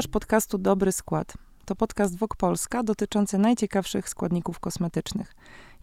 Słuchasz 0.00 0.12
podcastu 0.12 0.58
Dobry 0.58 0.92
Skład. 0.92 1.32
To 1.64 1.76
podcast 1.76 2.18
Wok 2.18 2.36
Polska 2.36 2.82
dotyczący 2.82 3.38
najciekawszych 3.38 4.08
składników 4.08 4.60
kosmetycznych. 4.60 5.34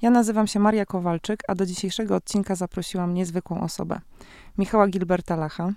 Ja 0.02 0.10
nazywam 0.10 0.48
się 0.48 0.60
Maria 0.60 0.86
Kowalczyk, 0.86 1.44
a 1.48 1.56
do 1.56 1.66
dzisiejszego 1.66 2.16
odcinka 2.16 2.56
zaprosiłam 2.56 3.14
niezwykłą 3.14 3.62
osobę. 3.62 4.00
Michała 4.58 4.88
Gilberta 4.88 5.36
Lacha. 5.36 5.74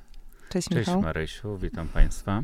Cześć, 0.48 0.69
Cześć 0.69 0.79
Michał. 0.89 1.03
Marysiu, 1.03 1.57
witam 1.57 1.89
Państwa. 1.89 2.43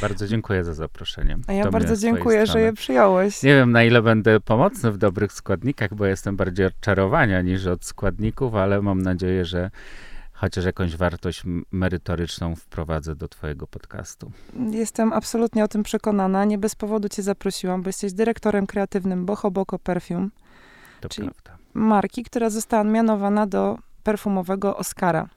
Bardzo 0.00 0.26
dziękuję 0.26 0.64
za 0.64 0.74
zaproszenie. 0.74 1.38
A 1.46 1.52
ja 1.52 1.70
bardzo 1.70 1.96
dziękuję, 1.96 2.46
że 2.46 2.60
je 2.60 2.72
przyjąłeś. 2.72 3.42
Nie 3.42 3.54
wiem, 3.54 3.72
na 3.72 3.84
ile 3.84 4.02
będę 4.02 4.40
pomocny 4.40 4.92
w 4.92 4.98
dobrych 4.98 5.32
składnikach, 5.32 5.94
bo 5.94 6.06
jestem 6.06 6.36
bardziej 6.36 6.66
od 6.66 6.80
czarowania 6.80 7.42
niż 7.42 7.66
od 7.66 7.84
składników, 7.84 8.54
ale 8.54 8.82
mam 8.82 9.02
nadzieję, 9.02 9.44
że 9.44 9.70
chociaż 10.34 10.64
jakąś 10.64 10.96
wartość 10.96 11.42
merytoryczną 11.72 12.56
wprowadzę 12.56 13.14
do 13.16 13.28
Twojego 13.28 13.66
podcastu. 13.66 14.32
Jestem 14.70 15.12
absolutnie 15.12 15.64
o 15.64 15.68
tym 15.68 15.82
przekonana. 15.82 16.44
Nie 16.44 16.58
bez 16.58 16.74
powodu 16.74 17.08
cię 17.08 17.22
zaprosiłam, 17.22 17.82
bo 17.82 17.88
jesteś 17.88 18.12
dyrektorem 18.12 18.66
kreatywnym 18.66 19.26
Boho 19.26 19.50
Boko 19.50 19.78
Perfume, 19.78 20.28
To 21.00 21.08
Czyli- 21.08 21.28
prawda. 21.30 21.58
marki, 21.74 22.24
która 22.24 22.50
została 22.50 22.84
mianowana 22.84 23.46
do 23.46 23.78
perfumowego 24.02 24.76
Oscara. 24.76 25.28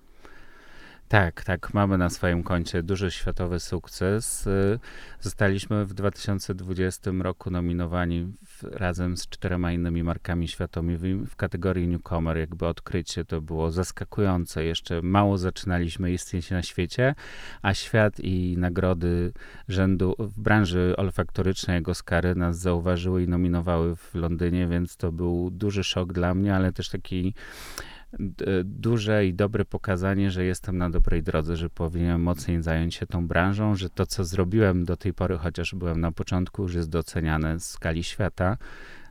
Tak, 1.10 1.44
tak, 1.44 1.74
mamy 1.74 1.98
na 1.98 2.10
swoim 2.10 2.44
koncie 2.44 2.84
duży 2.84 3.12
światowy 3.12 3.60
sukces. 3.60 4.48
Y, 4.48 4.80
Zostaliśmy 5.22 5.86
w 5.86 5.94
2020 5.94 7.12
roku 7.20 7.52
nominowani 7.52 8.34
w, 8.46 8.64
razem 8.64 9.18
z 9.18 9.28
czterema 9.28 9.72
innymi 9.72 10.04
markami 10.04 10.48
światowymi 10.48 11.26
w 11.26 11.36
kategorii 11.36 11.88
Newcomer. 11.88 12.38
Jakby 12.38 12.66
odkrycie 12.66 13.26
to 13.26 13.42
było 13.42 13.72
zaskakujące. 13.72 14.64
Jeszcze 14.64 15.02
mało 15.02 15.38
zaczynaliśmy 15.38 16.12
istnieć 16.12 16.52
na 16.52 16.62
świecie, 16.62 17.16
a 17.62 17.74
świat 17.74 18.20
i 18.20 18.56
nagrody 18.58 19.34
rzędu 19.68 20.16
w 20.20 20.40
branży 20.40 20.94
olfaktorycznej, 20.98 21.76
jak 21.76 21.90
Oscary, 21.90 22.36
nas 22.36 22.60
zauważyły 22.60 23.24
i 23.24 23.28
nominowały 23.28 23.96
w 23.96 24.16
Londynie, 24.16 24.68
więc 24.68 24.98
to 24.98 25.12
był 25.12 25.50
duży 25.52 25.84
szok 25.84 26.14
dla 26.14 26.34
mnie, 26.34 26.56
ale 26.56 26.72
też 26.72 26.90
taki 26.90 27.34
duże 28.66 29.26
i 29.26 29.34
dobre 29.34 29.66
pokazanie, 29.66 30.32
że 30.32 30.44
jestem 30.46 30.78
na 30.78 30.90
dobrej 30.90 31.24
drodze, 31.24 31.56
że 31.58 31.70
powinienem 31.70 32.22
mocniej 32.22 32.64
zająć 32.64 32.96
się 32.96 33.08
tą 33.08 33.28
branżą, 33.28 33.76
że 33.76 33.90
to, 33.90 34.06
co 34.06 34.24
zrobiłem 34.26 34.86
do 34.86 34.98
tej 34.98 35.14
pory, 35.14 35.38
chociaż 35.38 35.76
byłem 35.76 36.02
na 36.02 36.12
początku, 36.12 36.62
już 36.64 36.74
jest 36.74 36.90
doceniane 36.90 37.60
w 37.60 37.64
skali 37.64 38.04
świata. 38.04 38.58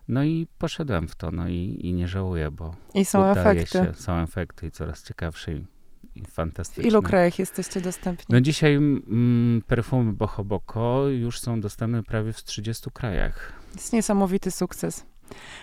No 0.09 0.25
i 0.25 0.47
poszedłem 0.59 1.09
w 1.09 1.15
to, 1.15 1.31
no 1.31 1.49
i, 1.49 1.79
i 1.83 1.93
nie 1.93 2.09
żałuję, 2.09 2.51
bo 2.51 2.75
I 2.95 3.05
są 3.05 3.31
udaje 3.31 3.41
efekty. 3.61 3.79
się, 3.79 3.95
są 3.95 4.19
efekty 4.19 4.67
i 4.67 4.71
coraz 4.71 5.03
ciekawsze 5.05 5.53
i, 5.53 5.65
i 6.15 6.23
W 6.23 6.29
fantastyczne. 6.31 6.89
ilu 6.91 7.03
krajach 7.03 7.39
jesteście 7.39 7.81
dostępni? 7.81 8.25
No 8.29 8.41
dzisiaj 8.41 8.75
mm, 8.75 9.63
perfumy 9.67 10.13
Boho 10.13 10.45
Boko 10.45 11.09
już 11.09 11.41
są 11.41 11.61
dostępne 11.61 12.03
prawie 12.03 12.33
w 12.33 12.45
30 12.45 12.91
krajach. 12.91 13.53
jest 13.75 13.93
niesamowity 13.93 14.51
sukces. 14.51 15.07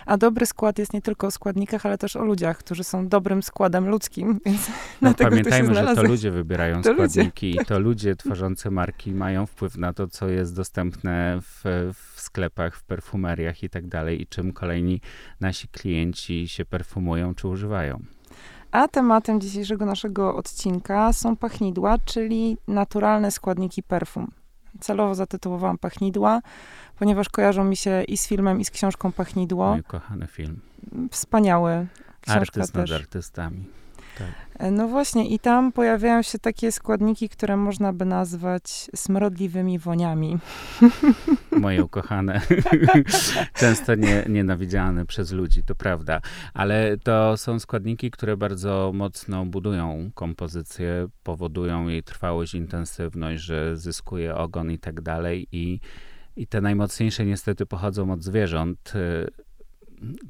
A 0.06 0.16
dobry 0.16 0.46
skład 0.46 0.78
jest 0.78 0.92
nie 0.92 1.02
tylko 1.02 1.26
o 1.26 1.30
składnikach, 1.30 1.86
ale 1.86 1.98
też 1.98 2.16
o 2.16 2.24
ludziach, 2.24 2.58
którzy 2.58 2.84
są 2.84 3.08
dobrym 3.08 3.42
składem 3.42 3.88
ludzkim, 3.88 4.38
więc 4.46 4.70
No, 5.02 5.14
pamiętajmy, 5.14 5.74
że 5.74 5.94
to 5.94 6.02
ludzie 6.02 6.30
wybierają 6.30 6.82
To 6.82 6.92
ludzie. 6.92 7.08
składniki 7.08 7.50
i 7.50 7.64
to 7.66 7.78
ludzie 7.78 8.16
tworzący 8.16 8.70
marki 8.70 9.12
mają 9.12 9.46
wpływ 9.46 9.76
na 9.76 9.92
to, 9.92 10.06
co 10.08 10.28
jest 10.28 10.56
dostępne 10.56 11.38
w, 11.42 11.62
w 11.94 12.20
sklepach, 12.20 12.76
w 12.76 12.84
perfumeriach 12.84 13.62
i 13.62 13.70
tak 13.70 13.86
dalej 13.86 14.22
i 14.22 14.26
czym 14.26 14.52
kolejni 14.52 15.00
nasi 15.40 15.68
klienci 15.68 16.48
się 16.48 16.64
perfumują 16.64 17.34
czy 17.34 17.48
używają. 17.48 18.02
A 18.70 18.88
tematem 18.88 19.40
dzisiejszego 19.40 19.86
naszego 19.86 20.36
odcinka 20.36 21.12
są 21.12 21.36
pachnidła, 21.36 21.96
czyli 22.04 22.56
naturalne 22.68 23.30
składniki 23.30 23.82
perfum. 23.82 24.30
Celowo 24.80 25.14
zatytułowałam 25.14 25.78
pachnidła, 25.78 26.40
ponieważ 26.98 27.28
kojarzą 27.28 27.64
mi 27.64 27.76
się 27.76 28.02
i 28.02 28.16
z 28.16 28.28
filmem, 28.28 28.60
i 28.60 28.64
z 28.64 28.70
książką 28.70 29.12
Pachnidło. 29.12 29.72
Mój 29.72 29.84
kochany 29.84 30.26
film. 30.26 30.60
Wspaniały. 31.10 31.86
Książka 32.20 32.40
Artyst 32.40 32.74
nad 32.74 32.86
też. 32.86 32.92
artystami. 32.92 33.64
E, 34.58 34.70
No 34.70 34.88
właśnie, 34.88 35.28
i 35.28 35.38
tam 35.38 35.72
pojawiają 35.72 36.22
się 36.22 36.38
takie 36.38 36.72
składniki, 36.72 37.28
które 37.28 37.56
można 37.56 37.92
by 37.92 38.04
nazwać 38.04 38.90
smrodliwymi 38.94 39.78
woniami. 39.78 40.38
Moje 41.60 41.84
ukochane. 41.84 42.40
Często 43.60 43.94
nie, 43.94 44.24
nienawidziane 44.28 45.06
przez 45.06 45.32
ludzi, 45.32 45.62
to 45.62 45.74
prawda. 45.74 46.20
Ale 46.54 46.96
to 47.02 47.36
są 47.36 47.58
składniki, 47.58 48.10
które 48.10 48.36
bardzo 48.36 48.90
mocno 48.94 49.44
budują 49.44 50.10
kompozycję, 50.14 51.08
powodują 51.22 51.88
jej 51.88 52.02
trwałość, 52.02 52.54
intensywność, 52.54 53.42
że 53.42 53.76
zyskuje 53.76 54.34
ogon 54.34 54.70
i 54.70 54.78
tak 54.78 55.00
dalej. 55.00 55.48
I, 55.52 55.80
i 56.36 56.46
te 56.46 56.60
najmocniejsze 56.60 57.26
niestety 57.26 57.66
pochodzą 57.66 58.12
od 58.12 58.22
zwierząt. 58.22 58.92
Y, 58.94 59.44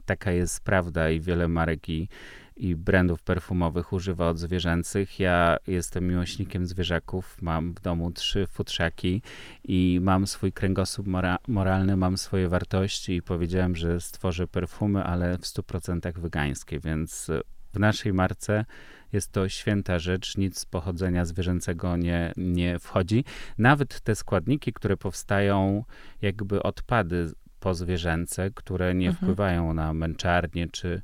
Taka 0.05 0.33
jest 0.33 0.65
prawda 0.65 1.11
i 1.11 1.21
wiele 1.21 1.49
marek 1.49 1.89
i, 1.89 2.09
i 2.57 2.77
brandów 2.77 3.23
perfumowych 3.23 3.93
używa 3.93 4.29
od 4.29 4.39
zwierzęcych. 4.39 5.21
Ja 5.21 5.57
jestem 5.67 6.09
miłośnikiem 6.09 6.67
zwierzaków, 6.67 7.43
mam 7.43 7.73
w 7.75 7.81
domu 7.81 8.11
trzy 8.11 8.47
futrzaki 8.47 9.23
i 9.65 9.99
mam 10.03 10.27
swój 10.27 10.53
kręgosłup 10.53 11.07
mora- 11.07 11.39
moralny, 11.49 11.97
mam 11.97 12.17
swoje 12.19 12.49
wartości 12.49 13.13
i 13.17 13.23
powiedziałem, 13.23 13.77
że 13.77 14.01
stworzę 14.01 14.47
perfumy, 14.49 15.05
ale 15.05 15.39
w 15.39 15.43
100% 15.43 16.19
wegańskie, 16.19 16.81
więc 16.81 17.31
w 17.75 17.79
naszej 17.79 18.13
marce 18.13 18.65
jest 19.13 19.33
to 19.33 19.49
święta 19.49 19.99
rzecz, 19.99 20.37
nic 20.37 20.59
z 20.59 20.67
pochodzenia 20.67 21.25
zwierzęcego 21.25 21.97
nie, 21.97 22.33
nie 22.37 22.79
wchodzi. 22.79 23.25
Nawet 23.59 24.01
te 24.01 24.15
składniki, 24.15 24.73
które 24.73 24.97
powstają, 24.97 25.85
jakby 26.23 26.63
odpady 26.63 27.31
pozwierzęce, 27.61 28.51
które 28.51 28.95
nie 28.95 29.09
Mhm. 29.09 29.17
wpływają 29.25 29.75
na 29.75 29.95
męczarnię 29.95 30.69
czy, 30.73 31.03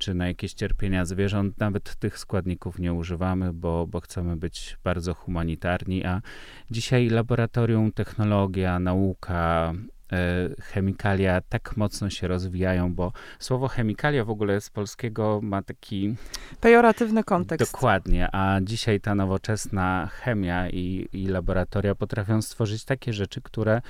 czy 0.00 0.14
na 0.14 0.28
jakieś 0.28 0.52
cierpienia 0.52 1.04
zwierząt, 1.04 1.58
nawet 1.58 1.96
tych 1.96 2.18
składników 2.18 2.78
nie 2.78 2.92
używamy, 2.92 3.52
bo, 3.52 3.86
bo 3.86 4.00
chcemy 4.00 4.36
być 4.36 4.78
bardzo 4.84 5.14
humanitarni, 5.14 6.04
a 6.04 6.22
dzisiaj 6.70 7.08
laboratorium, 7.08 7.92
technologia, 7.92 8.78
nauka, 8.78 9.72
e, 10.12 10.48
chemikalia 10.62 11.40
tak 11.48 11.76
mocno 11.76 12.10
się 12.10 12.28
rozwijają, 12.28 12.94
bo 12.94 13.12
słowo 13.38 13.68
chemikalia 13.68 14.24
w 14.24 14.30
ogóle 14.30 14.60
z 14.60 14.70
polskiego 14.70 15.40
ma 15.42 15.62
taki 15.62 16.14
Pejoratywny 16.60 17.24
kontekst. 17.24 17.72
Dokładnie, 17.72 18.28
a 18.32 18.60
dzisiaj 18.62 19.00
ta 19.00 19.14
nowoczesna 19.14 20.08
chemia 20.12 20.70
i, 20.70 21.08
i 21.12 21.26
laboratoria 21.26 21.94
potrafią 21.94 22.42
stworzyć 22.42 22.84
takie 22.84 23.12
rzeczy, 23.12 23.40
które 23.42 23.82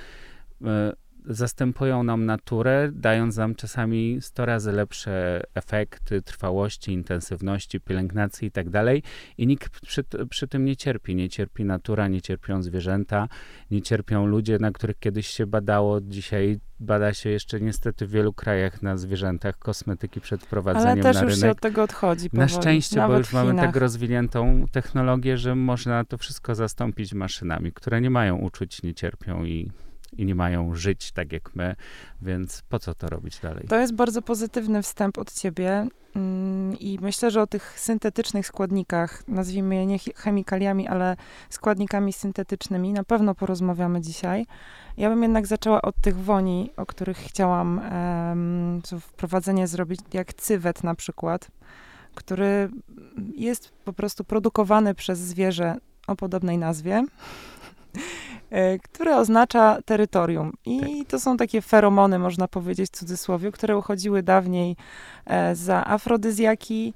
e, 0.65 0.93
zastępują 1.25 2.03
nam 2.03 2.25
naturę, 2.25 2.89
dając 2.93 3.37
nam 3.37 3.55
czasami 3.55 4.17
100 4.21 4.45
razy 4.45 4.71
lepsze 4.71 5.43
efekty 5.53 6.21
trwałości, 6.21 6.91
intensywności, 6.91 7.79
pielęgnacji 7.79 8.47
i 8.47 8.51
tak 8.51 8.69
dalej. 8.69 9.03
I 9.37 9.47
nikt 9.47 9.79
przy, 9.79 10.03
przy 10.29 10.47
tym 10.47 10.65
nie 10.65 10.75
cierpi. 10.75 11.15
Nie 11.15 11.29
cierpi 11.29 11.65
natura, 11.65 12.07
nie 12.07 12.21
cierpią 12.21 12.63
zwierzęta, 12.63 13.27
nie 13.71 13.81
cierpią 13.81 14.25
ludzie, 14.25 14.57
na 14.59 14.71
których 14.71 14.99
kiedyś 14.99 15.27
się 15.27 15.47
badało. 15.47 16.01
Dzisiaj 16.01 16.59
bada 16.79 17.13
się 17.13 17.29
jeszcze 17.29 17.61
niestety 17.61 18.07
w 18.07 18.11
wielu 18.11 18.33
krajach 18.33 18.81
na 18.81 18.97
zwierzętach 18.97 19.57
kosmetyki 19.57 20.21
przed 20.21 20.43
wprowadzeniem 20.43 20.91
Ale 20.91 21.01
też 21.01 21.15
na 21.15 21.21
już 21.23 21.33
rynek. 21.33 21.47
się 21.47 21.51
od 21.51 21.59
tego 21.59 21.83
odchodzi. 21.83 22.25
Na 22.25 22.29
powoli. 22.29 22.49
szczęście, 22.49 22.95
bo 22.95 23.01
Nawet 23.01 23.17
już 23.17 23.27
w 23.27 23.33
mamy 23.33 23.55
tak 23.55 23.75
rozwiniętą 23.75 24.65
technologię, 24.71 25.37
że 25.37 25.55
można 25.55 26.05
to 26.05 26.17
wszystko 26.17 26.55
zastąpić 26.55 27.13
maszynami, 27.13 27.71
które 27.71 28.01
nie 28.01 28.09
mają 28.09 28.37
uczuć, 28.37 28.83
nie 28.83 28.93
cierpią 28.93 29.45
i, 29.45 29.71
i 30.17 30.25
nie 30.25 30.35
mają 30.35 30.75
żyć 30.75 31.11
tak 31.11 31.31
jak 31.31 31.55
my, 31.55 31.75
więc 32.21 32.61
po 32.69 32.79
co 32.79 32.95
to 32.95 33.09
robić 33.09 33.39
dalej? 33.39 33.65
To 33.67 33.79
jest 33.79 33.93
bardzo 33.93 34.21
pozytywny 34.21 34.81
wstęp 34.81 35.17
od 35.17 35.33
ciebie 35.33 35.87
mm, 36.15 36.79
i 36.79 36.99
myślę, 37.01 37.31
że 37.31 37.41
o 37.41 37.47
tych 37.47 37.79
syntetycznych 37.79 38.47
składnikach, 38.47 39.27
nazwijmy 39.27 39.75
je 39.75 39.85
nie 39.85 39.99
chemikaliami, 40.15 40.87
ale 40.87 41.15
składnikami 41.49 42.13
syntetycznymi, 42.13 42.93
na 42.93 43.03
pewno 43.03 43.35
porozmawiamy 43.35 44.01
dzisiaj. 44.01 44.45
Ja 44.97 45.09
bym 45.09 45.23
jednak 45.23 45.47
zaczęła 45.47 45.81
od 45.81 45.95
tych 46.01 46.17
woni, 46.17 46.71
o 46.77 46.85
których 46.85 47.17
chciałam 47.17 47.81
co 48.83 48.99
wprowadzenie 48.99 49.67
zrobić, 49.67 49.99
jak 50.13 50.33
cywet 50.33 50.83
na 50.83 50.95
przykład, 50.95 51.51
który 52.15 52.69
jest 53.35 53.73
po 53.85 53.93
prostu 53.93 54.23
produkowany 54.23 54.95
przez 54.95 55.19
zwierzę 55.19 55.77
o 56.07 56.15
podobnej 56.15 56.57
nazwie. 56.57 57.03
e, 58.51 58.79
które 58.79 59.17
oznacza 59.17 59.77
terytorium. 59.85 60.53
I 60.65 61.05
to 61.05 61.19
są 61.19 61.37
takie 61.37 61.61
feromony, 61.61 62.19
można 62.19 62.47
powiedzieć 62.47 62.89
w 62.91 62.97
cudzysłowie, 62.97 63.51
które 63.51 63.77
uchodziły 63.77 64.23
dawniej 64.23 64.75
e, 65.25 65.55
za 65.55 65.85
afrodyzjaki, 65.87 66.93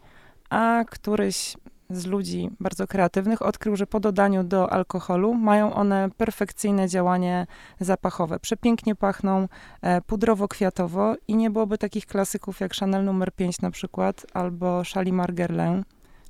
a 0.50 0.84
któryś 0.90 1.56
z 1.90 2.06
ludzi 2.06 2.50
bardzo 2.60 2.88
kreatywnych 2.88 3.42
odkrył, 3.42 3.76
że 3.76 3.88
po 3.88 4.00
dodaniu 4.00 4.44
do 4.44 4.74
alkoholu 4.74 5.34
mają 5.34 5.74
one 5.74 6.10
perfekcyjne 6.18 6.88
działanie 6.88 7.48
zapachowe. 7.80 8.40
Przepięknie 8.40 8.96
pachną 8.96 9.48
e, 9.82 10.02
pudrowo-kwiatowo 10.02 11.16
i 11.28 11.36
nie 11.36 11.50
byłoby 11.50 11.78
takich 11.78 12.06
klasyków 12.06 12.60
jak 12.60 12.74
Chanel 12.74 13.06
numer 13.06 13.32
5 13.32 13.62
na 13.62 13.72
przykład, 13.72 14.26
albo 14.34 14.84
Shalimar 14.84 15.34
Guerlain, 15.34 15.84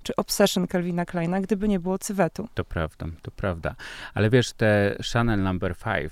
czy 0.06 0.16
Obsession 0.16 0.68
Calvina 0.68 1.06
Kleina, 1.06 1.42
gdyby 1.42 1.68
nie 1.68 1.80
było 1.80 1.98
cywetu. 1.98 2.48
To 2.54 2.66
prawda, 2.66 3.06
to 3.22 3.32
prawda. 3.32 3.76
Ale 4.14 4.30
wiesz, 4.30 4.54
te 4.54 4.98
Chanel 5.14 5.44
Number 5.44 5.78
5 5.78 6.12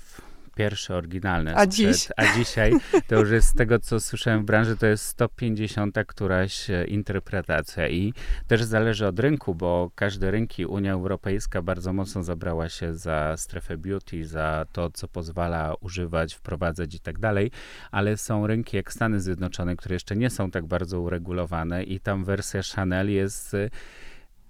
pierwsze 0.54 0.96
oryginalne. 0.96 1.56
A 1.56 1.66
dziś? 1.66 2.08
A 2.16 2.36
dzisiaj 2.36 2.72
to 3.08 3.14
już 3.20 3.30
jest 3.30 3.48
z 3.48 3.54
tego, 3.54 3.78
co 3.78 4.00
słyszałem 4.00 4.42
w 4.42 4.44
branży, 4.44 4.76
to 4.76 4.86
jest 4.86 5.06
150 5.06 5.98
któraś 6.06 6.70
e, 6.70 6.84
interpretacja 6.84 7.88
i 7.88 8.14
też 8.46 8.62
zależy 8.62 9.06
od 9.06 9.20
rynku, 9.20 9.54
bo 9.54 9.90
każde 9.94 10.30
rynki, 10.30 10.66
Unia 10.66 10.92
Europejska 10.92 11.62
bardzo 11.62 11.92
mocno 11.92 12.22
zabrała 12.22 12.68
się 12.68 12.94
za 12.94 13.36
strefę 13.36 13.76
beauty, 13.76 14.26
za 14.26 14.66
to, 14.72 14.90
co 14.90 15.08
pozwala 15.08 15.74
używać, 15.80 16.34
wprowadzać 16.34 16.94
i 16.94 17.00
tak 17.00 17.18
dalej, 17.18 17.50
ale 17.90 18.16
są 18.16 18.46
rynki 18.46 18.76
jak 18.76 18.92
Stany 18.92 19.20
Zjednoczone, 19.20 19.76
które 19.76 19.94
jeszcze 19.94 20.16
nie 20.16 20.30
są 20.30 20.50
tak 20.50 20.66
bardzo 20.66 21.00
uregulowane 21.00 21.82
i 21.82 22.00
tam 22.00 22.24
wersja 22.24 22.60
Chanel 22.74 23.10
jest 23.10 23.54
e, 23.54 23.70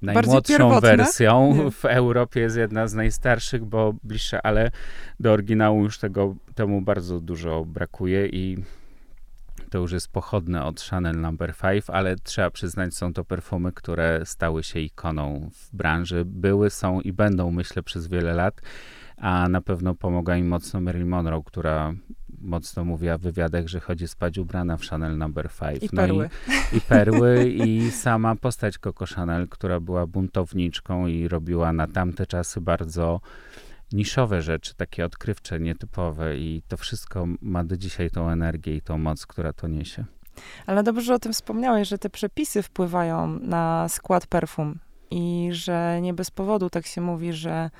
najmłodszą 0.04 0.80
wersją. 0.80 1.54
Nie. 1.64 1.70
W 1.70 1.84
Europie 1.84 2.40
jest 2.40 2.56
jedna 2.56 2.88
z 2.88 2.94
najstarszych, 2.94 3.64
bo 3.64 3.94
bliższa, 4.02 4.42
ale 4.42 4.70
do 5.20 5.32
oryginału 5.32 5.84
już 5.84 5.98
tego, 5.98 6.34
temu 6.54 6.80
bardzo 6.80 7.20
dużo 7.20 7.64
brakuje 7.64 8.26
i 8.26 8.56
to 9.70 9.78
już 9.78 9.92
jest 9.92 10.12
pochodne 10.12 10.64
od 10.64 10.80
Chanel 10.80 11.20
Number 11.20 11.54
no. 11.62 11.70
5, 11.70 11.84
ale 11.88 12.16
trzeba 12.16 12.50
przyznać, 12.50 12.94
są 12.94 13.12
to 13.12 13.24
perfumy, 13.24 13.72
które 13.72 14.20
stały 14.24 14.62
się 14.62 14.80
ikoną 14.80 15.50
w 15.52 15.76
branży. 15.76 16.24
Były, 16.26 16.70
są 16.70 17.00
i 17.00 17.12
będą, 17.12 17.50
myślę, 17.50 17.82
przez 17.82 18.06
wiele 18.06 18.34
lat, 18.34 18.60
a 19.16 19.48
na 19.48 19.60
pewno 19.60 19.94
pomaga 19.94 20.36
im 20.36 20.48
mocno 20.48 20.80
Marilyn 20.80 21.08
Monroe, 21.08 21.42
która 21.44 21.94
mocno 22.44 22.84
mówiła 22.84 23.18
w 23.18 23.20
wywiadach, 23.20 23.68
że 23.68 23.80
chodzi 23.80 24.08
spać 24.08 24.38
ubrana 24.38 24.76
w 24.76 24.82
Chanel 24.82 25.18
Number 25.18 25.50
no. 25.60 25.68
5. 25.68 25.82
I 25.82 25.88
perły. 25.88 26.30
I, 26.72 26.76
I, 26.76 26.80
perły 26.80 27.48
i 27.66 27.90
sama 27.90 28.36
postać 28.36 28.78
Coco 28.78 29.06
Chanel, 29.06 29.48
która 29.48 29.80
była 29.80 30.06
buntowniczką 30.06 31.06
i 31.06 31.28
robiła 31.28 31.72
na 31.72 31.86
tamte 31.86 32.26
czasy 32.26 32.60
bardzo 32.60 33.20
niszowe 33.92 34.42
rzeczy, 34.42 34.74
takie 34.74 35.04
odkrywcze, 35.04 35.60
nietypowe 35.60 36.38
i 36.38 36.62
to 36.68 36.76
wszystko 36.76 37.26
ma 37.40 37.64
do 37.64 37.76
dzisiaj 37.76 38.10
tą 38.10 38.30
energię 38.30 38.76
i 38.76 38.80
tą 38.80 38.98
moc, 38.98 39.26
która 39.26 39.52
to 39.52 39.68
niesie. 39.68 40.04
Ale 40.66 40.82
dobrze, 40.82 41.02
że 41.02 41.14
o 41.14 41.18
tym 41.18 41.32
wspomniałeś, 41.32 41.88
że 41.88 41.98
te 41.98 42.10
przepisy 42.10 42.62
wpływają 42.62 43.38
na 43.38 43.88
skład 43.88 44.26
perfum 44.26 44.78
i 45.10 45.48
że 45.52 46.00
nie 46.02 46.14
bez 46.14 46.30
powodu 46.30 46.70
tak 46.70 46.86
się 46.86 47.00
mówi, 47.00 47.32
że 47.32 47.70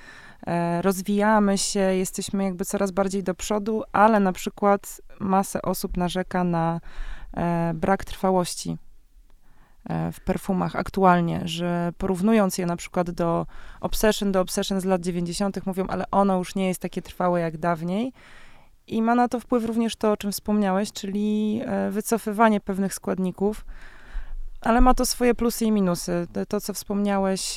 rozwijamy 0.80 1.58
się, 1.58 1.80
jesteśmy 1.80 2.44
jakby 2.44 2.64
coraz 2.64 2.90
bardziej 2.90 3.22
do 3.22 3.34
przodu, 3.34 3.82
ale 3.92 4.20
na 4.20 4.32
przykład 4.32 5.00
masę 5.20 5.62
osób 5.62 5.96
narzeka 5.96 6.44
na 6.44 6.80
e, 7.36 7.72
brak 7.74 8.04
trwałości 8.04 8.76
e, 9.88 10.12
w 10.12 10.20
perfumach 10.20 10.76
aktualnie, 10.76 11.40
że 11.44 11.92
porównując 11.98 12.58
je 12.58 12.66
na 12.66 12.76
przykład 12.76 13.10
do 13.10 13.46
Obsession, 13.80 14.32
do 14.32 14.40
Obsession 14.40 14.80
z 14.80 14.84
lat 14.84 15.00
90., 15.00 15.66
mówią, 15.66 15.86
ale 15.86 16.04
ono 16.10 16.38
już 16.38 16.54
nie 16.54 16.68
jest 16.68 16.80
takie 16.80 17.02
trwałe 17.02 17.40
jak 17.40 17.58
dawniej. 17.58 18.12
I 18.86 19.02
ma 19.02 19.14
na 19.14 19.28
to 19.28 19.40
wpływ 19.40 19.64
również 19.64 19.96
to, 19.96 20.12
o 20.12 20.16
czym 20.16 20.32
wspomniałeś, 20.32 20.92
czyli 20.92 21.60
wycofywanie 21.90 22.60
pewnych 22.60 22.94
składników, 22.94 23.64
ale 24.60 24.80
ma 24.80 24.94
to 24.94 25.06
swoje 25.06 25.34
plusy 25.34 25.64
i 25.64 25.72
minusy. 25.72 26.26
To, 26.48 26.60
co 26.60 26.74
wspomniałeś, 26.74 27.56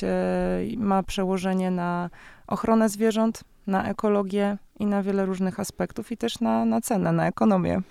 ma 0.76 1.02
przełożenie 1.02 1.70
na 1.70 2.10
ochronę 2.48 2.88
zwierząt, 2.88 3.44
na 3.66 3.88
ekologię 3.88 4.58
i 4.78 4.86
na 4.86 5.02
wiele 5.02 5.26
różnych 5.26 5.60
aspektów 5.60 6.12
i 6.12 6.16
też 6.16 6.40
na, 6.40 6.64
na 6.64 6.80
cenę, 6.80 7.12
na 7.12 7.26
ekonomię. 7.26 7.82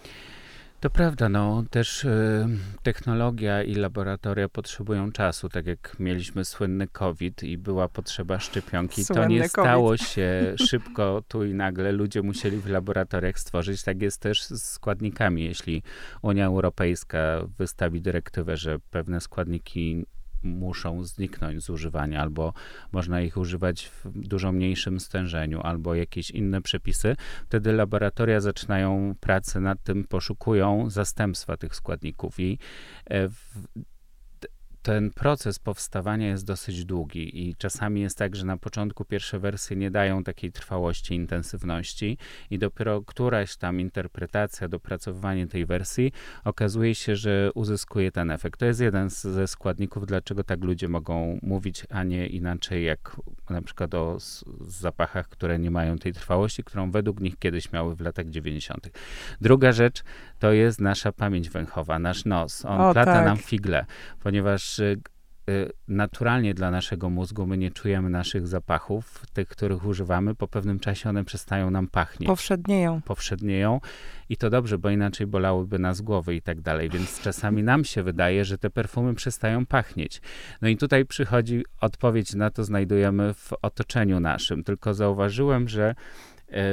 To 0.79 0.89
prawda, 0.89 1.29
no 1.29 1.63
też 1.69 2.03
y, 2.03 2.47
technologia 2.83 3.63
i 3.63 3.75
laboratoria 3.75 4.49
potrzebują 4.49 5.11
czasu, 5.11 5.49
tak 5.49 5.65
jak 5.65 5.95
mieliśmy 5.99 6.45
słynny 6.45 6.87
COVID 6.87 7.43
i 7.43 7.57
była 7.57 7.87
potrzeba 7.87 8.39
szczepionki. 8.39 9.05
Słynny 9.05 9.21
to 9.21 9.27
nie 9.27 9.39
COVID. 9.39 9.51
stało 9.51 9.97
się 10.11 10.55
szybko 10.67 11.23
tu 11.27 11.45
i 11.45 11.53
nagle. 11.53 11.91
Ludzie 11.91 12.21
musieli 12.21 12.57
w 12.57 12.67
laboratoriach 12.69 13.39
stworzyć. 13.39 13.83
Tak 13.83 14.01
jest 14.01 14.21
też 14.21 14.43
z 14.43 14.63
składnikami. 14.63 15.43
Jeśli 15.43 15.83
Unia 16.21 16.45
Europejska 16.45 17.19
wystawi 17.57 18.01
dyrektywę, 18.01 18.57
że 18.57 18.79
pewne 18.79 19.21
składniki 19.21 20.05
muszą 20.47 21.03
zniknąć 21.03 21.63
z 21.63 21.69
używania, 21.69 22.21
albo 22.21 22.53
można 22.91 23.21
ich 23.21 23.37
używać 23.37 23.85
w 23.85 24.27
dużo 24.27 24.51
mniejszym 24.51 24.99
stężeniu, 24.99 25.61
albo 25.61 25.95
jakieś 25.95 26.31
inne 26.31 26.61
przepisy, 26.61 27.15
wtedy 27.45 27.73
laboratoria 27.73 28.39
zaczynają 28.41 29.15
pracę 29.19 29.59
nad 29.59 29.83
tym, 29.83 30.03
poszukują 30.03 30.89
zastępstwa 30.89 31.57
tych 31.57 31.75
składników 31.75 32.39
i 32.39 32.59
e, 33.05 33.29
w, 33.29 33.67
ten 34.87 35.11
proces 35.11 35.59
powstawania 35.59 36.27
jest 36.27 36.45
dosyć 36.45 36.85
długi 36.85 37.47
i 37.47 37.55
czasami 37.55 38.01
jest 38.01 38.17
tak, 38.17 38.35
że 38.35 38.45
na 38.45 38.57
początku 38.57 39.05
pierwsze 39.05 39.39
wersje 39.39 39.77
nie 39.77 39.91
dają 39.91 40.23
takiej 40.23 40.51
trwałości, 40.51 41.15
intensywności 41.15 42.17
i 42.49 42.59
dopiero 42.59 43.01
któraś 43.01 43.57
tam 43.57 43.79
interpretacja, 43.79 44.67
dopracowywanie 44.67 45.47
tej 45.47 45.65
wersji 45.65 46.11
okazuje 46.43 46.95
się, 46.95 47.15
że 47.15 47.51
uzyskuje 47.55 48.11
ten 48.11 48.31
efekt. 48.31 48.59
To 48.59 48.65
jest 48.65 48.79
jeden 48.79 49.09
z, 49.09 49.21
ze 49.21 49.47
składników, 49.47 50.05
dlaczego 50.05 50.43
tak 50.43 50.63
ludzie 50.63 50.87
mogą 50.87 51.39
mówić, 51.41 51.85
a 51.89 52.03
nie 52.03 52.27
inaczej, 52.27 52.85
jak 52.85 53.15
na 53.49 53.61
przykład 53.61 53.93
o 53.93 54.17
zapachach, 54.67 55.29
które 55.29 55.59
nie 55.59 55.71
mają 55.71 55.97
tej 55.97 56.13
trwałości, 56.13 56.63
którą 56.63 56.91
według 56.91 57.19
nich 57.19 57.39
kiedyś 57.39 57.71
miały 57.71 57.95
w 57.95 58.01
latach 58.01 58.29
90. 58.29 58.89
Druga 59.41 59.71
rzecz 59.71 60.03
to 60.39 60.51
jest 60.51 60.81
nasza 60.81 61.11
pamięć 61.11 61.49
węchowa, 61.49 61.99
nasz 61.99 62.25
nos. 62.25 62.65
On 62.65 62.81
o, 62.81 62.93
plata 62.93 63.13
tak. 63.13 63.25
nam 63.25 63.37
figle, 63.37 63.85
ponieważ 64.23 64.79
y, 64.79 64.99
y, 65.49 65.71
naturalnie 65.87 66.53
dla 66.53 66.71
naszego 66.71 67.09
mózgu 67.09 67.47
my 67.47 67.57
nie 67.57 67.71
czujemy 67.71 68.09
naszych 68.09 68.47
zapachów, 68.47 69.25
tych, 69.33 69.47
których 69.47 69.85
używamy. 69.85 70.35
Po 70.35 70.47
pewnym 70.47 70.79
czasie 70.79 71.09
one 71.09 71.23
przestają 71.23 71.71
nam 71.71 71.87
pachnieć. 71.87 72.27
Powszednieją. 72.27 73.01
Powszednieją 73.01 73.79
i 74.29 74.37
to 74.37 74.49
dobrze, 74.49 74.77
bo 74.77 74.89
inaczej 74.89 75.27
bolałyby 75.27 75.79
nas 75.79 76.01
głowy 76.01 76.35
i 76.35 76.41
tak 76.41 76.61
dalej. 76.61 76.89
Więc 76.89 77.21
czasami 77.21 77.63
nam 77.63 77.85
się 77.85 78.03
wydaje, 78.03 78.45
że 78.45 78.57
te 78.57 78.69
perfumy 78.69 79.15
przestają 79.15 79.65
pachnieć. 79.65 80.21
No 80.61 80.67
i 80.67 80.77
tutaj 80.77 81.05
przychodzi 81.05 81.63
odpowiedź 81.81 82.33
na 82.35 82.49
to, 82.49 82.63
znajdujemy 82.63 83.33
w 83.33 83.53
otoczeniu 83.61 84.19
naszym. 84.19 84.63
Tylko 84.63 84.93
zauważyłem, 84.93 85.69
że 85.69 85.95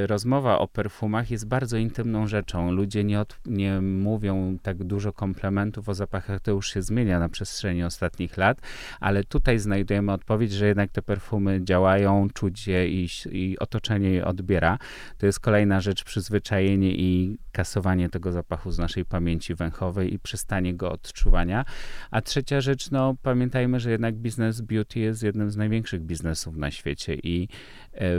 rozmowa 0.07 0.59
o 0.59 0.67
perfumach 0.67 1.31
jest 1.31 1.47
bardzo 1.47 1.77
intymną 1.77 2.27
rzeczą. 2.27 2.71
Ludzie 2.71 3.03
nie, 3.03 3.19
od, 3.19 3.39
nie 3.45 3.81
mówią 3.81 4.57
tak 4.61 4.83
dużo 4.83 5.13
komplementów 5.13 5.89
o 5.89 5.93
zapachach, 5.93 6.41
to 6.41 6.51
już 6.51 6.73
się 6.73 6.81
zmienia 6.81 7.19
na 7.19 7.29
przestrzeni 7.29 7.83
ostatnich 7.83 8.37
lat, 8.37 8.61
ale 8.99 9.23
tutaj 9.23 9.59
znajdujemy 9.59 10.11
odpowiedź, 10.11 10.51
że 10.51 10.67
jednak 10.67 10.91
te 10.91 11.01
perfumy 11.01 11.59
działają, 11.63 12.27
czuć 12.33 12.67
je 12.67 12.89
i, 12.89 13.07
i 13.31 13.59
otoczenie 13.59 14.09
je 14.09 14.25
odbiera. 14.25 14.77
To 15.17 15.25
jest 15.25 15.39
kolejna 15.39 15.81
rzecz, 15.81 16.03
przyzwyczajenie 16.03 16.95
i 16.95 17.37
kasowanie 17.51 18.09
tego 18.09 18.31
zapachu 18.31 18.71
z 18.71 18.79
naszej 18.79 19.05
pamięci 19.05 19.55
węchowej 19.55 20.13
i 20.13 20.19
przestanie 20.19 20.73
go 20.73 20.91
odczuwania. 20.91 21.65
A 22.11 22.21
trzecia 22.21 22.61
rzecz, 22.61 22.91
no 22.91 23.15
pamiętajmy, 23.21 23.79
że 23.79 23.91
jednak 23.91 24.15
biznes 24.15 24.61
beauty 24.61 24.99
jest 24.99 25.23
jednym 25.23 25.51
z 25.51 25.57
największych 25.57 26.01
biznesów 26.01 26.57
na 26.57 26.71
świecie 26.71 27.15
i 27.15 27.43
e, 27.43 27.47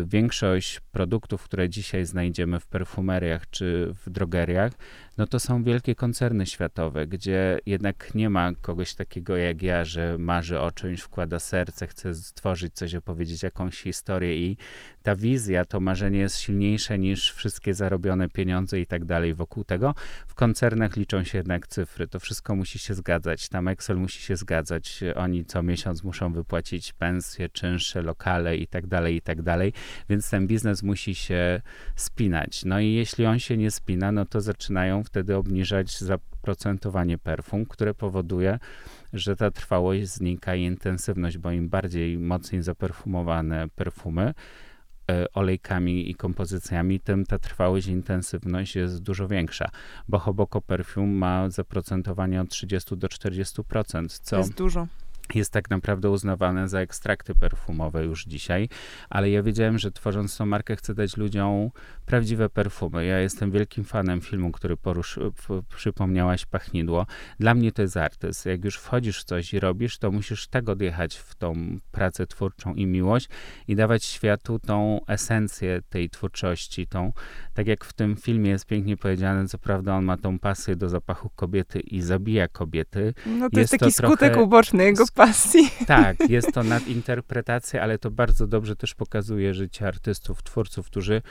większość 0.05 0.81
produktów, 0.81 1.43
które 1.43 1.69
dzisiaj 1.69 2.05
znajdziemy 2.05 2.61
w 2.61 2.67
perfumeriach 2.67 3.51
czy 3.51 3.95
w 4.05 4.11
drogeriach, 4.11 4.73
no 5.19 5.27
to 5.27 5.41
są 5.41 5.63
wielkie 5.63 5.95
koncerny 5.95 6.47
światowe, 6.47 7.07
gdzie 7.07 7.59
jednak 7.67 8.15
nie 8.15 8.31
ma 8.31 8.53
kogoś 8.61 8.95
takiego 8.95 9.37
jak 9.37 9.63
ja, 9.63 9.85
że 9.85 10.19
marzy 10.19 10.61
o 10.61 10.71
czymś, 10.71 11.01
wkłada 11.01 11.39
serce, 11.39 11.87
chce 11.87 12.15
stworzyć 12.15 12.75
coś, 12.75 12.95
opowiedzieć 12.95 13.43
jakąś 13.43 13.83
historię 13.83 14.37
i 14.37 14.57
ta 15.03 15.17
wizja, 15.17 15.65
to 15.65 15.81
marzenie 15.81 16.19
jest 16.19 16.39
silniejsze 16.39 16.99
niż 16.99 17.33
wszystkie 17.33 17.75
zarobione 17.75 18.29
pieniądze 18.29 18.81
i 18.81 18.87
tak 18.87 19.05
dalej 19.05 19.35
wokół 19.35 19.65
tego. 19.65 19.95
W 20.27 20.35
koncernach 20.35 20.97
liczą 20.97 21.25
się 21.25 21.39
jednak 21.39 21.67
cyfry, 21.67 22.09
to 22.09 22.21
wszystko 22.21 22.55
musi 22.55 22.79
się 22.79 22.95
zgadzać, 22.95 23.49
tam 23.49 23.69
Excel 23.69 23.97
musi 23.97 24.23
się 24.23 24.37
zgadzać, 24.37 25.01
oni 25.15 25.45
co 25.45 25.63
miesiąc 25.63 26.05
muszą 26.05 26.33
wypłacić 26.33 26.93
pensje, 26.93 27.49
czynsze, 27.49 28.03
lokale 28.03 28.57
i 28.57 28.67
tak 28.67 28.87
dalej, 28.87 29.17
i 29.17 29.21
tak 29.21 29.43
dalej, 29.43 29.73
więc 30.09 30.31
ten 30.31 30.47
biznes 30.47 30.83
musi 30.83 31.15
się 31.15 31.63
spinać. 31.97 32.65
No 32.65 32.81
i 32.81 32.93
jeśli 32.93 33.27
on 33.27 33.39
się 33.39 33.57
nie 33.57 33.71
spina, 33.71 34.13
no 34.13 34.27
to 34.27 34.41
zaczynają 34.41 35.03
wtedy 35.07 35.37
obniżać 35.37 35.99
zaprocentowanie 35.99 37.19
perfum, 37.19 37.67
które 37.67 37.95
powoduje, 37.95 38.59
że 39.13 39.37
ta 39.37 39.51
trwałość 39.51 40.07
znika 40.07 40.55
i 40.55 40.63
intensywność, 40.63 41.39
bo 41.39 41.51
im 41.51 41.69
bardziej 41.69 42.19
mocniej 42.19 42.63
zaperfumowane 42.63 43.69
perfumy, 43.69 44.35
e, 45.11 45.33
olejkami 45.33 46.11
i 46.11 46.15
kompozycjami, 46.15 47.01
tym 47.01 47.27
ta 47.27 47.39
trwałość 47.39 47.87
i 47.87 47.91
intensywność 47.91 48.77
jest 48.77 49.03
dużo 49.03 49.29
większa. 49.29 49.69
Bo 50.09 50.19
Hoboko 50.19 50.61
Perfume 50.63 51.13
ma 51.13 51.51
zaprocentowanie 51.51 52.41
od 52.41 52.49
30 52.49 52.97
do 52.97 53.09
40%, 53.09 54.21
co... 54.23 54.31
To 54.31 54.39
jest 54.39 54.55
dużo 54.55 54.87
jest 55.35 55.53
tak 55.53 55.71
naprawdę 55.71 56.11
uznawane 56.11 56.69
za 56.69 56.81
ekstrakty 56.81 57.35
perfumowe 57.35 58.05
już 58.05 58.25
dzisiaj, 58.25 58.69
ale 59.11 59.31
ja 59.31 59.43
wiedziałem, 59.43 59.79
że 59.79 59.91
tworząc 59.91 60.37
tą 60.37 60.47
markę 60.47 60.77
chcę 60.77 60.95
dać 60.95 61.17
ludziom 61.17 61.71
prawdziwe 62.07 62.51
perfumy. 62.51 63.07
Ja 63.07 63.21
jestem 63.21 63.51
wielkim 63.51 63.85
fanem 63.85 64.21
filmu, 64.21 64.53
który 64.53 64.77
poruszy, 64.77 65.21
przypomniałaś, 65.77 66.47
Pachnidło. 66.47 67.07
Dla 67.41 67.55
mnie 67.55 67.73
to 67.73 67.83
jest 67.83 67.97
artyst. 67.97 68.47
Jak 68.47 68.65
już 68.65 68.77
wchodzisz 68.77 69.21
w 69.21 69.25
coś 69.25 69.55
i 69.55 69.61
robisz, 69.61 69.99
to 69.99 70.11
musisz 70.11 70.49
tego 70.49 70.73
odjechać 70.73 71.17
w 71.17 71.35
tą 71.35 71.79
pracę 71.93 72.27
twórczą 72.27 72.75
i 72.75 72.87
miłość 72.87 73.29
i 73.69 73.77
dawać 73.77 74.05
światu 74.05 74.59
tą 74.59 75.01
esencję 75.07 75.81
tej 75.89 76.11
twórczości, 76.11 76.87
tą, 76.87 77.13
tak 77.55 77.67
jak 77.67 77.85
w 77.85 77.93
tym 77.93 78.17
filmie 78.17 78.51
jest 78.51 78.67
pięknie 78.67 78.97
powiedziane, 78.97 79.49
co 79.49 79.59
prawda 79.59 79.95
on 79.95 80.05
ma 80.05 80.17
tą 80.17 80.39
pasję 80.39 80.77
do 80.77 80.89
zapachu 80.89 81.31
kobiety 81.31 81.81
i 81.81 82.03
zabija 82.03 82.49
kobiety. 82.49 83.15
No 83.27 83.51
to 83.51 83.61
jest, 83.61 83.73
jest 83.73 83.83
taki 83.83 83.95
to 83.95 84.07
skutek 84.07 84.37
uboczny 84.37 84.85
jego 84.85 85.07
pasji. 85.17 85.71
Tak, 85.87 86.31
jest 86.31 86.53
to 86.53 86.63
nadinterpretacja, 86.63 87.83
ale 87.83 87.99
to 87.99 88.11
bardzo 88.11 88.47
dobrze 88.47 88.77
też 88.77 88.95
pokazuje 88.95 89.55
życie 89.55 89.89
artystów, 89.89 90.43
twórców, 90.43 90.87
którzy 90.87 91.23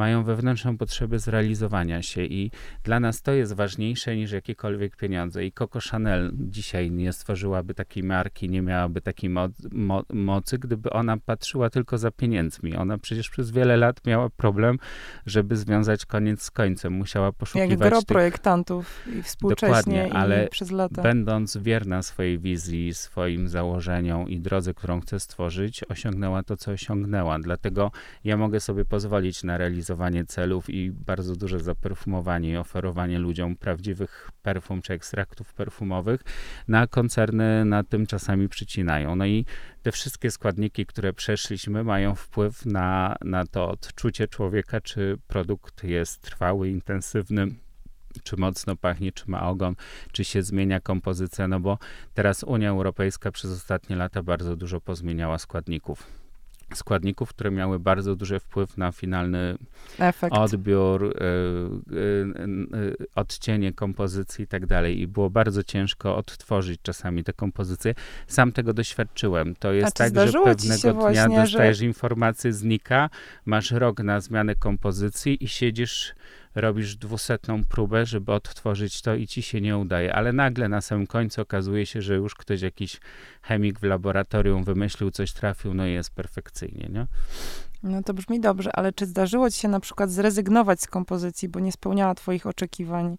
mają 0.00 0.24
wewnętrzną 0.24 0.78
potrzebę 0.78 1.18
zrealizowania 1.18 2.02
się 2.02 2.24
i 2.24 2.50
dla 2.84 3.00
nas 3.00 3.22
to 3.22 3.32
jest 3.32 3.52
ważniejsze 3.52 4.16
niż 4.16 4.32
jakiekolwiek 4.32 4.96
pieniądze. 4.96 5.44
I 5.44 5.52
Coco 5.52 5.78
Chanel 5.90 6.32
dzisiaj 6.34 6.90
nie 6.90 7.12
stworzyłaby 7.12 7.74
takiej 7.74 8.02
marki, 8.02 8.48
nie 8.50 8.62
miałaby 8.62 9.00
takiej 9.00 9.30
mo 9.30 9.48
mo 9.72 10.02
mocy, 10.12 10.58
gdyby 10.58 10.90
ona 10.90 11.16
patrzyła 11.16 11.70
tylko 11.70 11.98
za 11.98 12.10
pieniędzmi. 12.10 12.76
Ona 12.76 12.98
przecież 12.98 13.30
przez 13.30 13.50
wiele 13.50 13.76
lat 13.76 14.06
miała 14.06 14.30
problem, 14.30 14.78
żeby 15.26 15.56
związać 15.56 16.06
koniec 16.06 16.42
z 16.42 16.50
końcem. 16.50 16.92
Musiała 16.92 17.32
poszukiwać... 17.32 17.70
Jak 17.70 17.78
gro 17.78 17.98
tych... 17.98 18.06
projektantów 18.06 19.06
i 19.18 19.22
współcześnie 19.22 19.68
Dokładnie, 19.68 20.12
ale 20.12 20.48
przez 20.48 20.70
lata. 20.70 21.02
będąc 21.02 21.56
wierna 21.56 22.02
swojej 22.02 22.38
wizji, 22.38 22.94
swoim 22.94 23.48
założeniom 23.48 24.28
i 24.28 24.40
drodze, 24.40 24.74
którą 24.74 25.00
chce 25.00 25.20
stworzyć, 25.20 25.84
osiągnęła 25.88 26.42
to, 26.42 26.56
co 26.56 26.70
osiągnęła. 26.70 27.38
Dlatego 27.38 27.90
ja 28.24 28.36
mogę 28.36 28.60
sobie 28.60 28.84
pozwolić 28.84 29.44
na 29.44 29.58
realizację 29.58 29.89
realizowanie 29.90 30.24
celów 30.24 30.70
i 30.70 30.90
bardzo 30.90 31.36
duże 31.36 31.60
zaperfumowanie 31.60 32.50
i 32.50 32.56
oferowanie 32.56 33.18
ludziom 33.18 33.56
prawdziwych 33.56 34.30
perfum 34.42 34.82
czy 34.82 34.92
ekstraktów 34.92 35.54
perfumowych, 35.54 36.20
na 36.68 36.86
koncerny 36.86 37.64
na 37.64 37.84
tym 37.84 38.06
czasami 38.06 38.48
przycinają. 38.48 39.16
No 39.16 39.26
i 39.26 39.44
te 39.82 39.92
wszystkie 39.92 40.30
składniki, 40.30 40.86
które 40.86 41.12
przeszliśmy, 41.12 41.84
mają 41.84 42.14
wpływ 42.14 42.66
na, 42.66 43.16
na 43.24 43.46
to 43.46 43.70
odczucie 43.70 44.28
człowieka, 44.28 44.80
czy 44.80 45.18
produkt 45.26 45.84
jest 45.84 46.20
trwały, 46.22 46.68
intensywny, 46.68 47.46
czy 48.22 48.36
mocno 48.36 48.76
pachnie, 48.76 49.12
czy 49.12 49.24
ma 49.30 49.48
ogon, 49.48 49.74
czy 50.12 50.24
się 50.24 50.42
zmienia 50.42 50.80
kompozycja, 50.80 51.48
no 51.48 51.60
bo 51.60 51.78
teraz 52.14 52.42
Unia 52.42 52.70
Europejska 52.70 53.32
przez 53.32 53.50
ostatnie 53.50 53.96
lata 53.96 54.22
bardzo 54.22 54.56
dużo 54.56 54.80
pozmieniała 54.80 55.38
składników 55.38 56.19
składników, 56.74 57.28
które 57.28 57.50
miały 57.50 57.78
bardzo 57.78 58.16
duży 58.16 58.40
wpływ 58.40 58.76
na 58.76 58.92
finalny 58.92 59.58
Efekt. 59.98 60.36
odbiór, 60.36 61.04
y, 61.04 61.10
y, 61.92 62.76
y, 62.76 63.06
odcienie 63.14 63.72
kompozycji 63.72 64.44
i 64.44 64.46
tak 64.46 64.66
dalej. 64.66 65.00
I 65.00 65.06
było 65.06 65.30
bardzo 65.30 65.62
ciężko 65.62 66.16
odtworzyć 66.16 66.80
czasami 66.82 67.24
te 67.24 67.32
kompozycje. 67.32 67.94
Sam 68.26 68.52
tego 68.52 68.72
doświadczyłem. 68.72 69.54
To 69.54 69.72
jest 69.72 69.96
tak, 69.96 70.14
że 70.14 70.32
pewnego 70.44 70.54
dnia 70.54 70.92
właśnie, 70.92 71.36
dostajesz 71.36 71.78
że... 71.78 71.84
informację, 71.84 72.52
znika, 72.52 73.10
masz 73.44 73.70
rok 73.70 74.00
na 74.00 74.20
zmianę 74.20 74.54
kompozycji 74.54 75.44
i 75.44 75.48
siedzisz 75.48 76.14
robisz 76.54 76.96
dwusetną 76.96 77.64
próbę, 77.64 78.06
żeby 78.06 78.32
odtworzyć 78.32 79.02
to 79.02 79.14
i 79.14 79.26
ci 79.26 79.42
się 79.42 79.60
nie 79.60 79.78
udaje, 79.78 80.14
ale 80.14 80.32
nagle 80.32 80.68
na 80.68 80.80
samym 80.80 81.06
końcu 81.06 81.40
okazuje 81.40 81.86
się, 81.86 82.02
że 82.02 82.14
już 82.14 82.34
ktoś, 82.34 82.60
jakiś 82.60 83.00
chemik 83.42 83.80
w 83.80 83.82
laboratorium 83.82 84.64
wymyślił, 84.64 85.10
coś 85.10 85.32
trafił, 85.32 85.74
no 85.74 85.86
i 85.86 85.92
jest 85.92 86.10
perfekcyjnie, 86.10 86.88
nie? 86.92 87.06
No 87.82 88.02
to 88.02 88.14
brzmi 88.14 88.40
dobrze, 88.40 88.76
ale 88.76 88.92
czy 88.92 89.06
zdarzyło 89.06 89.50
ci 89.50 89.60
się 89.60 89.68
na 89.68 89.80
przykład 89.80 90.10
zrezygnować 90.10 90.80
z 90.80 90.86
kompozycji, 90.86 91.48
bo 91.48 91.60
nie 91.60 91.72
spełniała 91.72 92.14
twoich 92.14 92.46
oczekiwań? 92.46 93.16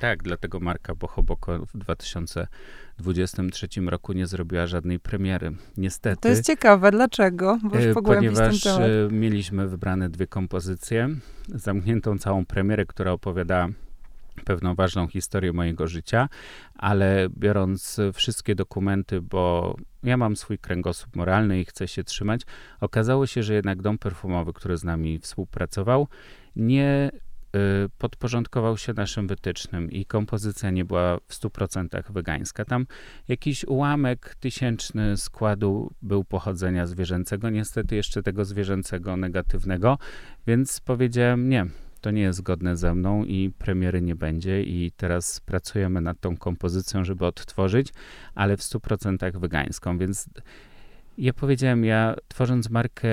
Tak, 0.00 0.22
dlatego 0.22 0.60
marka 0.60 0.94
Bohoboko 0.94 1.66
w 1.66 1.78
2023 1.78 3.68
roku 3.86 4.12
nie 4.12 4.26
zrobiła 4.26 4.66
żadnej 4.66 5.00
premiery. 5.00 5.52
Niestety. 5.76 6.22
To 6.22 6.28
jest 6.28 6.46
ciekawe, 6.46 6.90
dlaczego? 6.90 7.58
Bo 7.62 7.76
już 7.76 7.96
e, 7.96 8.02
ponieważ 8.02 8.66
e, 8.66 9.08
mieliśmy 9.10 9.68
wybrane 9.68 10.08
dwie 10.08 10.26
kompozycje, 10.26 11.08
zamkniętą 11.48 12.18
całą 12.18 12.46
premierę, 12.46 12.86
która 12.86 13.12
opowiada 13.12 13.68
pewną 14.44 14.74
ważną 14.74 15.08
historię 15.08 15.52
mojego 15.52 15.86
życia, 15.86 16.28
ale 16.74 17.28
biorąc 17.38 18.00
wszystkie 18.14 18.54
dokumenty, 18.54 19.20
bo 19.20 19.76
ja 20.02 20.16
mam 20.16 20.36
swój 20.36 20.58
kręgosłup 20.58 21.16
moralny 21.16 21.60
i 21.60 21.64
chcę 21.64 21.88
się 21.88 22.04
trzymać, 22.04 22.40
okazało 22.80 23.26
się, 23.26 23.42
że 23.42 23.54
jednak 23.54 23.82
dom 23.82 23.98
perfumowy, 23.98 24.52
który 24.52 24.76
z 24.76 24.84
nami 24.84 25.18
współpracował, 25.18 26.08
nie 26.56 27.10
podporządkował 27.98 28.76
się 28.76 28.92
naszym 28.92 29.26
wytycznym 29.26 29.90
i 29.90 30.06
kompozycja 30.06 30.70
nie 30.70 30.84
była 30.84 31.16
w 31.16 31.34
100% 31.34 32.12
wegańska. 32.12 32.64
Tam 32.64 32.86
jakiś 33.28 33.64
ułamek 33.64 34.36
tysięczny 34.40 35.16
składu 35.16 35.92
był 36.02 36.24
pochodzenia 36.24 36.86
zwierzęcego, 36.86 37.50
niestety 37.50 37.96
jeszcze 37.96 38.22
tego 38.22 38.44
zwierzęcego 38.44 39.16
negatywnego, 39.16 39.98
więc 40.46 40.80
powiedziałem 40.80 41.48
nie, 41.48 41.66
to 42.00 42.10
nie 42.10 42.22
jest 42.22 42.38
zgodne 42.38 42.76
ze 42.76 42.94
mną 42.94 43.24
i 43.24 43.50
premiery 43.58 44.02
nie 44.02 44.16
będzie 44.16 44.62
i 44.62 44.92
teraz 44.96 45.40
pracujemy 45.40 46.00
nad 46.00 46.20
tą 46.20 46.36
kompozycją, 46.36 47.04
żeby 47.04 47.26
odtworzyć, 47.26 47.92
ale 48.34 48.56
w 48.56 48.60
100% 48.60 49.38
wegańską, 49.40 49.98
więc 49.98 50.26
ja 51.20 51.32
powiedziałem, 51.32 51.84
ja 51.84 52.14
tworząc 52.28 52.70
markę 52.70 53.08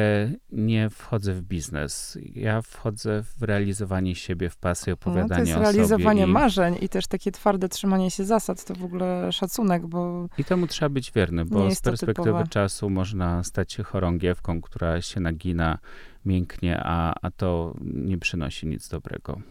nie 0.52 0.90
wchodzę 0.90 1.34
w 1.34 1.42
biznes. 1.42 2.18
Ja 2.36 2.62
wchodzę 2.62 3.24
w 3.24 3.44
realizowanie 3.44 4.16
siebie, 4.16 4.50
w 4.50 4.58
pasję, 4.58 4.94
opowiadanie 4.94 5.54
no, 5.56 5.60
to 5.60 5.62
jest 5.62 5.74
realizowanie 5.74 6.24
i... 6.24 6.28
marzeń 6.28 6.78
i 6.82 6.90
też 6.90 7.08
takie 7.08 7.32
twarde 7.32 7.70
trzymanie 7.70 8.12
się 8.12 8.26
zasad. 8.26 8.66
To 8.66 8.76
w 8.76 8.84
ogóle 8.84 9.32
szacunek, 9.32 9.88
bo... 9.88 10.28
I 10.38 10.44
temu 10.44 10.68
trzeba 10.68 10.90
być 10.90 11.12
wierny, 11.12 11.46
bo 11.46 11.72
z 11.72 11.82
perspektywy 11.82 12.24
typowe. 12.24 12.48
czasu 12.48 12.90
można 12.90 13.44
stać 13.44 13.74
się 13.74 13.84
chorągiewką, 13.84 14.62
która 14.62 15.02
się 15.02 15.20
nagina, 15.20 15.78
mięknie, 16.26 16.80
a, 16.84 17.14
a 17.22 17.32
to 17.32 17.74
nie 17.82 18.18
przynosi 18.18 18.68
nic 18.68 18.90
dobrego. 18.90 19.42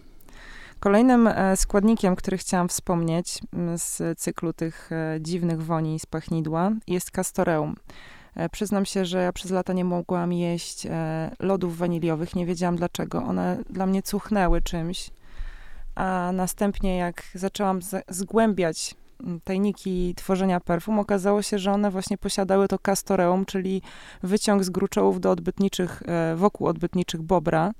Kolejnym 0.80 1.26
e, 1.26 1.56
składnikiem, 1.56 2.16
który 2.16 2.38
chciałam 2.38 2.68
wspomnieć 2.68 3.40
z 3.76 4.18
cyklu 4.18 4.52
tych 4.52 4.92
e, 4.92 5.18
dziwnych 5.20 5.62
woni 5.62 6.00
z 6.00 6.06
pachnidła 6.06 6.72
jest 6.86 7.10
castoreum. 7.10 7.76
E, 8.36 8.48
przyznam 8.48 8.84
się, 8.84 9.04
że 9.04 9.22
ja 9.22 9.32
przez 9.32 9.50
lata 9.50 9.72
nie 9.72 9.84
mogłam 9.84 10.32
jeść 10.32 10.86
e, 10.86 11.30
lodów 11.40 11.76
waniliowych, 11.78 12.34
nie 12.34 12.46
wiedziałam 12.46 12.76
dlaczego. 12.76 13.18
One 13.18 13.58
dla 13.70 13.86
mnie 13.86 14.02
cuchnęły 14.02 14.62
czymś. 14.62 15.10
A 15.94 16.30
następnie, 16.32 16.96
jak 16.96 17.22
zaczęłam 17.34 17.80
zgłębiać 18.08 18.94
tajniki 19.44 20.14
tworzenia 20.16 20.60
perfum, 20.60 20.98
okazało 20.98 21.42
się, 21.42 21.58
że 21.58 21.72
one 21.72 21.90
właśnie 21.90 22.18
posiadały 22.18 22.68
to 22.68 22.78
castoreum, 22.78 23.44
czyli 23.44 23.82
wyciąg 24.22 24.64
z 24.64 24.70
gruczołów 24.70 25.20
do 25.20 25.30
odbytniczych, 25.30 26.02
e, 26.06 26.36
wokół 26.36 26.66
odbytniczych 26.66 27.22
bobra 27.22 27.72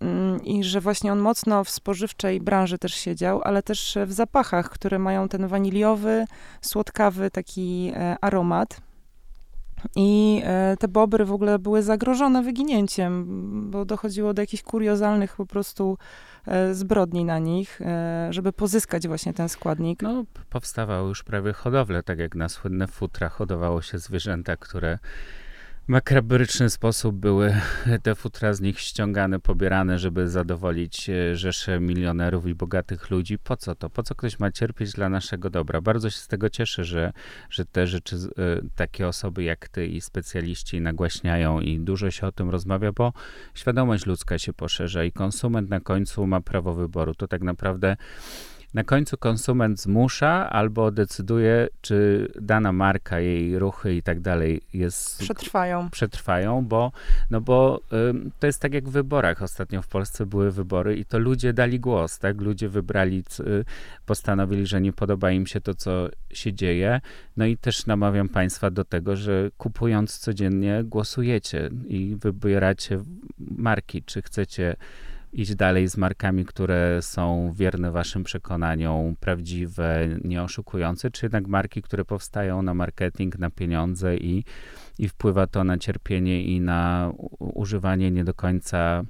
mm, 0.00 0.44
i 0.44 0.64
że 0.64 0.80
właśnie 0.80 1.12
on 1.12 1.18
mocno 1.18 1.64
w 1.64 1.70
spożywczej 1.70 2.40
branży 2.40 2.78
też 2.78 2.94
siedział, 2.94 3.40
ale 3.44 3.62
też 3.62 3.98
w 4.06 4.12
zapachach, 4.12 4.70
które 4.70 4.98
mają 4.98 5.28
ten 5.28 5.46
waniliowy, 5.48 6.24
słodkawy 6.60 7.30
taki 7.30 7.92
aromat. 8.20 8.80
I 9.96 10.42
e, 10.44 10.76
te 10.76 10.88
bobry 10.88 11.24
w 11.24 11.32
ogóle 11.32 11.58
były 11.58 11.82
zagrożone 11.82 12.42
wyginięciem, 12.42 13.26
bo 13.70 13.84
dochodziło 13.84 14.34
do 14.34 14.42
jakichś 14.42 14.62
kuriozalnych 14.62 15.36
po 15.36 15.46
prostu 15.46 15.98
e, 16.46 16.74
zbrodni 16.74 17.24
na 17.24 17.38
nich, 17.38 17.80
e, 17.80 18.28
żeby 18.30 18.52
pozyskać 18.52 19.08
właśnie 19.08 19.32
ten 19.32 19.48
składnik. 19.48 20.02
No, 20.02 20.24
powstawały 20.50 21.08
już 21.08 21.22
prawie 21.22 21.52
hodowle, 21.52 22.02
tak 22.02 22.18
jak 22.18 22.34
na 22.34 22.48
słynne 22.48 22.86
futra 22.86 23.28
hodowało 23.28 23.82
się 23.82 23.98
zwierzęta, 23.98 24.56
które 24.56 24.98
makabryczny 25.86 26.70
sposób 26.70 27.16
były 27.16 27.54
te 28.02 28.14
futra 28.14 28.54
z 28.54 28.60
nich 28.60 28.80
ściągane, 28.80 29.40
pobierane, 29.40 29.98
żeby 29.98 30.28
zadowolić 30.28 31.10
e, 31.10 31.36
rzesze 31.36 31.80
milionerów 31.80 32.46
i 32.46 32.54
bogatych 32.54 33.10
ludzi. 33.10 33.38
Po 33.38 33.56
co 33.56 33.74
to? 33.74 33.90
Po 33.90 34.02
co 34.02 34.14
ktoś 34.14 34.38
ma 34.38 34.50
cierpieć 34.50 34.92
dla 34.92 35.08
naszego 35.08 35.50
dobra? 35.50 35.80
Bardzo 35.80 36.10
się 36.10 36.18
z 36.18 36.28
tego 36.28 36.50
cieszę, 36.50 36.84
że, 36.84 37.12
że 37.50 37.64
te 37.64 37.86
rzeczy, 37.86 38.16
e, 38.16 38.20
takie 38.76 39.08
osoby 39.08 39.42
jak 39.42 39.68
ty 39.68 39.86
i 39.86 40.00
specjaliści 40.00 40.80
nagłaśniają 40.80 41.60
i 41.60 41.80
dużo 41.80 42.10
się 42.10 42.26
o 42.26 42.32
tym 42.32 42.50
rozmawia, 42.50 42.92
bo 42.92 43.12
świadomość 43.54 44.06
ludzka 44.06 44.38
się 44.38 44.52
poszerza 44.52 45.04
i 45.04 45.12
konsument 45.12 45.70
na 45.70 45.80
końcu 45.80 46.26
ma 46.26 46.40
prawo 46.40 46.74
wyboru. 46.74 47.14
To 47.14 47.28
tak 47.28 47.42
naprawdę 47.42 47.96
na 48.74 48.84
końcu 48.84 49.16
konsument 49.16 49.80
zmusza 49.80 50.50
albo 50.50 50.90
decyduje, 50.90 51.68
czy 51.80 52.28
dana 52.40 52.72
marka, 52.72 53.20
jej 53.20 53.58
ruchy 53.58 53.94
i 53.94 54.02
tak 54.02 54.20
dalej 54.20 54.60
jest... 54.72 55.18
Przetrwają. 55.18 55.90
Przetrwają, 55.90 56.64
bo, 56.64 56.92
no 57.30 57.40
bo 57.40 57.80
y, 57.92 58.30
to 58.38 58.46
jest 58.46 58.60
tak 58.60 58.74
jak 58.74 58.88
w 58.88 58.92
wyborach. 58.92 59.42
Ostatnio 59.42 59.82
w 59.82 59.88
Polsce 59.88 60.26
były 60.26 60.50
wybory 60.50 60.96
i 60.96 61.04
to 61.04 61.18
ludzie 61.18 61.52
dali 61.52 61.80
głos, 61.80 62.18
tak? 62.18 62.40
Ludzie 62.40 62.68
wybrali, 62.68 63.24
y, 63.40 63.64
postanowili, 64.06 64.66
że 64.66 64.80
nie 64.80 64.92
podoba 64.92 65.30
im 65.30 65.46
się 65.46 65.60
to, 65.60 65.74
co 65.74 66.08
się 66.30 66.52
dzieje. 66.52 67.00
No 67.36 67.46
i 67.46 67.56
też 67.56 67.86
namawiam 67.86 68.28
państwa 68.28 68.70
do 68.70 68.84
tego, 68.84 69.16
że 69.16 69.50
kupując 69.56 70.18
codziennie 70.18 70.84
głosujecie 70.84 71.70
i 71.88 72.16
wybieracie 72.20 73.00
marki, 73.38 74.02
czy 74.02 74.22
chcecie 74.22 74.76
iść 75.32 75.54
dalej 75.54 75.88
z 75.88 75.96
markami, 75.96 76.44
które 76.44 77.02
są 77.02 77.52
wierne 77.56 77.90
waszym 77.90 78.24
przekonaniom, 78.24 79.16
prawdziwe, 79.20 80.08
nieoszukujące, 80.24 81.10
czy 81.10 81.24
jednak 81.24 81.46
marki, 81.46 81.82
które 81.82 82.04
powstają 82.04 82.62
na 82.62 82.74
marketing, 82.74 83.38
na 83.38 83.50
pieniądze 83.50 84.16
i, 84.16 84.44
i 84.98 85.08
wpływa 85.08 85.46
to 85.46 85.64
na 85.64 85.78
cierpienie 85.78 86.42
i 86.42 86.60
na 86.60 87.12
używanie 87.38 88.10
nie 88.10 88.24
do 88.24 88.34
końca 88.34 89.04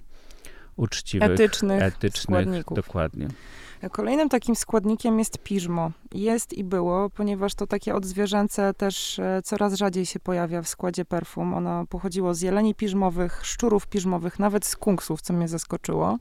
uczciwych, 0.77 1.31
etycznych, 1.31 1.83
etycznych 1.83 2.43
składników. 2.43 2.77
Dokładnie. 2.77 3.29
Kolejnym 3.91 4.29
takim 4.29 4.57
składnikiem 4.57 5.19
jest 5.19 5.39
piżmo. 5.39 5.91
Jest 6.15 6.53
i 6.53 6.65
było, 6.65 7.11
ponieważ 7.11 7.55
to 7.55 7.67
takie 7.67 7.95
odzwierzęce 7.95 8.75
też 8.75 9.19
e, 9.19 9.41
coraz 9.45 9.75
rzadziej 9.75 10.07
się 10.07 10.21
pojawia 10.21 10.63
w 10.63 10.69
składzie 10.69 11.05
perfum. 11.05 11.55
Ono 11.55 11.87
pochodziło 11.87 12.35
z 12.35 12.41
jeleni 12.41 12.75
piżmowych, 12.75 13.41
szczurów 13.47 13.87
piżmowych, 13.87 14.39
nawet 14.39 14.65
skunksów, 14.67 15.23
co 15.23 15.33
mnie 15.33 15.49
zaskoczyło, 15.49 16.19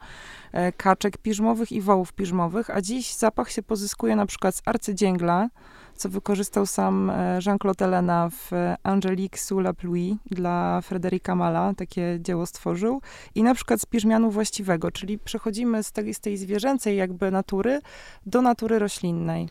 e, 0.51 0.72
kaczek 0.72 1.18
piżmowych 1.18 1.72
i 1.72 1.82
wołów 1.82 2.13
piżmowych, 2.13 2.70
a 2.70 2.82
dziś 2.82 3.13
zapach 3.13 3.51
się 3.51 3.63
pozyskuje 3.63 4.15
na 4.15 4.25
przykład 4.25 4.56
z 4.56 4.62
arcydzięgla, 4.65 5.50
co 5.95 6.10
wykorzystał 6.10 6.65
sam 6.65 7.10
e, 7.10 7.39
Jean-Claude 7.45 7.86
Elena 7.86 8.29
w 8.29 8.51
Angelique 8.83 9.39
sous 9.39 9.62
la 9.62 9.74
pluie 9.74 10.15
dla 10.25 10.81
Frederica 10.81 11.36
Mala, 11.36 11.74
takie 11.74 12.17
dzieło 12.19 12.45
stworzył. 12.45 13.01
I 13.36 13.43
na 13.43 13.55
przykład 13.55 13.81
z 13.81 13.86
piżmianu 13.86 14.31
właściwego, 14.31 14.91
czyli 14.91 15.19
przechodzimy 15.19 15.83
z 15.83 15.91
tej, 15.91 16.13
z 16.13 16.19
tej 16.19 16.38
zwierzęcej 16.38 16.98
jakby 16.98 17.31
natury 17.31 17.79
do 18.25 18.41
natury 18.41 18.79
roślinnej. 18.79 19.50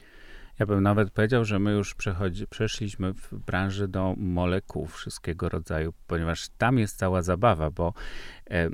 Ja 0.60 0.66
bym 0.66 0.82
nawet 0.82 1.10
powiedział, 1.10 1.44
że 1.44 1.58
my 1.58 1.72
już 1.72 1.96
przeszliśmy 2.50 3.14
w 3.14 3.34
branży 3.34 3.88
do 3.88 4.14
molekuł 4.16 4.86
wszystkiego 4.86 5.48
rodzaju, 5.48 5.92
ponieważ 6.06 6.48
tam 6.58 6.78
jest 6.78 6.96
cała 6.96 7.22
zabawa, 7.22 7.70
bo 7.70 7.92
e, 8.50 8.68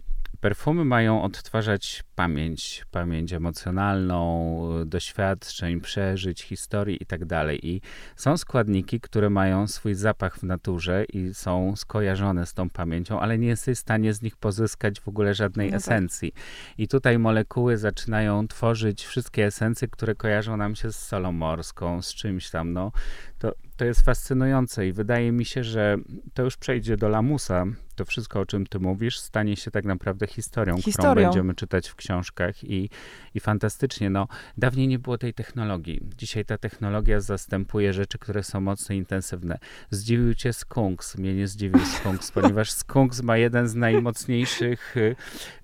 Perfumy 0.46 0.84
mają 0.84 1.22
odtwarzać 1.22 2.04
pamięć, 2.14 2.84
pamięć 2.90 3.32
emocjonalną, 3.32 4.60
doświadczeń, 4.86 5.80
przeżyć, 5.80 6.42
historii 6.42 7.02
i 7.02 7.06
tak. 7.06 7.20
I 7.62 7.80
są 8.16 8.36
składniki, 8.36 9.00
które 9.00 9.30
mają 9.30 9.66
swój 9.66 9.94
zapach 9.94 10.38
w 10.38 10.42
naturze 10.42 11.04
i 11.04 11.34
są 11.34 11.76
skojarzone 11.76 12.46
z 12.46 12.54
tą 12.54 12.70
pamięcią, 12.70 13.20
ale 13.20 13.38
nie 13.38 13.48
jesteś 13.48 13.78
w 13.78 13.80
stanie 13.80 14.14
z 14.14 14.22
nich 14.22 14.36
pozyskać 14.36 15.00
w 15.00 15.08
ogóle 15.08 15.34
żadnej 15.34 15.66
no 15.66 15.72
tak. 15.72 15.80
esencji. 15.80 16.32
I 16.78 16.88
tutaj 16.88 17.18
molekuły 17.18 17.76
zaczynają 17.76 18.48
tworzyć 18.48 19.06
wszystkie 19.06 19.46
esencje, 19.46 19.88
które 19.88 20.14
kojarzą 20.14 20.56
nam 20.56 20.74
się 20.74 20.92
z 20.92 20.96
solą 20.96 21.32
morską, 21.32 22.02
z 22.02 22.14
czymś 22.14 22.50
tam. 22.50 22.72
No, 22.72 22.92
to, 23.38 23.52
to 23.76 23.84
jest 23.84 24.00
fascynujące 24.00 24.86
i 24.86 24.92
wydaje 24.92 25.32
mi 25.32 25.44
się, 25.44 25.64
że 25.64 25.96
to 26.34 26.42
już 26.42 26.56
przejdzie 26.56 26.96
do 26.96 27.08
lamusa. 27.08 27.66
To 27.96 28.04
wszystko, 28.04 28.40
o 28.40 28.46
czym 28.46 28.66
ty 28.66 28.78
mówisz, 28.78 29.18
stanie 29.18 29.56
się 29.56 29.70
tak 29.70 29.84
naprawdę 29.84 30.26
historią, 30.26 30.76
historią. 30.76 31.12
którą 31.12 31.24
będziemy 31.24 31.54
czytać 31.54 31.88
w 31.88 31.94
książkach 31.94 32.64
i, 32.64 32.90
i 33.34 33.40
fantastycznie. 33.40 34.10
No, 34.10 34.28
dawniej 34.56 34.88
nie 34.88 34.98
było 34.98 35.18
tej 35.18 35.34
technologii. 35.34 36.00
Dzisiaj 36.18 36.44
ta 36.44 36.58
technologia 36.58 37.20
zastępuje 37.20 37.92
rzeczy, 37.92 38.18
które 38.18 38.42
są 38.42 38.60
mocno 38.60 38.94
intensywne. 38.94 39.58
Zdziwił 39.90 40.34
cię 40.34 40.52
skunks. 40.52 41.18
Mnie 41.18 41.34
nie 41.34 41.48
zdziwił 41.48 41.80
skunks, 41.84 42.32
ponieważ 42.32 42.70
skunks 42.82 43.22
ma 43.22 43.36
jeden 43.36 43.68
z 43.68 43.74
najmocniejszych 43.74 44.96
y, 44.96 45.16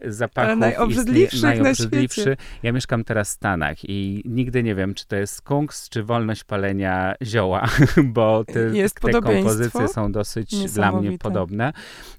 zapachów. 0.04 0.58
najobrzydliwszych 0.58 1.42
najobrzydliwszy. 1.42 2.36
Ja 2.62 2.72
mieszkam 2.72 3.04
teraz 3.04 3.28
w 3.28 3.32
Stanach 3.32 3.78
i 3.84 4.22
nigdy 4.24 4.62
nie 4.62 4.74
wiem, 4.74 4.94
czy 4.94 5.06
to 5.06 5.16
jest 5.16 5.34
skunks, 5.34 5.88
czy 5.88 6.02
wolność 6.02 6.44
palenia 6.44 7.14
zioła 7.22 7.68
bo 8.14 8.44
te, 8.44 8.70
te 9.00 9.20
kompozycje 9.20 9.88
są 9.88 10.12
dosyć 10.12 10.72
dla 10.72 10.92
mnie 10.92 11.18
podobne. 11.18 11.72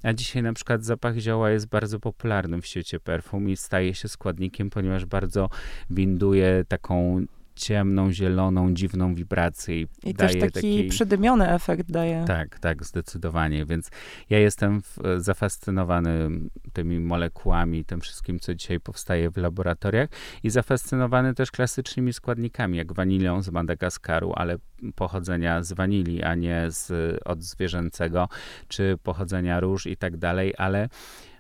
A 0.04 0.14
dzisiaj 0.14 0.44
na 0.44 0.54
przykład 0.54 0.84
zapach 0.84 1.18
zioła 1.18 1.50
jest 1.50 1.68
bardzo 1.68 2.00
popularny 2.00 2.62
w 2.62 2.66
świecie 2.66 3.00
perfum 3.00 3.50
i 3.50 3.58
staje 3.58 3.96
się 3.96 4.08
składnikiem, 4.08 4.70
ponieważ 4.70 5.06
bardzo 5.06 5.50
winduje 5.90 6.66
taką 6.68 7.26
ciemną, 7.56 8.12
zieloną, 8.12 8.74
dziwną 8.74 9.16
wibrację. 9.16 9.82
I, 9.82 9.88
I 10.04 10.14
daje 10.14 10.30
też 10.30 10.42
taki, 10.42 10.54
taki 10.54 10.84
przydymiony 10.84 11.50
efekt 11.50 11.92
daje. 11.92 12.26
Tak, 12.28 12.60
tak, 12.60 12.84
zdecydowanie. 12.84 13.66
Więc 13.66 13.90
ja 14.30 14.40
jestem 14.40 14.82
w, 14.82 14.98
zafascynowany 15.18 16.30
tymi 16.74 17.00
molekułami, 17.00 17.86
tym 17.86 18.02
wszystkim, 18.02 18.40
co 18.40 18.56
dzisiaj 18.56 18.80
powstaje 18.80 19.32
w 19.32 19.38
laboratoriach 19.38 20.10
i 20.44 20.50
zafascynowany 20.50 21.34
też 21.34 21.52
klasycznymi 21.52 22.14
składnikami, 22.14 22.78
jak 22.78 22.94
wanilią 22.94 23.42
z 23.42 23.50
Madagaskaru, 23.50 24.34
ale 24.36 24.58
pochodzenia 24.96 25.64
z 25.64 25.74
wanilii, 25.74 26.24
a 26.24 26.36
nie 26.36 26.66
z, 26.68 26.92
od 27.26 27.44
zwierzęcego, 27.44 28.30
czy 28.68 28.98
pochodzenia 29.04 29.60
róż 29.60 29.88
i 29.88 29.98
tak 29.98 30.18
dalej, 30.18 30.54
ale 30.58 30.90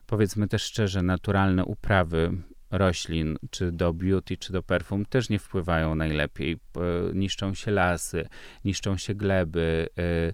powiedzmy 0.05 0.47
też 0.47 0.63
szczerze, 0.63 1.01
naturalne 1.01 1.65
uprawy 1.65 2.31
roślin, 2.73 3.37
czy 3.49 3.71
do 3.71 3.93
beauty, 3.93 4.37
czy 4.37 4.53
do 4.53 4.63
perfum, 4.63 5.05
też 5.05 5.29
nie 5.29 5.39
wpływają 5.39 5.95
najlepiej. 5.95 6.57
Niszczą 7.13 7.53
się 7.53 7.71
lasy, 7.71 8.27
niszczą 8.65 8.97
się 8.97 9.15
gleby. 9.15 9.87
Y, 9.99 10.33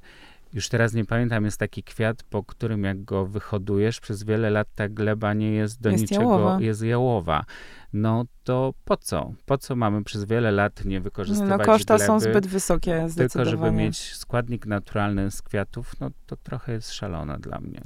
już 0.54 0.70
teraz 0.70 0.94
nie 0.94 1.06
pamiętam, 1.06 1.46
jest 1.46 1.58
taki 1.58 1.84
kwiat, 1.84 2.24
po 2.24 2.44
którym 2.44 2.84
jak 2.84 3.04
go 3.04 3.26
wyhodujesz, 3.26 4.00
przez 4.00 4.24
wiele 4.24 4.50
lat 4.50 4.68
ta 4.76 4.90
gleba 4.90 5.34
nie 5.34 5.52
jest 5.52 5.82
do 5.82 5.90
jest 5.90 6.02
niczego, 6.02 6.22
jałowa. 6.22 6.58
jest 6.62 6.82
jałowa 6.82 7.46
no 7.94 8.26
to 8.44 8.74
po 8.86 8.98
co? 8.98 9.34
Po 9.46 9.58
co 9.58 9.76
mamy 9.76 10.04
przez 10.04 10.26
wiele 10.26 10.52
lat 10.52 10.86
nie 10.86 11.02
wykorzystywać 11.02 11.60
No 11.60 11.66
koszta 11.66 11.96
gleby, 11.96 12.08
są 12.08 12.20
zbyt 12.20 12.48
wysokie 12.48 13.08
Tylko 13.18 13.46
żeby 13.46 13.72
mieć 13.72 14.16
składnik 14.16 14.66
naturalny 14.66 15.32
z 15.32 15.42
kwiatów, 15.42 16.00
no 16.00 16.10
to 16.26 16.36
trochę 16.36 16.72
jest 16.72 16.92
szalone 16.92 17.40
dla 17.40 17.60
mnie. 17.60 17.82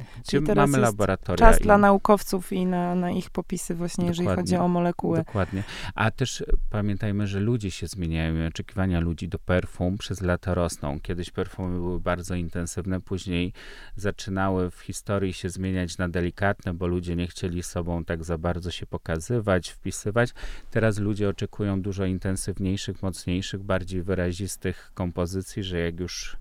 Teraz 0.45 0.69
mamy 0.69 0.77
laboratoria. 0.83 1.37
Czas 1.37 1.59
i... 1.59 1.63
dla 1.63 1.77
naukowców 1.77 2.53
i 2.53 2.65
na, 2.65 2.95
na 2.95 3.11
ich 3.11 3.29
popisy 3.29 3.75
właśnie, 3.75 4.01
Dokładnie. 4.01 4.23
jeżeli 4.23 4.41
chodzi 4.41 4.55
o 4.55 4.67
molekuły. 4.67 5.17
Dokładnie. 5.17 5.63
A 5.95 6.11
też 6.11 6.43
pamiętajmy, 6.69 7.27
że 7.27 7.39
ludzie 7.39 7.71
się 7.71 7.87
zmieniają 7.87 8.43
i 8.43 8.47
oczekiwania 8.47 8.99
ludzi 8.99 9.27
do 9.27 9.39
perfum 9.39 9.97
przez 9.97 10.21
lata 10.21 10.53
rosną. 10.53 10.99
Kiedyś 10.99 11.31
perfumy 11.31 11.79
były 11.79 11.99
bardzo 11.99 12.35
intensywne, 12.35 13.01
później 13.01 13.53
zaczynały 13.95 14.71
w 14.71 14.79
historii 14.79 15.33
się 15.33 15.49
zmieniać 15.49 15.97
na 15.97 16.09
delikatne, 16.09 16.73
bo 16.73 16.87
ludzie 16.87 17.15
nie 17.15 17.27
chcieli 17.27 17.63
sobą 17.63 18.05
tak 18.05 18.23
za 18.23 18.37
bardzo 18.37 18.71
się 18.71 18.85
pokazywać, 18.85 19.69
wpisywać 19.69 19.92
opisywać. 19.93 20.33
Teraz 20.71 20.99
ludzie 20.99 21.29
oczekują 21.29 21.81
dużo 21.81 22.05
intensywniejszych, 22.05 23.01
mocniejszych, 23.01 23.63
bardziej 23.63 24.01
wyrazistych 24.01 24.91
kompozycji, 24.93 25.63
że 25.63 25.79
jak 25.79 25.99
już 25.99 26.37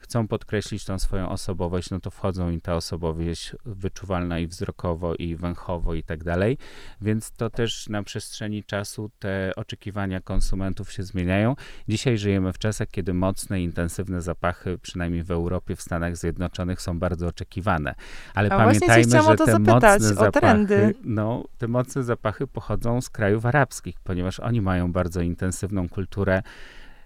chcą 0.00 0.28
podkreślić 0.28 0.84
tą 0.84 0.98
swoją 0.98 1.28
osobowość, 1.28 1.90
no 1.90 2.00
to 2.00 2.10
wchodzą 2.10 2.50
im 2.50 2.60
ta 2.60 2.74
osobowość 2.74 3.56
wyczuwalna 3.64 4.38
i 4.38 4.46
wzrokowo, 4.46 5.14
i 5.14 5.36
węchowo, 5.36 5.94
i 5.94 6.02
tak 6.02 6.24
dalej. 6.24 6.58
Więc 7.00 7.30
to 7.30 7.50
też 7.50 7.88
na 7.88 8.02
przestrzeni 8.02 8.64
czasu 8.64 9.10
te 9.18 9.52
oczekiwania 9.56 10.20
konsumentów 10.20 10.92
się 10.92 11.02
zmieniają. 11.02 11.56
Dzisiaj 11.88 12.18
żyjemy 12.18 12.52
w 12.52 12.58
czasach, 12.58 12.88
kiedy 12.88 13.14
mocne, 13.14 13.62
intensywne 13.62 14.22
zapachy, 14.22 14.78
przynajmniej 14.78 15.22
w 15.22 15.30
Europie, 15.30 15.76
w 15.76 15.82
Stanach 15.82 16.16
Zjednoczonych, 16.16 16.82
są 16.82 16.98
bardzo 16.98 17.26
oczekiwane. 17.26 17.94
Ale 18.34 18.50
A 18.50 18.56
pamiętajmy, 18.56 19.22
że 19.22 19.36
te 19.36 19.58
mocne 19.58 20.00
zapachy, 20.00 20.94
no, 21.04 21.44
te 21.58 21.68
mocne 21.68 22.02
zapachy 22.02 22.46
pochodzą 22.46 23.00
z 23.00 23.10
krajów 23.10 23.46
arabskich, 23.46 24.00
ponieważ 24.04 24.40
oni 24.40 24.60
mają 24.60 24.92
bardzo 24.92 25.20
intensywną 25.20 25.88
kulturę 25.88 26.42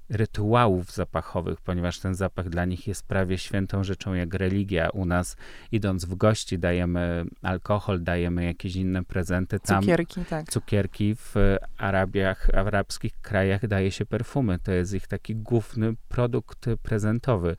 rytuałów 0.09 0.93
zapachowych, 0.93 1.61
ponieważ 1.61 1.99
ten 1.99 2.15
zapach 2.15 2.49
dla 2.49 2.65
nich 2.65 2.89
jest 2.89 3.07
prawie 3.07 3.39
świętą 3.39 3.85
rzeczą 3.85 4.15
jak 4.15 4.35
religia. 4.35 4.91
U 4.91 5.05
nas 5.07 5.37
idąc 5.73 6.05
w 6.05 6.15
gości 6.15 6.59
dajemy 6.59 7.25
alkohol, 7.43 8.03
dajemy 8.03 8.45
jakieś 8.45 8.77
inne 8.77 9.05
prezenty. 9.05 9.61
Tam 9.61 9.81
cukierki, 9.81 10.25
tak. 10.25 10.51
Cukierki 10.51 11.15
w 11.15 11.35
Arabiach, 11.79 12.51
arabskich 12.55 13.21
krajach 13.23 13.67
daje 13.67 13.91
się 13.91 14.07
perfumy. 14.07 14.59
To 14.59 14.73
jest 14.73 14.95
ich 14.95 15.07
taki 15.07 15.37
główny 15.37 15.95
produkt 16.09 16.67
prezentowy 16.83 17.57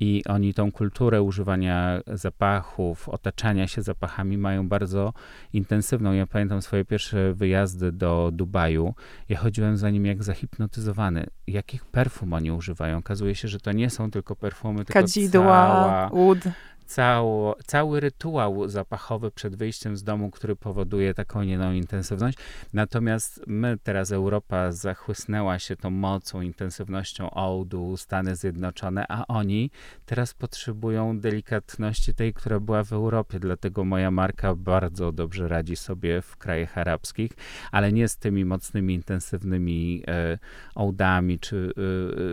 i 0.00 0.22
oni 0.28 0.54
tą 0.54 0.72
kulturę 0.72 1.22
używania 1.22 2.00
zapachów, 2.06 3.08
otaczania 3.08 3.66
się 3.66 3.82
zapachami 3.82 4.38
mają 4.38 4.68
bardzo 4.68 5.12
intensywną. 5.52 6.12
Ja 6.12 6.26
pamiętam 6.26 6.62
swoje 6.62 6.84
pierwsze 6.84 7.34
wyjazdy 7.34 7.92
do 7.92 8.30
Dubaju. 8.32 8.94
Ja 9.28 9.38
chodziłem 9.38 9.76
za 9.76 9.90
nim 9.90 10.06
jak 10.06 10.22
zahipnotyzowany. 10.22 11.26
Jakich 11.46 11.84
perfum 11.84 12.32
oni 12.32 12.50
używają? 12.52 12.98
Okazuje 12.98 13.34
się, 13.34 13.48
że 13.48 13.60
to 13.60 13.72
nie 13.72 13.90
są 13.90 14.10
tylko 14.10 14.36
perfumy, 14.36 14.78
tylko 14.84 14.92
Kadzidła, 14.92 15.42
cała, 15.44 16.08
ud. 16.08 16.38
cało, 16.86 17.56
cały 17.66 18.00
rytuał 18.00 18.68
zapachowy 18.68 19.30
przed 19.30 19.56
wyjściem 19.56 19.96
z 19.96 20.02
domu, 20.02 20.30
który 20.30 20.56
powoduje 20.56 21.14
taką 21.14 21.42
inną 21.42 21.72
intensywność. 21.72 22.38
Natomiast 22.72 23.40
my 23.46 23.78
teraz, 23.82 24.12
Europa 24.12 24.72
zachłysnęła 24.72 25.58
się 25.58 25.76
tą 25.76 25.90
mocą, 25.90 26.40
intensywnością 26.40 27.30
ołdu, 27.30 27.96
Stany 27.96 28.36
Zjednoczone, 28.36 29.04
a 29.08 29.26
oni 29.26 29.70
teraz 30.06 30.34
potrzebują 30.34 31.20
delikatności 31.20 32.14
tej, 32.14 32.34
która 32.34 32.60
była 32.60 32.84
w 32.84 32.92
Europie. 32.92 33.40
Dlatego 33.40 33.84
moja 33.84 34.10
marka 34.10 34.54
bardzo 34.54 35.12
dobrze 35.12 35.48
radzi 35.48 35.76
sobie 35.76 36.22
w 36.22 36.36
krajach 36.36 36.78
arabskich, 36.78 37.32
ale 37.72 37.92
nie 37.92 38.08
z 38.08 38.16
tymi 38.16 38.44
mocnymi, 38.44 38.94
intensywnymi 38.94 40.02
e, 40.06 40.38
ołdami 40.74 41.38
czy 41.38 41.72
e, 41.76 41.80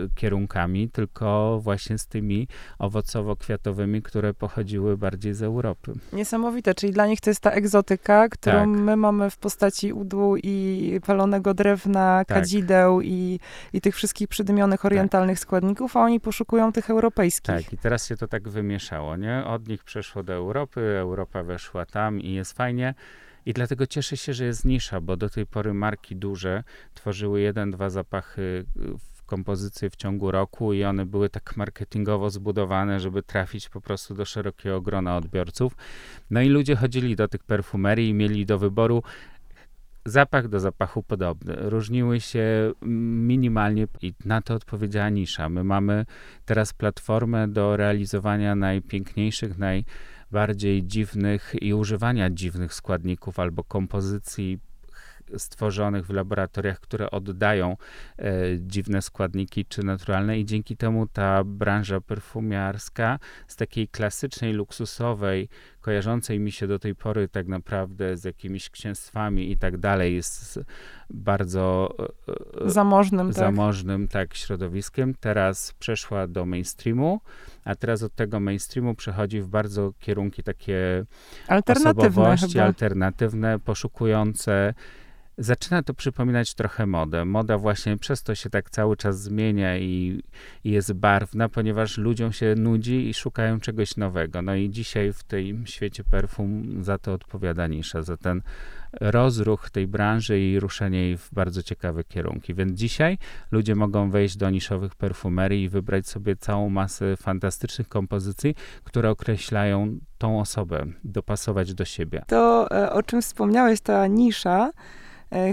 e 0.04 0.08
kierunkami, 0.14 0.90
tylko 0.90 1.60
właśnie 1.62 1.98
z 1.98 2.06
tymi 2.06 2.48
owocowo-kwiatowymi, 2.78 4.02
które 4.02 4.34
pochodziły 4.44 4.96
bardziej 4.96 5.34
z 5.34 5.42
Europy. 5.42 5.92
Niesamowite, 6.12 6.74
czyli 6.74 6.92
dla 6.92 7.06
nich 7.06 7.20
to 7.20 7.30
jest 7.30 7.40
ta 7.40 7.50
egzotyka, 7.50 8.28
którą 8.28 8.58
tak. 8.58 8.68
my 8.68 8.96
mamy 8.96 9.30
w 9.30 9.36
postaci 9.36 9.92
udu 9.92 10.36
i 10.36 11.00
palonego 11.06 11.54
drewna, 11.54 12.24
tak. 12.26 12.38
kadzideł 12.38 13.00
i, 13.00 13.40
i 13.72 13.80
tych 13.80 13.94
wszystkich 13.94 14.28
przydymionych 14.28 14.80
tak. 14.80 14.84
orientalnych 14.84 15.38
tak. 15.38 15.42
składników, 15.42 15.96
a 15.96 16.00
oni 16.00 16.20
poszukują 16.20 16.72
tych 16.72 16.90
europejskich. 16.90 17.54
Tak, 17.54 17.72
i 17.72 17.78
teraz 17.78 18.06
się 18.06 18.16
to 18.16 18.28
tak 18.28 18.48
wymieszało, 18.48 19.16
nie? 19.16 19.44
Od 19.46 19.68
nich 19.68 19.84
przeszło 19.84 20.22
do 20.22 20.32
Europy, 20.32 20.80
Europa 20.80 21.42
weszła 21.42 21.86
tam 21.86 22.20
i 22.20 22.32
jest 22.32 22.52
fajnie. 22.52 22.94
I 23.46 23.52
dlatego 23.52 23.86
cieszę 23.86 24.16
się, 24.16 24.32
że 24.32 24.44
jest 24.44 24.64
nisza, 24.64 25.00
bo 25.00 25.16
do 25.16 25.30
tej 25.30 25.46
pory 25.46 25.74
marki 25.74 26.16
duże 26.16 26.64
tworzyły 26.94 27.40
jeden, 27.40 27.70
dwa 27.70 27.90
zapachy 27.90 28.64
w 28.98 29.13
kompozycje 29.24 29.90
w 29.90 29.96
ciągu 29.96 30.30
roku 30.30 30.72
i 30.72 30.84
one 30.84 31.06
były 31.06 31.28
tak 31.28 31.56
marketingowo 31.56 32.30
zbudowane, 32.30 33.00
żeby 33.00 33.22
trafić 33.22 33.68
po 33.68 33.80
prostu 33.80 34.14
do 34.14 34.24
szerokiego 34.24 34.80
grona 34.80 35.16
odbiorców. 35.16 35.76
No 36.30 36.40
i 36.40 36.48
ludzie 36.48 36.76
chodzili 36.76 37.16
do 37.16 37.28
tych 37.28 37.44
perfumerii 37.44 38.08
i 38.08 38.14
mieli 38.14 38.46
do 38.46 38.58
wyboru 38.58 39.02
zapach 40.06 40.48
do 40.48 40.60
zapachu 40.60 41.02
podobny. 41.02 41.56
Różniły 41.56 42.20
się 42.20 42.72
minimalnie 42.82 43.86
i 44.02 44.14
na 44.24 44.42
to 44.42 44.54
odpowiedziała 44.54 45.08
nisza. 45.08 45.48
My 45.48 45.64
mamy 45.64 46.06
teraz 46.44 46.72
platformę 46.72 47.48
do 47.48 47.76
realizowania 47.76 48.54
najpiękniejszych, 48.54 49.58
najbardziej 49.58 50.86
dziwnych 50.86 51.54
i 51.60 51.74
używania 51.74 52.30
dziwnych 52.30 52.74
składników 52.74 53.38
albo 53.38 53.64
kompozycji 53.64 54.58
stworzonych 55.36 56.06
w 56.06 56.10
laboratoriach, 56.10 56.80
które 56.80 57.10
oddają 57.10 57.76
e, 58.18 58.32
dziwne 58.58 59.02
składniki 59.02 59.64
czy 59.66 59.82
naturalne 59.82 60.38
i 60.38 60.44
dzięki 60.44 60.76
temu 60.76 61.06
ta 61.06 61.44
branża 61.44 62.00
perfumiarska 62.00 63.18
z 63.46 63.56
takiej 63.56 63.88
klasycznej, 63.88 64.52
luksusowej, 64.52 65.48
kojarzącej 65.84 66.40
mi 66.40 66.52
się 66.52 66.66
do 66.66 66.78
tej 66.78 66.94
pory 66.94 67.28
tak 67.28 67.46
naprawdę 67.48 68.16
z 68.16 68.24
jakimiś 68.24 68.70
księstwami 68.70 69.50
i 69.50 69.56
tak 69.56 69.76
dalej, 69.76 70.14
jest 70.14 70.60
bardzo 71.10 71.94
e, 72.58 72.64
e, 72.66 72.70
zamożnym, 72.70 73.26
tak. 73.26 73.36
zamożnym 73.36 74.08
tak. 74.08 74.28
tak, 74.28 74.34
środowiskiem. 74.36 75.14
Teraz 75.20 75.72
przeszła 75.72 76.26
do 76.26 76.46
mainstreamu, 76.46 77.20
a 77.64 77.74
teraz 77.74 78.02
od 78.02 78.14
tego 78.14 78.40
mainstreamu 78.40 78.94
przechodzi 78.94 79.40
w 79.40 79.48
bardzo 79.48 79.92
kierunki 80.00 80.42
takie 80.42 81.04
alternatywne, 81.48 82.08
osobowości, 82.08 82.52
chyba. 82.52 82.64
alternatywne, 82.64 83.58
poszukujące 83.58 84.74
zaczyna 85.38 85.82
to 85.82 85.94
przypominać 85.94 86.54
trochę 86.54 86.86
modę. 86.86 87.24
Moda 87.24 87.58
właśnie 87.58 87.96
przez 87.96 88.22
to 88.22 88.34
się 88.34 88.50
tak 88.50 88.70
cały 88.70 88.96
czas 88.96 89.20
zmienia 89.20 89.78
i, 89.78 90.22
i, 90.64 90.70
jest 90.70 90.92
barwna, 90.92 91.48
ponieważ 91.48 91.98
ludziom 91.98 92.32
się 92.32 92.54
nudzi 92.58 93.08
i 93.08 93.14
szukają 93.14 93.60
czegoś 93.60 93.96
nowego. 93.96 94.42
No 94.42 94.54
i 94.54 94.70
dzisiaj 94.70 95.12
w 95.12 95.22
tym 95.22 95.66
świecie 95.66 96.04
perfum 96.04 96.84
za 96.84 96.98
to 96.98 97.12
odpowiada 97.12 97.66
nisza, 97.66 98.02
za 98.02 98.16
ten 98.16 98.42
rozruch 99.00 99.70
tej 99.70 99.86
branży 99.86 100.40
i 100.40 100.60
ruszenie 100.60 100.98
jej 100.98 101.16
w 101.16 101.28
bardzo 101.32 101.62
ciekawe 101.62 102.04
kierunki. 102.04 102.54
Więc 102.54 102.78
dzisiaj 102.78 103.18
ludzie 103.50 103.74
mogą 103.74 104.10
wejść 104.10 104.36
do 104.36 104.50
niszowych 104.50 104.94
perfumerii 104.94 105.62
i 105.62 105.68
wybrać 105.68 106.08
sobie 106.08 106.36
całą 106.36 106.70
masę 106.70 107.16
fantastycznych 107.16 107.88
kompozycji, 107.88 108.54
które 108.84 109.10
określają 109.10 109.98
tą 110.18 110.40
osobę, 110.40 110.86
dopasować 111.04 111.74
do 111.74 111.84
siebie. 111.84 112.22
To, 112.26 112.70
e, 112.70 112.92
o 112.92 113.02
czym 113.02 113.22
wspomniałeś, 113.22 113.80
ta 113.80 114.06
nisza, 114.06 114.70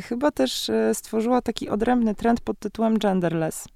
chyba 0.03 0.31
też 0.31 0.69
e, 0.69 0.95
stworzyła 0.95 1.41
taki 1.41 1.69
odrębny 1.69 2.15
trend 2.15 2.41
pod 2.41 2.59
tytułem 2.59 2.97
genderless. 2.97 3.67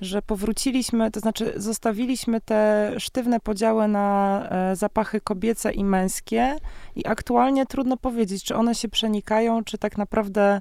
Że 0.00 0.22
powróciliśmy, 0.22 1.10
to 1.10 1.20
znaczy 1.20 1.52
zostawiliśmy 1.56 2.40
te 2.40 2.92
sztywne 2.98 3.40
podziały 3.40 3.88
na 3.88 4.48
e, 4.50 4.76
zapachy 4.76 5.20
kobiece 5.20 5.72
i 5.72 5.84
męskie, 5.84 6.56
i 6.96 7.06
aktualnie 7.06 7.66
trudno 7.66 7.96
powiedzieć, 7.96 8.44
czy 8.44 8.56
one 8.56 8.74
się 8.74 8.88
przenikają, 8.88 9.64
czy 9.64 9.78
tak 9.78 9.98
naprawdę 9.98 10.60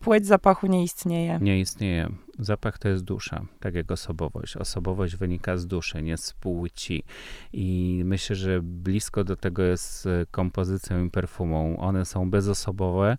płeć 0.00 0.26
zapachu 0.26 0.66
nie 0.66 0.84
istnieje. 0.84 1.38
Nie 1.42 1.60
istnieje. 1.60 2.08
Zapach 2.38 2.78
to 2.78 2.88
jest 2.88 3.04
dusza, 3.04 3.44
tak 3.60 3.74
jak 3.74 3.90
osobowość. 3.90 4.56
Osobowość 4.56 5.16
wynika 5.16 5.56
z 5.56 5.66
duszy, 5.66 6.02
nie 6.02 6.16
z 6.16 6.32
płci. 6.32 7.04
I 7.52 8.02
myślę, 8.04 8.36
że 8.36 8.60
blisko 8.62 9.24
do 9.24 9.36
tego 9.36 9.62
jest 9.62 10.08
kompozycją 10.30 11.04
i 11.04 11.10
perfumą. 11.10 11.76
One 11.78 12.04
są 12.04 12.30
bezosobowe 12.30 13.16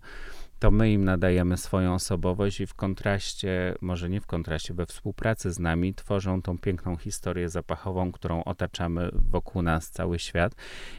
to 0.62 0.70
my 0.70 0.92
im 0.92 1.04
nadajemy 1.04 1.56
swoją 1.56 1.94
osobowość 1.94 2.60
i 2.60 2.66
w 2.66 2.74
kontraście, 2.74 3.74
może 3.80 4.10
nie 4.10 4.20
w 4.20 4.26
kontraście, 4.26 4.74
we 4.74 4.86
współpracy 4.86 5.52
z 5.52 5.58
nami 5.58 5.94
tworzą 5.94 6.42
tą 6.42 6.58
piękną 6.58 6.96
historię 6.96 7.48
zapachową, 7.48 8.12
którą 8.12 8.44
otaczamy 8.44 9.10
wokół 9.30 9.62
nas 9.62 9.90
cały 9.90 10.18
świat. 10.18 10.54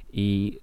I 0.09 0.59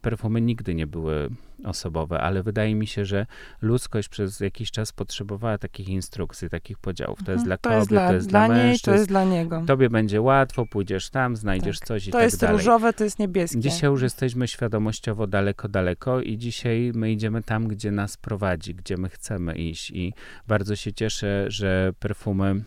perfumy 0.00 0.40
nigdy 0.40 0.74
nie 0.74 0.86
były 0.86 1.30
osobowe, 1.64 2.20
ale 2.20 2.42
wydaje 2.42 2.74
mi 2.74 2.86
się, 2.86 3.04
że 3.04 3.26
ludzkość 3.62 4.08
przez 4.08 4.40
jakiś 4.40 4.70
czas 4.70 4.92
potrzebowała 4.92 5.58
takich 5.58 5.88
instrukcji, 5.88 6.50
takich 6.50 6.78
podziałów. 6.78 7.18
To 7.24 7.32
jest 7.32 7.44
mhm. 7.44 7.46
dla 7.46 7.56
to 7.56 7.62
kobiet, 7.62 7.78
jest 7.78 7.88
dla, 7.90 8.08
to 8.08 8.14
jest 8.14 8.28
dla, 8.28 8.46
dla 8.46 8.56
mężczyzn. 8.56 8.84
to 8.84 8.92
jest 8.92 9.08
dla 9.08 9.24
niego. 9.24 9.62
Tobie 9.66 9.90
będzie 9.90 10.20
łatwo, 10.20 10.66
pójdziesz 10.66 11.10
tam, 11.10 11.36
znajdziesz 11.36 11.78
tak. 11.78 11.88
coś 11.88 12.06
i 12.06 12.10
to 12.10 12.18
tak 12.18 12.20
dalej. 12.20 12.38
To 12.38 12.46
jest 12.46 12.52
różowe, 12.52 12.92
to 12.92 13.04
jest 13.04 13.18
niebieskie. 13.18 13.60
Dzisiaj 13.60 13.90
już 13.90 14.02
jesteśmy 14.02 14.48
świadomościowo 14.48 15.26
daleko, 15.26 15.68
daleko 15.68 16.20
i 16.20 16.38
dzisiaj 16.38 16.92
my 16.94 17.12
idziemy 17.12 17.42
tam, 17.42 17.68
gdzie 17.68 17.90
nas 17.90 18.16
prowadzi, 18.16 18.74
gdzie 18.74 18.96
my 18.96 19.08
chcemy 19.08 19.54
iść 19.54 19.90
i 19.90 20.12
bardzo 20.46 20.76
się 20.76 20.92
cieszę, 20.92 21.44
że 21.48 21.92
perfumy 21.98 22.64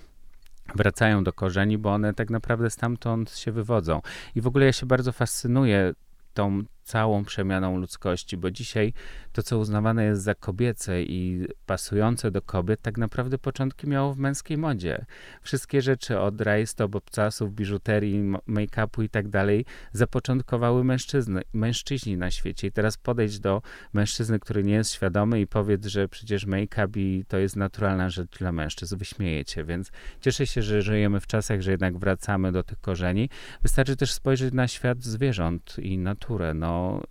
wracają 0.76 1.24
do 1.24 1.34
korzeni, 1.34 1.78
bo 1.78 1.94
one 1.94 2.14
tak 2.14 2.30
naprawdę 2.30 2.70
stamtąd 2.70 3.32
się 3.32 3.52
wywodzą. 3.52 4.02
I 4.36 4.42
w 4.42 4.48
ogóle 4.48 4.66
ja 4.66 4.72
się 4.72 4.86
bardzo 4.86 5.12
fascynuję 5.12 5.94
tą 6.34 6.64
całą 6.92 7.26
przemianą 7.26 7.78
ludzkości, 7.78 8.38
bo 8.38 8.52
dzisiaj 8.52 8.94
to, 9.32 9.44
co 9.44 9.58
uznawane 9.58 10.06
jest 10.06 10.24
za 10.24 10.36
kobiece 10.36 11.04
i 11.04 11.48
pasujące 11.65 12.32
do 12.32 12.41
kobiet, 12.41 12.82
tak 12.82 12.98
naprawdę 12.98 13.38
początki 13.38 13.88
miało 13.88 14.13
w 14.13 14.17
męskiej 14.17 14.58
modzie. 14.58 15.06
Wszystkie 15.41 15.82
rzeczy 15.82 16.20
od 16.20 16.41
rajstop, 16.41 16.96
obcasów, 16.96 17.54
biżuterii, 17.54 18.24
make-upu 18.48 19.04
i 19.04 19.10
tak 19.10 19.28
dalej 19.30 19.65
zapoczątkowały 19.94 20.84
mężczyzny, 20.84 21.41
mężczyźni 21.54 22.17
na 22.17 22.32
świecie. 22.32 22.67
I 22.67 22.72
teraz 22.72 22.98
podejść 22.98 23.39
do 23.39 23.62
mężczyzny, 23.94 24.39
który 24.39 24.63
nie 24.63 24.74
jest 24.74 24.91
świadomy 24.91 25.41
i 25.41 25.48
powiedz, 25.48 25.86
że 25.86 26.08
przecież 26.08 26.46
make-up 26.46 27.00
i 27.00 27.26
to 27.28 27.38
jest 27.38 27.56
naturalna 27.56 28.10
rzecz 28.10 28.38
dla 28.39 28.52
mężczyzn. 28.52 28.98
Wyśmiejecie, 28.98 29.63
więc 29.63 29.91
cieszę 30.22 30.48
się, 30.48 30.62
że 30.62 30.82
żyjemy 30.82 31.20
w 31.20 31.28
czasach, 31.28 31.62
że 31.62 31.72
jednak 31.72 31.98
wracamy 31.98 32.52
do 32.52 32.63
tych 32.63 32.82
korzeni. 32.82 33.30
Wystarczy 33.62 33.96
też 33.96 34.13
spojrzeć 34.13 34.54
na 34.54 34.67
świat 34.67 35.04
zwierząt 35.04 35.76
i 35.80 35.98
naturę. 35.98 36.54
No, 36.54 37.02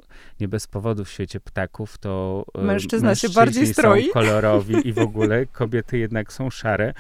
nie 0.40 0.48
bez 0.48 0.66
powodu 0.66 1.04
w 1.04 1.11
świecie 1.11 1.40
ptaków 1.40 1.98
to 1.98 2.10
e, 2.55 2.62
mężczyzna 2.62 3.14
się 3.14 3.29
bardziej 3.29 3.66
stroi. 3.66 4.07
są 4.07 4.12
kolorowi 4.20 4.88
i 4.88 4.92
w 4.92 4.99
ogóle 4.99 5.46
kobiety 5.46 5.99
jednak 5.99 6.33
są 6.33 6.51
szare. 6.51 6.94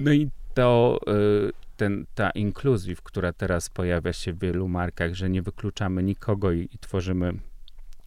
No 0.00 0.12
i 0.12 0.28
to 0.54 0.98
e, 1.06 1.12
ten, 1.76 2.06
ta 2.14 2.30
inkluzyw, 2.30 3.02
która 3.02 3.32
teraz 3.32 3.70
pojawia 3.70 4.12
się 4.12 4.32
w 4.32 4.38
wielu 4.38 4.68
markach, 4.68 5.14
że 5.14 5.30
nie 5.30 5.42
wykluczamy 5.42 6.02
nikogo 6.02 6.52
i, 6.52 6.68
i 6.72 6.78
tworzymy 6.78 7.32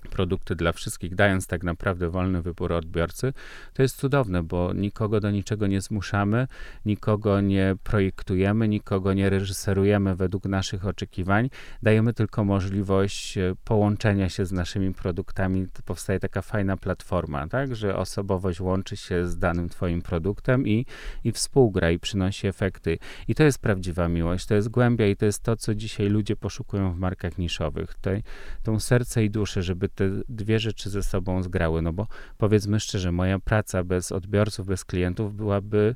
produkty 0.09 0.55
dla 0.55 0.71
wszystkich, 0.71 1.15
dając 1.15 1.47
tak 1.47 1.63
naprawdę 1.63 2.09
wolny 2.09 2.41
wybór 2.41 2.73
odbiorcy, 2.73 3.33
to 3.73 3.81
jest 3.81 3.97
cudowne, 3.97 4.43
bo 4.43 4.73
nikogo 4.73 5.19
do 5.19 5.31
niczego 5.31 5.67
nie 5.67 5.81
zmuszamy, 5.81 6.47
nikogo 6.85 7.41
nie 7.41 7.75
projektujemy, 7.83 8.67
nikogo 8.67 9.13
nie 9.13 9.29
reżyserujemy 9.29 10.15
według 10.15 10.45
naszych 10.45 10.85
oczekiwań, 10.85 11.49
dajemy 11.83 12.13
tylko 12.13 12.43
możliwość 12.43 13.37
e, 13.37 13.55
połączenia 13.63 14.29
się 14.29 14.45
z 14.45 14.51
naszymi 14.51 14.93
produktami. 14.93 15.67
Powstaje 15.85 16.19
taka 16.19 16.41
fajna 16.41 16.77
platforma, 16.77 17.47
tak, 17.47 17.75
że 17.75 17.95
osobowość 17.95 18.59
łączy 18.59 18.97
się 18.97 19.27
z 19.27 19.37
danym 19.37 19.69
twoim 19.69 20.01
produktem 20.01 20.67
i, 20.67 20.85
i 21.23 21.31
współgra 21.31 21.91
i 21.91 21.99
przynosi 21.99 22.47
efekty. 22.47 22.97
I 23.27 23.35
to 23.35 23.43
jest 23.43 23.59
prawdziwa 23.59 24.07
miłość, 24.07 24.45
to 24.45 24.55
jest 24.55 24.69
głębia 24.69 25.07
i 25.07 25.15
to 25.15 25.25
jest 25.25 25.43
to, 25.43 25.55
co 25.55 25.75
dzisiaj 25.75 26.09
ludzie 26.09 26.35
poszukują 26.35 26.93
w 26.93 26.97
markach 26.97 27.37
niszowych. 27.37 27.93
Tej, 27.93 28.23
tą 28.63 28.79
serce 28.79 29.23
i 29.23 29.29
duszę, 29.29 29.63
żeby 29.63 29.89
te 29.99 30.09
dwie 30.29 30.59
rzeczy 30.59 30.89
ze 30.89 31.03
sobą 31.03 31.43
zgrały, 31.43 31.81
no 31.81 31.93
bo 31.93 32.07
powiedzmy 32.37 32.79
szczerze, 32.79 33.11
moja 33.11 33.39
praca 33.39 33.83
bez 33.83 34.11
odbiorców, 34.11 34.67
bez 34.67 34.85
klientów 34.85 35.35
byłaby 35.35 35.95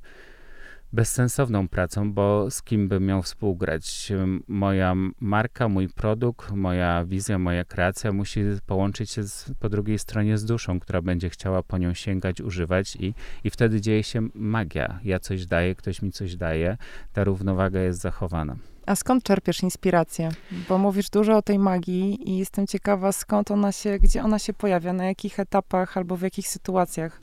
bezsensowną 0.93 1.67
pracą, 1.67 2.13
bo 2.13 2.51
z 2.51 2.63
kim 2.63 2.87
bym 2.87 3.05
miał 3.05 3.21
współgrać? 3.21 4.11
Moja 4.47 4.95
marka, 5.19 5.69
mój 5.69 5.89
produkt, 5.89 6.51
moja 6.51 7.05
wizja, 7.05 7.39
moja 7.39 7.63
kreacja 7.63 8.11
musi 8.13 8.41
połączyć 8.65 9.11
się 9.11 9.23
z, 9.23 9.51
po 9.59 9.69
drugiej 9.69 9.99
stronie 9.99 10.37
z 10.37 10.45
duszą, 10.45 10.79
która 10.79 11.01
będzie 11.01 11.29
chciała 11.29 11.63
po 11.63 11.77
nią 11.77 11.93
sięgać, 11.93 12.41
używać 12.41 12.95
i, 12.95 13.13
i 13.43 13.49
wtedy 13.49 13.81
dzieje 13.81 14.03
się 14.03 14.27
magia. 14.33 14.99
Ja 15.03 15.19
coś 15.19 15.45
daję, 15.45 15.75
ktoś 15.75 16.01
mi 16.01 16.11
coś 16.11 16.35
daje, 16.35 16.77
ta 17.13 17.23
równowaga 17.23 17.79
jest 17.79 17.99
zachowana. 17.99 18.55
A 18.85 18.95
skąd 18.95 19.23
czerpiesz 19.23 19.63
inspirację? 19.63 20.29
Bo 20.69 20.77
mówisz 20.77 21.09
dużo 21.09 21.37
o 21.37 21.41
tej 21.41 21.59
magii 21.59 22.29
i 22.29 22.37
jestem 22.37 22.67
ciekawa, 22.67 23.11
skąd 23.11 23.51
ona 23.51 23.71
się, 23.71 23.99
gdzie 23.99 24.23
ona 24.23 24.39
się 24.39 24.53
pojawia, 24.53 24.93
na 24.93 25.05
jakich 25.05 25.39
etapach 25.39 25.97
albo 25.97 26.17
w 26.17 26.21
jakich 26.21 26.47
sytuacjach. 26.47 27.21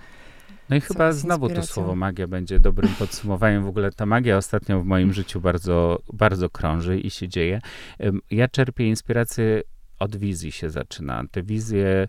No 0.68 0.76
i 0.76 0.80
chyba 0.80 1.12
znowu 1.12 1.48
to 1.48 1.62
słowo 1.62 1.96
magia 1.96 2.26
będzie 2.26 2.60
dobrym 2.60 2.94
podsumowaniem. 2.98 3.64
W 3.64 3.68
ogóle 3.68 3.92
ta 3.92 4.06
magia 4.06 4.36
ostatnio 4.36 4.80
w 4.80 4.84
moim 4.84 5.12
życiu 5.12 5.40
bardzo, 5.40 5.98
bardzo 6.12 6.50
krąży 6.50 7.00
i 7.00 7.10
się 7.10 7.28
dzieje. 7.28 7.60
Ja 8.30 8.48
czerpię 8.48 8.88
inspirację 8.88 9.62
od 9.98 10.16
wizji 10.16 10.52
się 10.52 10.70
zaczyna. 10.70 11.24
Te 11.30 11.42
wizje 11.42 12.08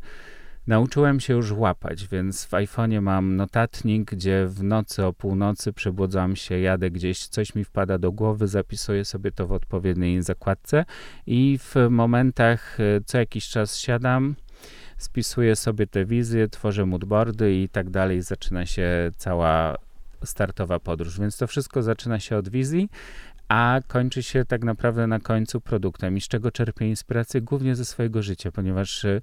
nauczyłem 0.67 1.19
się 1.19 1.33
już 1.33 1.51
łapać, 1.51 2.07
więc 2.07 2.45
w 2.45 2.51
iPhone'ie 2.51 3.01
mam 3.01 3.35
notatnik, 3.35 4.11
gdzie 4.11 4.45
w 4.47 4.63
nocy 4.63 5.05
o 5.05 5.13
północy 5.13 5.73
przebudzam 5.73 6.35
się, 6.35 6.59
jadę 6.59 6.91
gdzieś, 6.91 7.27
coś 7.27 7.55
mi 7.55 7.65
wpada 7.65 7.97
do 7.97 8.11
głowy, 8.11 8.47
zapisuję 8.47 9.05
sobie 9.05 9.31
to 9.31 9.47
w 9.47 9.51
odpowiedniej 9.51 10.21
zakładce 10.21 10.85
i 11.25 11.59
w 11.61 11.75
momentach 11.89 12.79
e, 12.79 13.01
co 13.05 13.17
jakiś 13.17 13.49
czas 13.49 13.77
siadam, 13.77 14.35
spisuję 14.97 15.55
sobie 15.55 15.87
te 15.87 16.05
wizje, 16.05 16.47
tworzę 16.47 16.85
moodboardy 16.85 17.53
i 17.53 17.69
tak 17.69 17.89
dalej. 17.89 18.21
Zaczyna 18.21 18.65
się 18.65 19.11
cała 19.17 19.77
startowa 20.23 20.79
podróż. 20.79 21.19
Więc 21.19 21.37
to 21.37 21.47
wszystko 21.47 21.83
zaczyna 21.83 22.19
się 22.19 22.37
od 22.37 22.49
wizji, 22.49 22.89
a 23.47 23.79
kończy 23.87 24.23
się 24.23 24.45
tak 24.45 24.63
naprawdę 24.63 25.07
na 25.07 25.19
końcu 25.19 25.61
produktem. 25.61 26.17
I 26.17 26.21
z 26.21 26.27
czego 26.27 26.51
czerpię 26.51 26.87
inspirację? 26.87 27.41
Głównie 27.41 27.75
ze 27.75 27.85
swojego 27.85 28.21
życia, 28.21 28.51
ponieważ 28.51 29.05
e, 29.05 29.21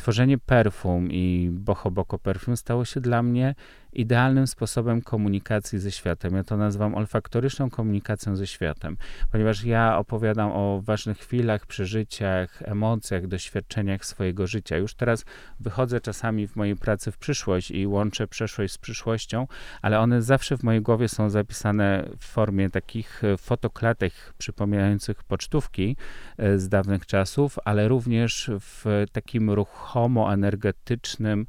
tworzenie 0.00 0.38
perfum 0.38 1.08
i 1.12 1.48
Boho 1.52 1.90
Boko 1.90 2.18
Perfum 2.18 2.56
stało 2.56 2.84
się 2.84 3.00
dla 3.00 3.22
mnie 3.22 3.54
idealnym 3.92 4.46
sposobem 4.46 5.02
komunikacji 5.02 5.78
ze 5.78 5.90
światem. 5.90 6.34
Ja 6.34 6.44
to 6.44 6.56
nazywam 6.56 6.94
olfaktoryczną 6.94 7.70
komunikacją 7.70 8.36
ze 8.36 8.46
światem, 8.46 8.96
ponieważ 9.32 9.64
ja 9.64 9.98
opowiadam 9.98 10.52
o 10.52 10.80
ważnych 10.84 11.18
chwilach, 11.18 11.66
przeżyciach, 11.66 12.62
emocjach, 12.62 13.26
doświadczeniach 13.26 14.04
swojego 14.04 14.46
życia. 14.46 14.76
Już 14.76 14.94
teraz 14.94 15.24
wychodzę 15.60 16.00
czasami 16.00 16.48
w 16.48 16.56
mojej 16.56 16.76
pracy 16.76 17.12
w 17.12 17.18
przyszłość 17.18 17.70
i 17.70 17.86
łączę 17.86 18.28
przeszłość 18.28 18.72
z 18.72 18.78
przyszłością, 18.78 19.46
ale 19.82 20.00
one 20.00 20.22
zawsze 20.22 20.56
w 20.56 20.62
mojej 20.62 20.82
głowie 20.82 21.08
są 21.08 21.30
zapisane 21.30 22.08
w 22.18 22.24
formie 22.24 22.70
takich 22.70 23.24
e, 23.24 23.36
fotoklatek 23.36 24.12
przypominających 24.38 25.24
pocztówki 25.24 25.96
e, 26.38 26.58
z 26.58 26.68
dawnych 26.68 27.06
czasów, 27.06 27.58
ale 27.64 27.88
również 27.88 28.50
w 28.60 29.04
takim 29.12 29.50
ruchomo 29.50 30.32
energetycznym 30.32 31.46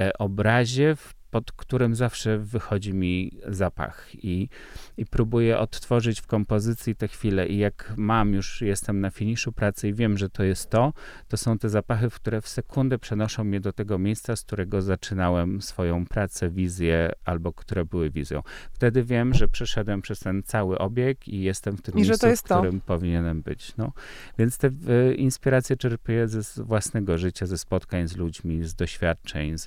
e, 0.00 0.18
obrazie, 0.18 0.96
w 0.96 1.14
pod 1.34 1.52
którym 1.52 1.94
zawsze 1.94 2.38
wychodzi 2.38 2.94
mi 2.94 3.30
zapach 3.46 4.24
i, 4.24 4.48
i 4.96 5.06
próbuję 5.06 5.58
odtworzyć 5.58 6.20
w 6.20 6.26
kompozycji 6.26 6.96
te 6.96 7.08
chwile 7.08 7.46
i 7.46 7.58
jak 7.58 7.92
mam, 7.96 8.34
już 8.34 8.60
jestem 8.60 9.00
na 9.00 9.10
finiszu 9.10 9.52
pracy 9.52 9.88
i 9.88 9.94
wiem, 9.94 10.18
że 10.18 10.30
to 10.30 10.44
jest 10.44 10.70
to, 10.70 10.92
to 11.28 11.36
są 11.36 11.58
te 11.58 11.68
zapachy, 11.68 12.10
które 12.10 12.40
w 12.40 12.48
sekundę 12.48 12.98
przenoszą 12.98 13.44
mnie 13.44 13.60
do 13.60 13.72
tego 13.72 13.98
miejsca, 13.98 14.36
z 14.36 14.42
którego 14.42 14.82
zaczynałem 14.82 15.62
swoją 15.62 16.06
pracę, 16.06 16.50
wizję 16.50 17.12
albo 17.24 17.52
które 17.52 17.84
były 17.84 18.10
wizją. 18.10 18.42
Wtedy 18.72 19.04
wiem, 19.04 19.34
że 19.34 19.48
przeszedłem 19.48 20.02
przez 20.02 20.18
ten 20.18 20.42
cały 20.42 20.78
obieg 20.78 21.28
i 21.28 21.42
jestem 21.42 21.76
w 21.76 21.82
tym 21.82 21.94
I 21.94 21.96
miejscu, 21.96 22.26
w 22.36 22.42
którym 22.42 22.80
to. 22.80 22.86
powinienem 22.86 23.42
być. 23.42 23.76
No. 23.76 23.92
Więc 24.38 24.58
te 24.58 24.68
y, 24.68 25.14
inspiracje 25.14 25.76
czerpię 25.76 26.28
ze 26.28 26.64
własnego 26.64 27.18
życia, 27.18 27.46
ze 27.46 27.58
spotkań 27.58 28.08
z 28.08 28.16
ludźmi, 28.16 28.64
z 28.64 28.74
doświadczeń, 28.74 29.58
z, 29.58 29.64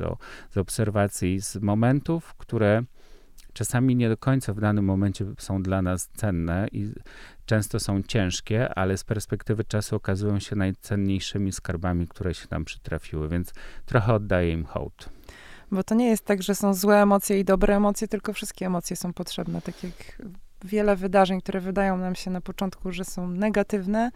z 0.49 0.58
obserwacji, 0.58 1.41
z 1.41 1.56
momentów, 1.61 2.33
które 2.35 2.83
czasami 3.53 3.95
nie 3.95 4.09
do 4.09 4.17
końca 4.17 4.53
w 4.53 4.59
danym 4.59 4.85
momencie 4.85 5.25
są 5.37 5.63
dla 5.63 5.81
nas 5.81 6.07
cenne 6.07 6.67
i 6.71 6.91
często 7.45 7.79
są 7.79 8.03
ciężkie, 8.03 8.73
ale 8.73 8.97
z 8.97 9.03
perspektywy 9.03 9.63
czasu 9.63 9.95
okazują 9.95 10.39
się 10.39 10.55
najcenniejszymi 10.55 11.51
skarbami, 11.51 12.07
które 12.07 12.33
się 12.33 12.47
nam 12.51 12.65
przytrafiły, 12.65 13.29
więc 13.29 13.53
trochę 13.85 14.13
oddaję 14.13 14.51
im 14.51 14.65
hołd. 14.65 15.09
Bo 15.71 15.83
to 15.83 15.95
nie 15.95 16.09
jest 16.09 16.25
tak, 16.25 16.43
że 16.43 16.55
są 16.55 16.73
złe 16.73 17.01
emocje 17.01 17.39
i 17.39 17.45
dobre 17.45 17.75
emocje, 17.75 18.07
tylko 18.07 18.33
wszystkie 18.33 18.65
emocje 18.65 18.95
są 18.95 19.13
potrzebne. 19.13 19.61
Tak 19.61 19.83
jak 19.83 20.21
wiele 20.63 20.95
wydarzeń, 20.95 21.41
które 21.41 21.59
wydają 21.59 21.97
nam 21.97 22.15
się 22.15 22.31
na 22.31 22.41
początku, 22.41 22.91
że 22.91 23.05
są 23.05 23.27
negatywne, 23.27 24.11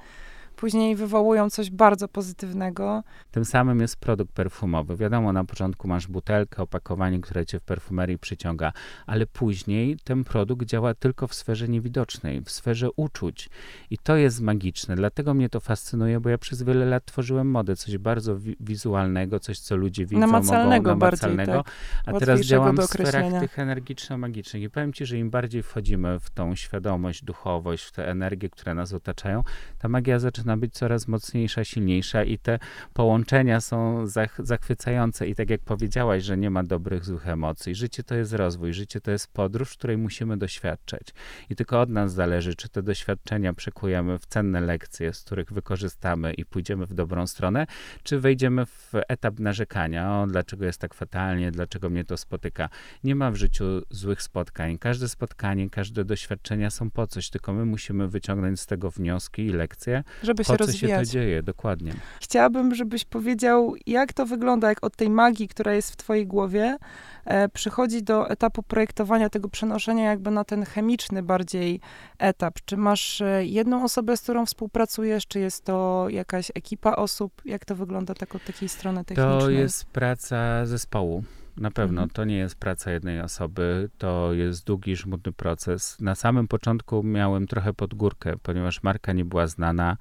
później 0.62 0.96
wywołują 0.96 1.50
coś 1.50 1.70
bardzo 1.70 2.08
pozytywnego. 2.08 3.04
Tym 3.32 3.46
samym 3.46 3.80
jest 3.80 3.96
produkt 3.96 4.34
perfumowy. 4.34 4.96
Wiadomo, 4.96 5.34
na 5.34 5.44
początku 5.44 5.88
masz 5.88 6.08
butelkę, 6.08 6.64
opakowanie, 6.64 7.22
które 7.22 7.46
cię 7.46 7.60
w 7.60 7.64
perfumerii 7.64 8.18
przyciąga, 8.18 8.74
ale 9.06 9.26
później 9.26 9.98
ten 10.04 10.24
produkt 10.24 10.66
działa 10.66 10.94
tylko 10.94 11.28
w 11.28 11.34
sferze 11.34 11.68
niewidocznej, 11.68 12.42
w 12.42 12.52
sferze 12.52 12.90
uczuć. 12.96 13.50
I 13.90 13.98
to 13.98 14.16
jest 14.16 14.42
magiczne. 14.42 14.96
Dlatego 14.96 15.34
mnie 15.34 15.50
to 15.50 15.60
fascynuje, 15.60 16.20
bo 16.20 16.30
ja 16.30 16.38
przez 16.38 16.64
wiele 16.64 16.86
lat 16.86 17.06
tworzyłem 17.06 17.52
modę, 17.52 17.76
coś 17.76 17.98
bardzo 17.98 18.40
wi 18.40 18.56
wizualnego, 18.60 19.40
coś, 19.40 19.60
co 19.60 19.76
ludzie 19.76 20.06
widzą, 20.06 20.20
namacalnego 20.20 20.90
mogą, 20.90 21.06
namacalnego. 21.06 21.52
Bardziej, 21.52 21.74
tak. 22.06 22.16
A 22.16 22.20
teraz 22.20 22.42
działam 22.42 22.78
w 22.78 22.84
sferach 22.84 23.40
tych 23.40 23.60
energiczno-magicznych. 23.60 24.64
I 24.64 24.70
powiem 24.70 24.94
ci, 24.94 25.06
że 25.06 25.18
im 25.18 25.30
bardziej 25.30 25.64
wchodzimy 25.64 26.20
w 26.20 26.30
tą 26.30 26.56
świadomość, 26.56 27.24
duchowość, 27.24 27.84
w 27.84 27.92
te 27.92 28.08
energie, 28.08 28.50
które 28.50 28.76
nas 28.76 28.94
otaczają, 28.94 29.44
ta 29.80 29.90
magia 29.90 30.20
zaczyna 30.20 30.51
zaczyna 30.52 30.62
być 30.62 30.74
coraz 30.74 31.08
mocniejsza, 31.08 31.64
silniejsza 31.64 32.24
i 32.24 32.38
te 32.38 32.60
połączenia 32.94 33.62
są 33.62 34.08
zach 34.08 34.40
zachwycające. 34.44 35.28
I 35.28 35.36
tak 35.36 35.50
jak 35.50 35.62
powiedziałaś, 35.62 36.24
że 36.24 36.38
nie 36.38 36.50
ma 36.50 36.64
dobrych, 36.64 37.06
złych 37.06 37.28
emocji. 37.28 37.76
Życie 37.76 38.04
to 38.04 38.16
jest 38.16 38.34
rozwój, 38.34 38.74
życie 38.74 39.02
to 39.02 39.12
jest 39.12 39.28
podróż, 39.34 39.78
której 39.78 39.98
musimy 39.98 40.38
doświadczać. 40.38 41.14
I 41.50 41.56
tylko 41.56 41.82
od 41.82 41.90
nas 41.90 42.14
zależy, 42.14 42.56
czy 42.56 42.70
te 42.70 42.84
doświadczenia 42.84 43.54
przekujemy 43.54 44.20
w 44.20 44.26
cenne 44.26 44.62
lekcje, 44.62 45.14
z 45.14 45.24
których 45.24 45.54
wykorzystamy 45.54 46.34
i 46.34 46.46
pójdziemy 46.46 46.86
w 46.86 46.94
dobrą 46.94 47.28
stronę, 47.28 47.68
czy 48.04 48.20
wejdziemy 48.20 48.66
w 48.66 48.92
etap 49.08 49.40
narzekania, 49.40 50.12
o 50.12 50.28
dlaczego 50.28 50.66
jest 50.66 50.80
tak 50.82 50.94
fatalnie, 50.94 51.52
dlaczego 51.52 51.90
mnie 51.90 52.04
to 52.04 52.18
spotyka. 52.18 52.70
Nie 53.04 53.16
ma 53.16 53.32
w 53.32 53.36
życiu 53.36 53.64
złych 53.90 54.22
spotkań. 54.22 54.78
Każde 54.78 55.08
spotkanie, 55.08 55.70
każde 55.70 56.06
doświadczenia 56.06 56.70
są 56.70 56.92
po 56.92 57.08
coś, 57.08 57.30
tylko 57.30 57.54
my 57.54 57.66
musimy 57.66 58.08
wyciągnąć 58.08 58.60
z 58.60 58.66
tego 58.66 58.92
wnioski 58.92 59.46
i 59.46 59.50
lekcje, 59.50 60.04
żeby 60.24 60.41
po 60.44 60.58
co 60.58 60.72
się 60.72 60.88
to 60.88 61.06
dzieje, 61.06 61.44
dokładnie. 61.44 61.94
Chciałabym, 62.22 62.76
żebyś 62.76 63.06
powiedział, 63.06 63.76
jak 63.88 64.14
to 64.14 64.26
wygląda, 64.26 64.70
jak 64.70 64.84
od 64.84 64.96
tej 64.96 65.10
magii, 65.10 65.48
która 65.48 65.74
jest 65.74 65.92
w 65.92 65.96
twojej 65.96 66.28
głowie, 66.28 66.78
e, 67.26 67.50
przychodzi 67.50 68.04
do 68.04 68.30
etapu 68.30 68.64
projektowania 68.64 69.30
tego 69.30 69.50
przenoszenia 69.50 70.10
jakby 70.10 70.32
na 70.32 70.44
ten 70.44 70.66
chemiczny 70.66 71.24
bardziej 71.24 71.80
etap. 72.18 72.60
Czy 72.66 72.78
masz 72.78 73.22
e, 73.22 73.46
jedną 73.46 73.84
osobę, 73.84 74.18
z 74.18 74.22
którą 74.22 74.46
współpracujesz, 74.46 75.28
czy 75.28 75.40
jest 75.40 75.64
to 75.66 76.06
jakaś 76.10 76.52
ekipa 76.56 76.96
osób? 76.96 77.42
Jak 77.46 77.66
to 77.66 77.76
wygląda 77.76 78.14
tak 78.14 78.36
od 78.36 78.46
takiej 78.46 78.70
strony 78.70 79.06
technicznej? 79.06 79.40
To 79.40 79.50
jest 79.50 79.86
praca 79.86 80.66
zespołu. 80.66 81.24
Na 81.58 81.72
pewno, 81.72 82.02
mhm. 82.02 82.10
to 82.10 82.26
nie 82.26 82.38
jest 82.38 82.56
praca 82.56 82.92
jednej 82.92 83.22
osoby, 83.22 83.90
to 83.98 84.34
jest 84.34 84.66
długi, 84.66 84.96
żmudny 84.96 85.32
proces. 85.32 85.98
Na 86.00 86.16
samym 86.16 86.48
początku 86.48 87.04
miałem 87.04 87.48
trochę 87.48 87.74
pod 87.74 87.94
górkę, 87.94 88.34
ponieważ 88.44 88.84
marka 88.84 89.14
nie 89.14 89.26
była 89.26 89.48
znana, 89.48 89.98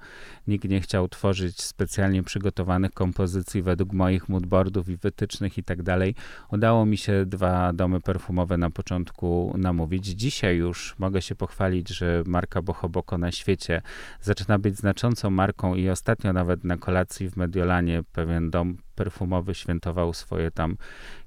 nikt 0.47 0.69
nie 0.69 0.81
chciał 0.81 1.07
tworzyć 1.07 1.61
specjalnie 1.61 2.23
przygotowanych 2.23 2.91
kompozycji 2.91 3.61
według 3.61 3.93
moich 3.93 4.29
moodboardów 4.29 4.89
i 4.89 4.97
wytycznych 4.97 5.57
i 5.57 5.63
tak 5.63 5.83
dalej. 5.83 6.15
Udało 6.51 6.85
mi 6.85 6.97
się 6.97 7.25
dwa 7.25 7.73
domy 7.73 8.01
perfumowe 8.01 8.57
na 8.57 8.69
początku 8.69 9.55
namówić. 9.57 10.05
Dzisiaj 10.05 10.57
już 10.57 10.95
mogę 10.99 11.21
się 11.21 11.35
pochwalić, 11.35 11.89
że 11.89 12.23
marka 12.25 12.61
Bohoboko 12.61 13.17
na 13.17 13.31
świecie 13.31 13.81
zaczyna 14.21 14.59
być 14.59 14.77
znaczącą 14.77 15.29
marką 15.29 15.75
i 15.75 15.89
ostatnio 15.89 16.33
nawet 16.33 16.63
na 16.63 16.77
kolacji 16.77 17.29
w 17.29 17.37
Mediolanie 17.37 18.03
pewien 18.11 18.49
dom 18.49 18.77
perfumowy 19.01 19.55
świętował 19.55 20.13
swoje 20.13 20.51
tam 20.51 20.77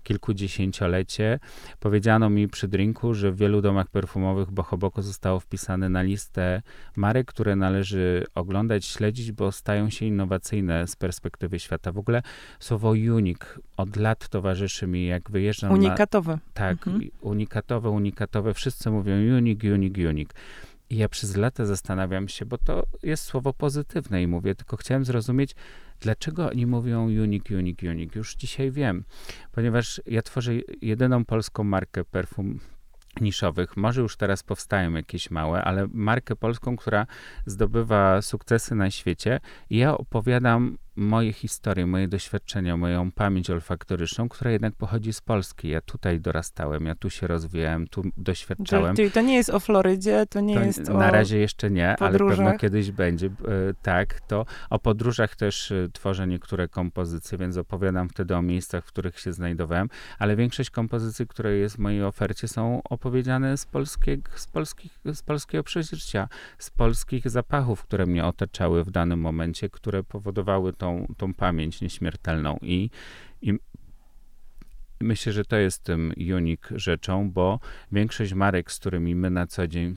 kilkudziesięciolecie. 0.03 1.39
Powiedziano 1.81 2.31
mi 2.31 2.49
przy 2.49 2.69
drinku, 2.69 3.15
że 3.15 3.33
w 3.33 3.37
wielu 3.37 3.63
domach 3.63 3.89
perfumowych 3.89 4.51
Bohoboko 4.51 5.03
zostało 5.03 5.41
wpisane 5.41 5.89
na 5.89 6.03
listę 6.03 6.63
marek, 6.97 7.27
które 7.27 7.57
należy 7.57 8.27
oglądać, 8.35 8.85
śledzić, 8.85 9.33
bo 9.33 9.53
stają 9.53 9.91
się 9.91 10.07
innowacyjne 10.07 10.87
z 10.87 10.97
perspektywy 10.97 11.59
świata. 11.59 11.93
W 11.93 11.99
ogóle 11.99 12.23
słowo 12.59 12.91
unique 12.91 13.59
od 13.77 13.97
lat 13.97 14.29
towarzyszy 14.29 14.87
mi, 14.87 15.07
jak 15.07 15.31
wyjeżdżam 15.31 15.73
Unikatowe. 15.73 16.33
Na, 16.33 16.39
tak, 16.55 16.87
mhm. 16.87 17.11
unikatowe, 17.21 17.91
unikatowe. 17.91 18.55
Wszyscy 18.55 18.91
mówią 18.91 19.15
unique, 19.39 19.65
unique, 19.75 20.11
unique. 20.11 20.35
I 20.91 20.97
ja 20.97 21.09
przez 21.09 21.37
lata 21.37 21.67
zastanawiam 21.67 22.29
się, 22.29 22.47
bo 22.47 22.59
to 22.59 22.87
jest 23.03 23.25
słowo 23.25 23.53
pozytywne 23.53 24.23
i 24.23 24.27
mówię, 24.27 24.55
tylko 24.55 24.77
chciałem 24.77 25.05
zrozumieć, 25.05 25.55
Dlaczego 26.05 26.51
oni 26.51 26.67
mówią 26.67 27.05
unique, 27.05 27.51
unique, 27.59 27.83
unique? 27.91 28.17
Już 28.17 28.37
dzisiaj 28.37 28.71
wiem, 28.71 29.05
ponieważ 29.53 30.01
ja 30.07 30.23
tworzę 30.23 30.53
jedyną 30.83 31.25
polską 31.25 31.65
markę 31.65 32.05
perfum 32.05 32.61
niszowych. 33.21 33.77
Może 33.77 34.01
już 34.01 34.17
teraz 34.17 34.43
powstają 34.43 34.93
jakieś 34.93 35.31
małe, 35.31 35.63
ale 35.63 35.89
markę 35.93 36.37
polską, 36.37 36.77
która 36.77 37.07
zdobywa 37.47 38.23
sukcesy 38.23 38.75
na 38.75 38.91
świecie. 38.91 39.41
I 39.71 39.77
ja 39.77 39.99
opowiadam 39.99 40.79
moje 40.97 41.33
historie, 41.33 41.87
moje 41.87 42.09
doświadczenia, 42.09 42.77
moją 42.77 43.13
pamięć 43.13 43.51
olfaktoryczną, 43.51 44.29
która 44.29 44.51
jednak 44.51 44.75
pochodzi 44.75 45.13
z 45.13 45.21
Polski. 45.21 45.69
Ja 45.69 45.81
tutaj 45.81 46.21
dorastałem, 46.21 46.87
ja 46.87 46.95
tu 46.95 47.11
się 47.11 47.27
rozwijałem, 47.27 47.87
tu 47.87 48.03
doświadczałem. 48.17 48.97
Czyli 48.97 49.11
to 49.11 49.21
nie 49.21 49.35
jest 49.35 49.51
o 49.51 49.61
Florydzie, 49.61 50.27
to 50.27 50.41
nie 50.41 50.55
to 50.55 50.61
jest 50.61 50.89
Na 50.89 51.11
razie 51.11 51.39
jeszcze 51.39 51.71
nie, 51.71 51.97
podróżach. 51.99 52.39
ale 52.39 52.45
pewno 52.49 52.59
kiedyś 52.59 52.91
będzie. 52.91 53.27
E, 53.27 53.31
tak, 53.83 54.21
to 54.21 54.47
o 54.71 54.79
podróżach 54.79 55.37
też 55.37 55.73
e, 55.73 55.89
tworzę 55.93 56.27
niektóre 56.27 56.69
kompozycje, 56.69 57.39
więc 57.39 57.57
opowiadam 57.57 58.09
wtedy 58.09 58.37
o 58.37 58.43
miejscach, 58.43 58.85
w 58.85 58.89
których 58.89 59.21
się 59.21 59.33
znajdowałem, 59.33 59.89
ale 60.19 60.37
większość 60.37 60.71
kompozycji, 60.71 61.27
które 61.27 61.57
jest 61.57 61.77
w 61.77 61.79
mojej 61.79 62.05
ofercie 62.05 62.49
są 62.49 62.81
opowiedziane 62.91 63.57
z, 63.57 63.67
polskich, 63.67 64.21
z, 64.37 64.47
polskich, 64.47 64.99
z 65.15 65.23
polskiego 65.23 65.65
przeżycia, 65.65 66.29
z 66.59 66.71
polskich 66.71 67.31
zapachów, 67.31 67.83
które 67.83 68.07
mnie 68.07 68.25
otaczały 68.25 68.85
w 68.85 68.91
danym 68.91 69.21
momencie, 69.21 69.71
które 69.71 70.03
powodowały 70.03 70.73
to 70.73 70.84
tą, 70.85 71.15
tą 71.17 71.35
pamięć 71.35 71.81
nieśmiertelną. 71.81 72.59
I, 72.63 72.91
I 73.43 73.55
myślę, 75.01 75.33
że 75.33 75.45
to 75.45 75.57
jest 75.57 75.85
tym 75.85 76.13
unik 76.37 76.69
rzeczą, 76.75 77.31
bo 77.31 77.61
większość 77.93 78.35
marek, 78.35 78.73
z 78.73 78.79
którymi 78.79 79.15
my 79.15 79.31
na 79.31 79.47
co 79.47 79.67
dzień 79.67 79.97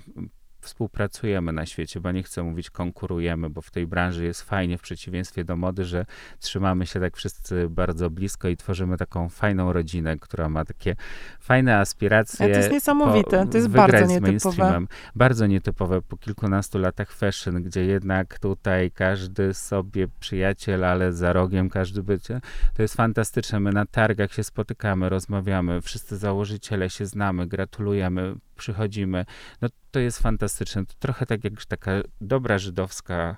współpracujemy 0.60 1.54
na 1.54 1.66
świecie, 1.66 2.00
bo 2.00 2.12
nie 2.12 2.24
chcę 2.24 2.44
mówić 2.44 2.70
konkurujemy, 2.70 3.50
bo 3.50 3.62
w 3.62 3.72
tej 3.72 3.88
branży 3.88 4.26
jest 4.26 4.42
fajnie, 4.42 4.78
w 4.78 4.82
przeciwieństwie 4.82 5.44
do 5.44 5.56
mody, 5.56 5.86
że 5.86 6.06
trzymamy 6.40 6.86
się 6.86 7.00
tak 7.00 7.18
wszyscy 7.18 7.70
bardzo 7.70 8.10
blisko 8.10 8.48
i 8.48 8.58
tworzymy 8.58 8.98
taką 8.98 9.30
fajną 9.30 9.74
rodzinę, 9.74 10.18
która 10.18 10.50
ma 10.50 10.66
takie 10.66 10.96
fajne 11.40 11.78
aspiracje. 11.78 12.50
To 12.50 12.58
jest 12.58 12.72
niesamowite, 12.72 13.48
to 13.48 13.58
jest 13.58 13.70
bardzo 13.70 14.20
nietypowe. 14.20 14.82
Bardzo 15.16 15.48
nietypowe 15.48 16.02
po 16.02 16.18
kilkunastu 16.18 16.80
latach 16.80 17.12
fashion, 17.12 17.64
gdzie 17.64 17.86
jednak 17.86 18.40
tutaj 18.40 18.92
każdy 18.92 19.54
sobie 19.54 20.08
przyjaciel, 20.20 20.86
ale 20.86 21.14
za 21.14 21.34
rogiem 21.34 21.70
każdy 21.70 22.04
bycie. 22.04 22.42
To 22.74 22.82
jest 22.82 22.96
fantastyczne. 22.96 23.60
My 23.60 23.72
na 23.72 23.86
targach 23.86 24.34
się 24.34 24.44
spotykamy, 24.44 25.10
rozmawiamy, 25.10 25.82
wszyscy 25.82 26.18
założyciele 26.18 26.90
się 26.90 27.06
znamy, 27.06 27.48
gratulujemy, 27.48 28.36
przychodzimy. 28.58 29.26
No 29.62 29.70
to 29.92 30.00
jest 30.00 30.20
fantastyczne. 30.20 30.86
To 30.86 30.94
trochę 31.00 31.26
tak 31.26 31.44
jak 31.44 31.66
taka 31.66 31.92
dobra 32.22 32.58
żydowska 32.58 33.38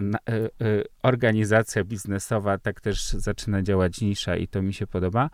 y, 0.00 0.02
y, 0.66 0.84
organizacja 1.02 1.84
biznesowa 1.84 2.58
tak 2.58 2.80
też 2.80 3.02
zaczyna 3.08 3.62
działać 3.62 4.00
nisza 4.00 4.36
i 4.36 4.48
to 4.48 4.62
mi 4.62 4.74
się 4.74 4.86
podoba. 4.86 5.30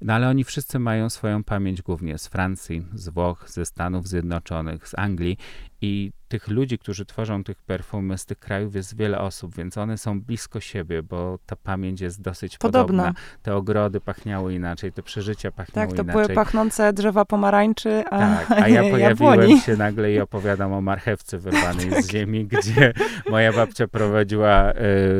No 0.00 0.14
ale 0.14 0.28
oni 0.28 0.44
wszyscy 0.44 0.78
mają 0.78 1.10
swoją 1.10 1.44
pamięć 1.44 1.82
głównie 1.82 2.18
z 2.18 2.28
Francji, 2.28 2.86
z 2.94 3.08
Włoch, 3.08 3.44
ze 3.48 3.66
Stanów 3.66 4.08
Zjednoczonych, 4.08 4.88
z 4.88 4.94
Anglii 4.98 5.38
i 5.80 6.12
tych 6.28 6.48
ludzi, 6.48 6.78
którzy 6.78 7.06
tworzą 7.06 7.44
tych 7.44 7.62
perfumy 7.62 8.18
z 8.18 8.26
tych 8.26 8.38
krajów 8.38 8.74
jest 8.74 8.96
wiele 8.96 9.18
osób, 9.18 9.54
więc 9.54 9.78
one 9.78 9.98
są 9.98 10.20
blisko 10.20 10.60
siebie, 10.60 11.02
bo 11.02 11.38
ta 11.46 11.56
pamięć 11.56 12.00
jest 12.00 12.20
dosyć 12.20 12.58
podobna. 12.58 13.02
podobna. 13.02 13.20
Te 13.42 13.56
ogrody 13.56 14.00
pachniały 14.00 14.54
inaczej, 14.54 14.92
te 14.92 15.02
przeżycia 15.02 15.52
pachniały 15.52 15.86
inaczej. 15.86 15.96
Tak, 15.96 16.06
to 16.06 16.12
inaczej. 16.12 16.26
były 16.26 16.44
pachnące 16.44 16.92
drzewa 16.92 17.24
pomarańczy, 17.24 18.04
a 18.10 18.18
Tak, 18.18 18.50
a 18.50 18.68
ja 18.76 18.90
pojawiłem 18.90 19.58
się 19.60 19.76
nagle 19.76 20.12
i 20.12 20.20
opowiadam 20.20 20.72
o 20.72 20.80
marchewce 20.80 21.38
wyrwanej 21.38 21.90
tak. 21.90 22.02
z 22.02 22.10
ziemi, 22.10 22.46
gdzie 22.46 22.92
moja 23.30 23.52
babcia 23.52 23.88
prowadziła 23.88 24.72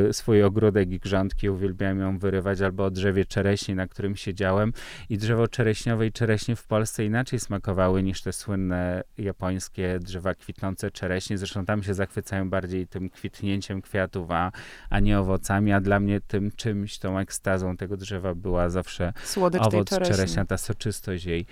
y, 0.09 0.13
swój 0.13 0.43
ogródek 0.43 0.91
i 0.91 0.99
grządki, 0.99 1.49
uwielbiałem 1.49 1.99
ją 1.99 2.19
wyrywać, 2.19 2.61
albo 2.61 2.85
o 2.85 2.91
drzewie 2.91 3.25
czereśni, 3.25 3.75
na 3.75 3.87
którym 3.87 4.15
siedziałem 4.15 4.73
i 5.09 5.17
drzewo 5.17 5.47
czereśniowe 5.47 6.07
i 6.07 6.11
czereśnie 6.11 6.55
w 6.55 6.67
Polsce 6.67 7.05
inaczej 7.05 7.39
smakowały 7.39 8.03
niż 8.03 8.21
te 8.21 8.33
słynne 8.33 9.03
japońskie 9.17 9.99
drzewa 9.99 10.35
kwitnące 10.47 10.91
czereśnie. 10.91 11.37
Zresztą 11.37 11.65
tam 11.65 11.83
się 11.83 11.93
zachwycają 11.93 12.49
bardziej 12.49 12.87
tym 12.87 13.09
kwitnięciem 13.09 13.81
kwiatów, 13.81 14.31
a, 14.31 14.51
a 14.89 14.99
nie 14.99 15.19
owocami, 15.19 15.71
a 15.71 15.81
dla 15.81 15.99
mnie 15.99 16.21
tym 16.21 16.51
czymś, 16.51 16.99
tą 16.99 17.19
ekstazą 17.19 17.77
tego 17.77 17.97
drzewa 17.97 18.35
była 18.35 18.69
zawsze 18.69 19.13
Słodycz 19.23 19.61
owoc 19.61 19.89
czereśnia, 19.89 20.45
ta 20.45 20.57
soczystość 20.57 21.25
jej 21.25 21.45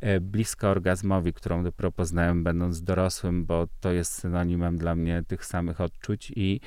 e, 0.00 0.20
bliska 0.20 0.70
orgazmowi, 0.70 1.32
którą 1.32 1.64
dopiero 1.64 1.92
poznałem 1.92 2.44
będąc 2.44 2.82
dorosłym, 2.82 3.44
bo 3.44 3.68
to 3.80 3.92
jest 3.92 4.12
synonimem 4.12 4.78
dla 4.78 4.94
mnie 4.94 5.22
tych 5.28 5.46
samych 5.46 5.80
odczuć 5.80 6.32
i 6.36 6.60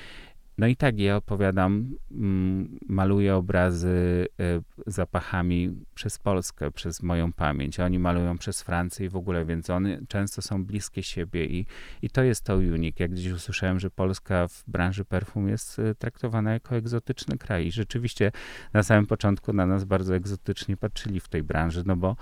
no 0.58 0.68
i 0.68 0.76
tak, 0.76 1.00
ja 1.00 1.16
opowiadam, 1.16 1.96
mm, 2.12 2.80
maluję 2.88 3.36
obrazy 3.36 4.28
y, 4.40 4.62
zapachami 4.88 5.86
przez 5.96 6.20
Polskę, 6.20 6.72
przez 6.72 7.04
moją 7.04 7.34
pamięć. 7.34 7.80
Oni 7.80 8.00
malują 8.00 8.38
przez 8.38 8.62
Francję 8.62 9.06
i 9.06 9.10
w 9.10 9.16
ogóle, 9.16 9.46
więc 9.46 9.70
one 9.70 10.00
często 10.08 10.42
są 10.42 10.66
bliskie 10.66 11.04
siebie 11.04 11.46
i, 11.46 11.66
i 12.02 12.10
to 12.10 12.24
jest 12.24 12.44
to 12.44 12.56
unik. 12.58 13.00
Jak 13.00 13.12
gdzieś 13.12 13.34
usłyszałem, 13.34 13.80
że 13.80 13.90
Polska 13.90 14.48
w 14.48 14.64
branży 14.68 15.06
perfum 15.06 15.50
jest 15.50 15.80
y, 15.80 15.96
traktowana 15.96 16.54
jako 16.54 16.76
egzotyczny 16.76 17.38
kraj 17.38 17.68
i 17.68 17.72
rzeczywiście 17.72 18.32
na 18.74 18.84
samym 18.84 19.06
początku 19.06 19.54
na 19.54 19.66
nas 19.66 19.84
bardzo 19.84 20.16
egzotycznie 20.16 20.78
patrzyli 20.78 21.20
w 21.20 21.28
tej 21.28 21.44
branży, 21.44 21.84
no 21.86 21.96
bo 21.96 22.16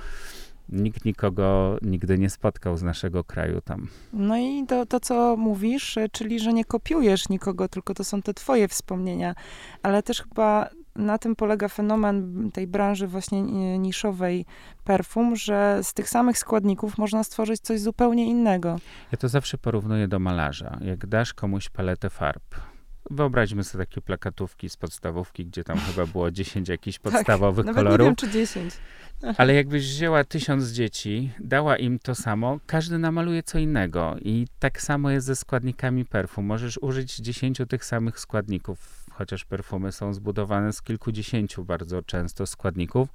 nikt 0.70 1.06
nikogo 1.06 1.78
nigdy 1.82 2.18
nie 2.18 2.30
spotkał 2.30 2.78
z 2.78 2.84
naszego 2.84 3.24
kraju 3.24 3.62
tam. 3.62 3.88
No 4.14 4.38
i 4.38 4.66
to, 4.68 4.86
to, 4.86 5.00
co 5.00 5.38
mówisz, 5.38 5.98
czyli 6.12 6.40
że 6.40 6.54
nie 6.54 6.66
kopiujesz 6.66 7.30
nikogo, 7.30 7.68
tylko 7.68 7.94
to 7.94 8.04
są 8.04 8.22
te 8.22 8.34
twoje 8.34 8.68
wspomnienia, 8.68 9.36
ale 9.84 10.04
też 10.04 10.22
chyba 10.22 10.70
na 10.96 11.18
tym 11.18 11.36
polega 11.36 11.68
fenomen 11.68 12.50
tej 12.54 12.68
branży 12.68 13.08
właśnie 13.08 13.42
niszowej 13.80 14.46
perfum, 14.84 15.36
że 15.36 15.80
z 15.84 15.94
tych 15.94 16.10
samych 16.10 16.38
składników 16.38 16.98
można 16.98 17.24
stworzyć 17.24 17.62
coś 17.62 17.80
zupełnie 17.80 18.26
innego. 18.26 18.76
Ja 19.12 19.18
to 19.18 19.30
zawsze 19.30 19.58
porównuję 19.58 20.08
do 20.08 20.20
malarza. 20.20 20.78
Jak 20.82 21.08
dasz 21.08 21.34
komuś 21.34 21.70
paletę 21.70 22.10
farb, 22.10 22.44
Wyobraźmy 23.12 23.64
sobie 23.64 23.86
takie 23.86 24.02
plakatówki 24.02 24.70
z 24.70 24.78
podstawówki, 24.78 25.46
gdzie 25.46 25.64
tam 25.64 25.78
chyba 25.80 26.06
było 26.06 26.32
10 26.42 26.70
jakichś 26.70 26.98
tak, 27.00 27.14
podstawowych 27.14 27.66
tak, 27.66 27.76
kolorów. 27.76 28.00
Nie 28.00 28.06
wiem, 28.06 28.16
czy 28.16 28.30
10. 28.30 28.74
Ale 29.38 29.54
jakbyś 29.54 29.90
wzięła 29.90 30.24
tysiąc 30.24 30.70
dzieci, 30.70 31.32
dała 31.40 31.78
im 31.78 32.00
to 32.00 32.16
samo, 32.16 32.60
każdy 32.66 32.98
namaluje 32.98 33.44
co 33.44 33.60
innego. 33.60 34.16
I 34.22 34.48
tak 34.60 34.82
samo 34.82 35.12
jest 35.12 35.28
ze 35.28 35.36
składnikami 35.36 36.06
perfum. 36.06 36.46
Możesz 36.46 36.78
użyć 36.78 37.16
dziesięciu 37.16 37.66
tych 37.66 37.86
samych 37.86 38.20
składników, 38.20 39.06
chociaż 39.12 39.46
perfumy 39.46 39.92
są 39.92 40.14
zbudowane 40.14 40.74
z 40.74 40.82
kilkudziesięciu 40.82 41.66
bardzo 41.66 42.02
często 42.02 42.46
składników. 42.46 43.10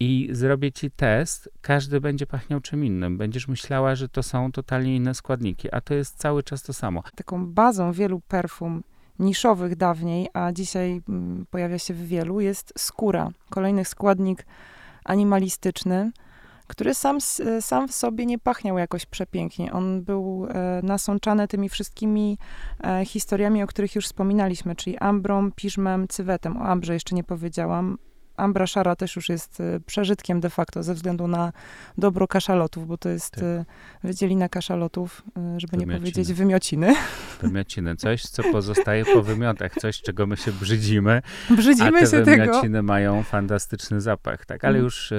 I 0.00 0.28
zrobię 0.32 0.72
ci 0.72 0.90
test, 0.90 1.50
każdy 1.60 2.00
będzie 2.00 2.26
pachniał 2.26 2.60
czym 2.60 2.84
innym. 2.84 3.18
Będziesz 3.18 3.48
myślała, 3.48 3.94
że 3.94 4.08
to 4.08 4.22
są 4.22 4.52
totalnie 4.52 4.96
inne 4.96 5.14
składniki, 5.14 5.68
a 5.72 5.80
to 5.80 5.94
jest 5.94 6.18
cały 6.18 6.42
czas 6.42 6.62
to 6.62 6.72
samo. 6.72 7.02
Taką 7.16 7.46
bazą 7.46 7.92
wielu 7.92 8.20
perfum 8.20 8.82
niszowych 9.20 9.76
dawniej, 9.76 10.28
a 10.32 10.52
dzisiaj 10.52 11.02
mm, 11.08 11.46
pojawia 11.50 11.78
się 11.78 11.94
w 11.94 12.06
wielu, 12.06 12.40
jest 12.40 12.72
skóra. 12.78 13.30
Kolejny 13.50 13.84
składnik 13.84 14.46
animalistyczny, 15.04 16.12
który 16.66 16.94
sam, 16.94 17.18
sam 17.60 17.88
w 17.88 17.92
sobie 17.92 18.26
nie 18.26 18.38
pachniał 18.38 18.78
jakoś 18.78 19.06
przepięknie. 19.06 19.72
On 19.72 20.02
był 20.02 20.46
e, 20.48 20.80
nasączany 20.82 21.48
tymi 21.48 21.68
wszystkimi 21.68 22.38
e, 22.84 23.04
historiami, 23.04 23.62
o 23.62 23.66
których 23.66 23.94
już 23.94 24.06
wspominaliśmy, 24.06 24.76
czyli 24.76 24.98
ambrą, 24.98 25.52
piżmem, 25.52 26.08
cywetem. 26.08 26.56
O 26.56 26.60
ambrze 26.60 26.94
jeszcze 26.94 27.14
nie 27.14 27.24
powiedziałam. 27.24 27.98
Ambra 28.40 28.66
szara 28.66 28.96
też 28.96 29.16
już 29.16 29.28
jest 29.28 29.60
y, 29.60 29.80
przeżytkiem 29.86 30.40
de 30.40 30.50
facto 30.50 30.82
ze 30.82 30.94
względu 30.94 31.28
na 31.28 31.52
dobro 31.98 32.28
kaszalotów, 32.28 32.86
bo 32.86 32.96
to 32.98 33.08
jest 33.08 33.30
tak. 33.30 33.42
Y, 33.42 33.64
wydzielina 34.04 34.48
kaszalotów, 34.48 35.22
y, 35.56 35.60
żeby 35.60 35.70
wymiociny. 35.70 35.94
nie 35.94 35.98
powiedzieć 35.98 36.32
wymiociny. 36.32 36.94
Wymiociny, 37.42 37.96
coś, 37.96 38.22
co 38.22 38.42
pozostaje 38.42 39.04
po 39.04 39.22
wymiotach, 39.22 39.74
coś, 39.74 40.02
czego 40.02 40.26
my 40.26 40.36
się 40.36 40.52
brzydzimy. 40.52 41.22
Brzydzimy 41.50 41.98
a 41.98 42.00
te 42.00 42.06
się 42.06 42.22
wymiociny 42.22 42.78
tego. 42.78 42.82
mają 42.82 43.22
fantastyczny 43.22 44.00
zapach, 44.00 44.46
tak, 44.46 44.64
ale 44.64 44.74
mm. 44.74 44.84
już 44.84 45.12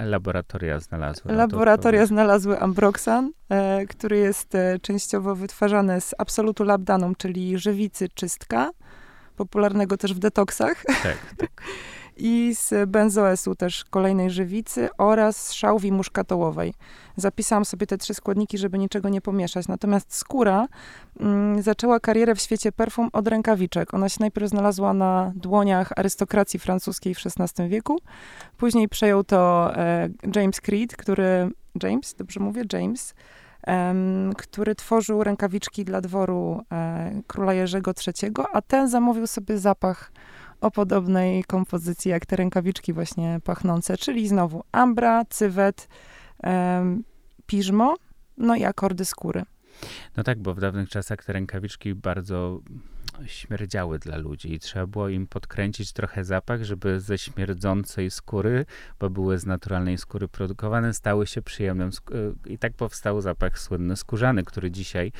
laboratoria 0.00 0.80
znalazły. 0.80 1.32
Laboratoria 1.32 2.06
znalazły 2.06 2.60
ambroxan, 2.60 3.32
e, 3.48 3.86
który 3.86 4.16
jest 4.18 4.54
e, 4.54 4.78
częściowo 4.78 5.34
wytwarzany 5.34 6.00
z 6.00 6.14
absolutu 6.18 6.64
labdanum, 6.64 7.14
czyli 7.14 7.58
żywicy 7.58 8.08
czystka, 8.08 8.70
popularnego 9.36 9.96
też 9.96 10.14
w 10.14 10.18
detoksach. 10.18 10.84
Tak, 11.02 11.34
tak. 11.36 11.50
i 12.16 12.54
z 12.54 12.90
benzoesu 12.90 13.54
też 13.54 13.84
kolejnej 13.84 14.30
żywicy 14.30 14.88
oraz 14.98 15.46
z 15.46 15.52
szałwi 15.52 15.92
muszkatołowej. 15.92 16.74
Zapisałam 17.16 17.64
sobie 17.64 17.86
te 17.86 17.98
trzy 17.98 18.14
składniki, 18.14 18.58
żeby 18.58 18.78
niczego 18.78 19.08
nie 19.08 19.20
pomieszać. 19.20 19.68
Natomiast 19.68 20.14
skóra 20.14 20.68
mm, 21.20 21.62
zaczęła 21.62 22.00
karierę 22.00 22.34
w 22.34 22.40
świecie 22.40 22.72
perfum 22.72 23.08
od 23.12 23.28
rękawiczek. 23.28 23.94
Ona 23.94 24.08
się 24.08 24.16
najpierw 24.20 24.48
znalazła 24.48 24.94
na 24.94 25.32
dłoniach 25.34 25.92
arystokracji 25.96 26.60
francuskiej 26.60 27.14
w 27.14 27.18
XVI 27.26 27.68
wieku. 27.68 27.98
Później 28.56 28.88
przejął 28.88 29.24
to 29.24 29.70
e, 29.76 30.08
James 30.36 30.60
Creed, 30.60 30.96
który... 30.96 31.50
James? 31.82 32.14
Dobrze 32.14 32.40
mówię? 32.40 32.62
James 32.72 33.14
który 34.36 34.74
tworzył 34.74 35.24
rękawiczki 35.24 35.84
dla 35.84 36.00
dworu 36.00 36.62
e, 36.72 37.22
króla 37.26 37.54
Jerzego 37.54 37.92
III, 38.06 38.32
a 38.52 38.62
ten 38.62 38.88
zamówił 38.88 39.26
sobie 39.26 39.58
zapach 39.58 40.12
o 40.66 40.70
podobnej 40.70 41.44
kompozycji 41.44 42.10
jak 42.10 42.26
te 42.26 42.36
rękawiczki 42.36 42.92
właśnie 42.92 43.40
pachnące, 43.44 43.96
czyli 43.96 44.28
znowu 44.28 44.64
ambra, 44.72 45.24
cywet, 45.24 45.88
piżmo, 47.46 47.94
no 48.36 48.56
i 48.56 48.64
akordy 48.64 49.04
skóry. 49.04 49.42
No 50.16 50.22
tak, 50.22 50.38
bo 50.38 50.54
w 50.54 50.60
dawnych 50.60 50.88
czasach 50.88 51.24
te 51.24 51.32
rękawiczki 51.32 51.94
bardzo 51.94 52.60
śmierdziały 53.26 53.98
dla 53.98 54.16
ludzi 54.16 54.52
i 54.52 54.58
trzeba 54.58 54.86
było 54.86 55.08
im 55.08 55.26
podkręcić 55.26 55.92
trochę 55.92 56.24
zapach, 56.24 56.64
żeby 56.64 57.00
ze 57.00 57.18
śmierdzącej 57.18 58.10
skóry, 58.10 58.64
bo 59.00 59.10
były 59.10 59.38
z 59.38 59.46
naturalnej 59.46 59.98
skóry 59.98 60.28
produkowane, 60.28 60.94
stały 60.94 61.26
się 61.26 61.42
przyjemnym. 61.42 61.90
I 62.46 62.58
tak 62.58 62.72
powstał 62.72 63.20
zapach 63.20 63.58
słynny 63.58 63.96
skórzany, 63.96 64.44
który 64.44 64.70
dzisiaj 64.70 65.12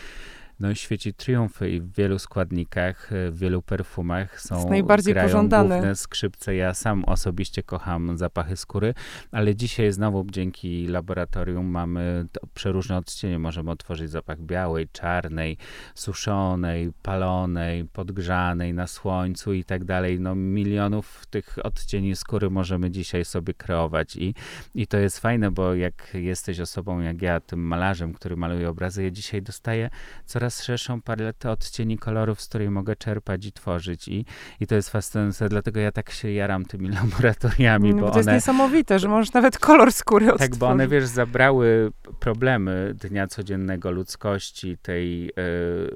no, 0.61 0.75
świeci 0.75 1.15
triumfy 1.15 1.71
i 1.71 1.81
w 1.81 1.93
wielu 1.93 2.19
składnikach, 2.19 3.13
e, 3.13 3.31
w 3.31 3.39
wielu 3.39 3.63
perfumach 3.63 4.41
są 4.41 4.57
Jest 4.57 4.69
najbardziej 4.69 5.15
grają 5.15 5.29
pożądany. 5.29 5.69
główne 5.69 5.97
skrzypce. 5.97 6.55
Ja 6.55 6.75
sam 6.75 7.05
osobiście 7.05 7.63
kocham 7.63 8.19
zapachy 8.19 8.57
skóry, 8.57 8.95
ale 9.33 9.57
dzisiaj 9.57 9.93
znowu 9.93 10.27
dzięki 10.31 10.87
laboratorium 10.87 11.67
mamy 11.67 12.27
przeróżne 12.55 12.97
odcienie. 12.97 13.39
Możemy 13.39 13.71
otworzyć 13.71 14.11
zapach 14.11 14.41
białej, 14.41 14.89
czarnej, 14.93 15.57
suszonej, 15.95 16.93
palonej, 17.03 17.85
podgrzanej 17.85 18.75
na 18.75 18.87
słońcu 18.87 19.53
i 19.53 19.65
tak 19.65 19.85
dalej. 19.85 20.21
No 20.21 20.35
milionów 20.35 21.27
tych 21.31 21.59
odcieni 21.63 22.17
skóry 22.17 22.51
możemy 22.51 22.91
dzisiaj 22.91 23.25
sobie 23.25 23.55
kreować 23.55 24.17
i, 24.17 24.35
i 24.75 24.87
to 24.87 24.99
jest 24.99 25.21
fajne, 25.21 25.51
bo 25.51 25.75
jak 25.75 26.15
jesteś 26.15 26.61
osobą 26.61 27.01
jak 27.01 27.23
ja, 27.23 27.41
tym 27.41 27.61
malarzem, 27.61 28.13
który 28.15 28.37
maluje 28.37 28.69
obrazy, 28.69 29.05
ja 29.05 29.11
dzisiaj 29.11 29.43
dostaję 29.43 29.91
coraz 30.25 30.46
coraz 30.47 30.63
szerszą 30.63 31.03
paletę 31.03 31.51
odcieni 31.51 31.99
kolorów, 31.99 32.41
z 32.41 32.49
której 32.49 32.71
mogę 32.71 32.97
czerpać 32.97 33.47
i 33.47 33.53
tworzyć. 33.53 34.09
I, 34.09 34.25
i 34.61 34.67
to 34.67 34.75
jest 34.75 34.91
fascynujące, 34.91 35.49
dlatego 35.49 35.81
ja 35.81 35.93
tak 35.93 36.11
się 36.11 36.33
jaram 36.33 36.65
tymi 36.65 36.89
laboratoriami, 37.03 37.95
no, 37.95 38.01
bo, 38.01 38.07
to 38.07 38.13
one... 38.13 38.19
jest 38.19 38.29
niesamowite, 38.29 38.99
że 38.99 39.09
możesz 39.09 39.33
nawet 39.33 39.59
kolor 39.59 39.93
skóry 39.93 40.27
odtworzyć. 40.27 40.51
Tak, 40.51 40.59
bo 40.59 40.69
one, 40.69 40.89
wiesz, 40.89 41.07
zabrały 41.07 41.93
problemy 42.21 42.95
dnia 42.95 43.27
codziennego 43.27 43.91
ludzkości, 43.91 44.79
tej 44.83 45.29
y, 45.29 45.33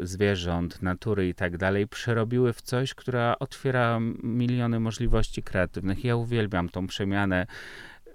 zwierząt, 0.06 0.82
natury 0.82 1.28
i 1.28 1.34
tak 1.34 1.56
dalej, 1.56 1.88
przerobiły 1.88 2.52
w 2.52 2.62
coś, 2.62 2.94
która 2.94 3.36
otwiera 3.40 3.98
miliony 4.22 4.80
możliwości 4.80 5.42
kreatywnych. 5.42 6.04
Ja 6.04 6.16
uwielbiam 6.16 6.68
tą 6.68 6.86
przemianę 6.86 7.46
y, 8.06 8.12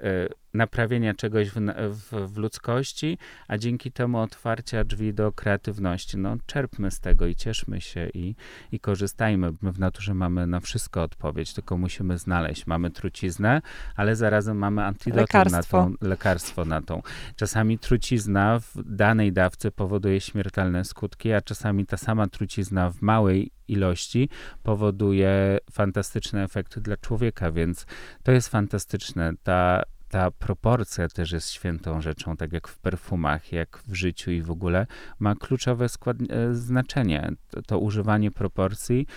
naprawienia 0.55 1.13
czegoś 1.13 1.49
w, 1.49 1.59
w, 1.89 2.33
w, 2.33 2.37
ludzkości, 2.37 3.17
a 3.47 3.57
dzięki 3.57 3.91
temu 3.91 4.19
otwarcia 4.19 4.83
drzwi 4.83 5.13
do 5.13 5.31
kreatywności. 5.31 6.17
No, 6.17 6.37
czerpmy 6.45 6.91
z 6.91 6.99
tego 6.99 7.25
i 7.27 7.35
cieszmy 7.35 7.81
się 7.81 8.09
i, 8.13 8.35
i 8.71 8.79
korzystajmy. 8.79 9.51
My 9.61 9.71
w 9.71 9.79
naturze 9.79 10.13
mamy 10.13 10.47
na 10.47 10.59
wszystko 10.59 11.03
odpowiedź, 11.03 11.53
tylko 11.53 11.77
musimy 11.77 12.17
znaleźć. 12.17 12.67
Mamy 12.67 12.91
truciznę, 12.91 13.61
ale 13.95 14.15
zarazem 14.15 14.57
mamy 14.57 14.83
antidotum 14.83 15.43
na 15.51 15.63
tą, 15.63 15.93
lekarstwo 16.01 16.65
na 16.65 16.81
tą. 16.81 17.01
Czasami 17.35 17.79
trucizna 17.79 18.59
w 18.59 18.71
danej 18.85 19.33
dawce 19.33 19.71
powoduje 19.71 20.21
śmiertelne 20.21 20.85
skutki, 20.85 21.33
a 21.33 21.41
czasami 21.41 21.85
ta 21.85 21.97
sama 21.97 22.27
trucizna 22.27 22.89
w 22.89 23.01
małej 23.01 23.51
ilości 23.67 24.29
powoduje 24.63 25.57
fantastyczne 25.71 26.43
efekty 26.43 26.81
dla 26.81 26.97
człowieka, 26.97 27.51
więc 27.51 27.85
to 28.23 28.31
jest 28.31 28.49
fantastyczne. 28.49 29.33
Ta 29.43 29.83
ta 30.15 30.31
proporcja 30.31 31.07
też 31.07 31.31
jest 31.31 31.49
świętą 31.49 32.01
rzeczą, 32.01 32.37
tak 32.37 32.53
jak 32.53 32.67
w 32.67 32.79
perfumach, 32.79 33.51
jak 33.51 33.83
w 33.87 33.93
życiu 33.93 34.31
i 34.31 34.41
w 34.41 34.51
ogóle, 34.51 34.87
ma 35.19 35.35
kluczowe 35.35 35.85
e, 35.85 36.53
znaczenie. 36.53 37.31
To, 37.49 37.61
to 37.61 37.79
używanie 37.79 38.31
proporcji, 38.31 39.07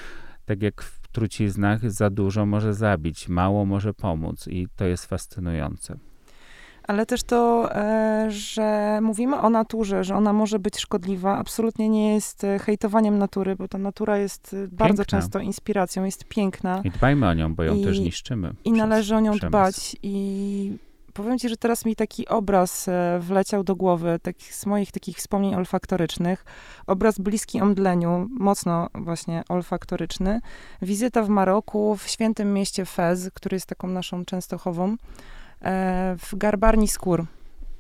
tak 0.45 0.63
jak 0.63 0.83
w 0.83 1.09
truciznach, 1.09 1.91
za 1.91 2.11
dużo 2.11 2.47
może 2.47 2.75
zabić, 2.75 3.29
mało 3.29 3.65
może 3.65 3.95
pomóc 3.95 4.47
i 4.49 4.69
to 4.77 4.85
jest 4.85 5.07
fascynujące. 5.07 5.97
Ale 6.83 7.07
też 7.07 7.23
to, 7.23 7.75
e, 7.75 8.27
że 8.31 8.99
mówimy 9.03 9.41
o 9.41 9.51
naturze, 9.51 10.05
że 10.05 10.15
ona 10.15 10.33
może 10.33 10.59
być 10.59 10.79
szkodliwa, 10.79 11.39
absolutnie 11.39 11.89
nie 11.89 12.15
jest 12.15 12.45
e, 12.45 12.59
hejtowaniem 12.59 13.19
natury, 13.19 13.57
bo 13.57 13.69
ta 13.69 13.79
natura 13.79 14.19
jest 14.19 14.57
bardzo 14.73 15.05
często 15.05 15.39
inspiracją, 15.39 16.05
jest 16.05 16.25
piękna. 16.25 16.81
I 16.85 16.91
dbajmy 16.91 17.29
o 17.29 17.35
nią, 17.35 17.55
bo 17.55 17.63
ją 17.63 17.75
I, 17.75 17.85
też 17.85 17.99
niszczymy. 17.99 18.55
I 18.65 18.73
należy 18.73 19.17
o 19.17 19.21
nią 19.21 19.33
przemysł. 19.33 19.49
dbać. 19.49 19.97
I 20.03 20.88
powiem 21.19 21.39
ci, 21.39 21.49
że 21.49 21.57
teraz 21.57 21.85
mi 21.85 21.97
taki 21.97 22.29
obraz 22.29 22.89
e, 22.89 23.19
wleciał 23.21 23.65
do 23.65 23.77
głowy 23.77 24.19
tak, 24.23 24.37
z 24.51 24.67
moich 24.67 24.93
takich 24.93 25.17
wspomnień 25.17 25.55
olfaktorycznych. 25.55 26.45
Obraz 26.87 27.19
bliski 27.19 27.61
omdleniu, 27.61 28.29
mocno 28.31 28.89
właśnie 28.95 29.43
olfaktoryczny. 29.49 30.41
Wizyta 30.83 31.23
w 31.23 31.29
Maroku, 31.29 31.97
w 31.97 32.09
świętym 32.09 32.55
mieście 32.55 32.85
Fez, 32.85 33.31
który 33.35 33.57
jest 33.57 33.67
taką 33.67 33.89
naszą 33.89 34.25
częstochową, 34.25 34.97
e, 35.63 36.17
w 36.19 36.37
garbarni 36.37 36.89
skór. 36.89 37.27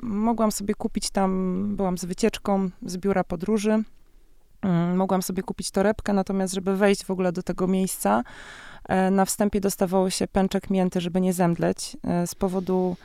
Mogłam 0.02 0.52
sobie 0.52 0.74
kupić 0.74 1.10
tam, 1.10 1.62
byłam 1.76 1.98
z 1.98 2.04
wycieczką 2.04 2.70
z 2.82 2.96
biura 2.96 3.24
podróży, 3.24 3.82
mm, 4.62 4.96
mogłam 4.96 5.22
sobie 5.22 5.42
kupić 5.42 5.70
torebkę, 5.70 6.12
natomiast 6.12 6.54
żeby 6.54 6.76
wejść 6.76 7.04
w 7.04 7.10
ogóle 7.10 7.32
do 7.32 7.42
tego 7.42 7.66
miejsca, 7.66 8.22
e, 8.88 9.10
na 9.10 9.24
wstępie 9.24 9.60
dostawało 9.60 10.10
się 10.10 10.26
pęczek 10.26 10.70
mięty, 10.70 11.00
żeby 11.00 11.20
nie 11.20 11.32
zemdleć, 11.32 11.96
z 12.26 12.34
powodu 12.34 12.96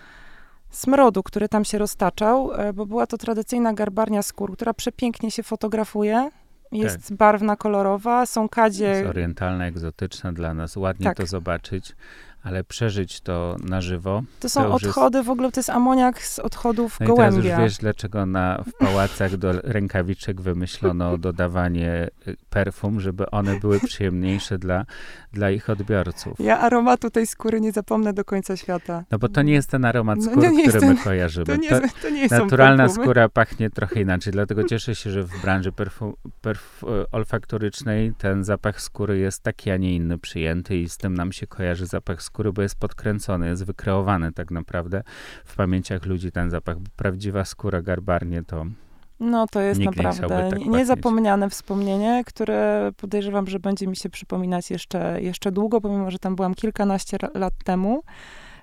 smrodu, 0.76 1.24
który 1.24 1.49
tam 1.49 1.65
się 1.65 1.78
roztaczał, 1.78 2.53
e, 2.53 2.74
bo 2.74 2.86
była 2.86 3.07
to 3.07 3.17
tradycyjna 3.17 3.74
garbarnia 3.74 4.21
skór, 4.21 4.53
która 4.53 4.74
przepięknie 4.74 5.32
się 5.32 5.43
fotografuje. 5.43 6.30
Jest 6.71 7.07
tak. 7.09 7.17
barwna, 7.17 7.55
kolorowa, 7.55 8.26
są 8.26 8.49
kadzie. 8.49 8.86
Jest 8.86 9.09
orientalna, 9.09 9.67
egzotyczna 9.67 10.34
dla 10.34 10.53
nas. 10.53 10.78
Ładnie 10.78 11.03
tak. 11.03 11.17
to 11.17 11.26
zobaczyć 11.26 11.95
ale 12.43 12.63
przeżyć 12.63 13.21
to 13.21 13.55
na 13.63 13.81
żywo. 13.81 14.23
To 14.39 14.49
są 14.49 14.63
to 14.63 14.73
odchody, 14.73 15.17
jest... 15.17 15.27
w 15.27 15.29
ogóle 15.31 15.51
to 15.51 15.59
jest 15.59 15.69
amoniak 15.69 16.23
z 16.23 16.39
odchodów 16.39 16.99
no 16.99 17.07
gołębia. 17.07 17.39
I 17.39 17.43
teraz 17.43 17.59
już 17.59 17.63
wiesz, 17.63 17.77
dlaczego 17.77 18.25
na, 18.25 18.63
w 18.67 18.73
pałacach 18.73 19.37
do 19.37 19.51
rękawiczek 19.51 20.41
wymyślono 20.41 21.17
dodawanie 21.27 22.09
y, 22.27 22.35
perfum, 22.49 22.99
żeby 22.99 23.31
one 23.31 23.59
były 23.59 23.79
przyjemniejsze 23.79 24.57
dla, 24.57 24.85
dla 25.33 25.51
ich 25.51 25.69
odbiorców. 25.69 26.39
Ja 26.39 26.59
aromatu 26.59 27.09
tej 27.09 27.27
skóry 27.27 27.61
nie 27.61 27.71
zapomnę 27.71 28.13
do 28.13 28.25
końca 28.25 28.57
świata. 28.57 29.03
No 29.11 29.19
bo 29.19 29.29
to 29.29 29.41
nie 29.41 29.53
jest 29.53 29.69
ten 29.69 29.85
aromat 29.85 30.19
no, 30.19 30.31
skóry, 30.31 30.51
no, 30.51 30.59
który 30.59 30.79
ten, 30.79 30.89
my 30.89 30.97
kojarzymy. 30.97 31.45
To 31.45 31.55
nie, 31.55 31.69
to, 31.69 31.79
to 32.01 32.09
nie 32.09 32.27
naturalna 32.27 32.89
skóra 32.89 33.29
pachnie 33.29 33.69
trochę 33.69 34.01
inaczej, 34.01 34.33
dlatego 34.33 34.63
cieszę 34.63 34.95
się, 34.95 35.11
że 35.11 35.23
w 35.23 35.41
branży 35.41 35.71
perfum, 35.71 36.13
perf, 36.41 36.83
olfaktorycznej 37.11 38.13
ten 38.17 38.43
zapach 38.43 38.81
skóry 38.81 39.17
jest 39.17 39.43
taki, 39.43 39.71
a 39.71 39.77
nie 39.77 39.95
inny 39.95 40.17
przyjęty 40.17 40.77
i 40.77 40.89
z 40.89 40.97
tym 40.97 41.13
nam 41.13 41.31
się 41.31 41.47
kojarzy 41.47 41.85
zapach 41.85 42.21
skóry 42.21 42.32
skóry, 42.34 42.53
bo 42.53 42.61
jest 42.61 42.79
podkręcony, 42.79 43.47
jest 43.47 43.65
wykreowany 43.65 44.31
tak 44.31 44.51
naprawdę 44.51 45.03
w 45.45 45.55
pamięciach 45.55 46.05
ludzi 46.05 46.31
ten 46.31 46.49
zapach. 46.49 46.77
Prawdziwa 46.95 47.45
skóra 47.45 47.81
garbarnie 47.81 48.43
to 48.43 48.65
no 49.19 49.47
to 49.47 49.61
jest 49.61 49.81
naprawdę 49.81 50.49
tak 50.49 50.65
niezapomniane 50.65 51.49
wspomnienie, 51.49 52.23
które 52.25 52.91
podejrzewam, 52.97 53.47
że 53.47 53.59
będzie 53.59 53.88
mi 53.88 53.95
się 53.95 54.09
przypominać 54.09 54.71
jeszcze, 54.71 55.21
jeszcze 55.21 55.51
długo, 55.51 55.81
pomimo, 55.81 56.11
że 56.11 56.19
tam 56.19 56.36
byłam 56.36 56.55
kilkanaście 56.55 57.17
lat 57.34 57.53
temu. 57.63 58.03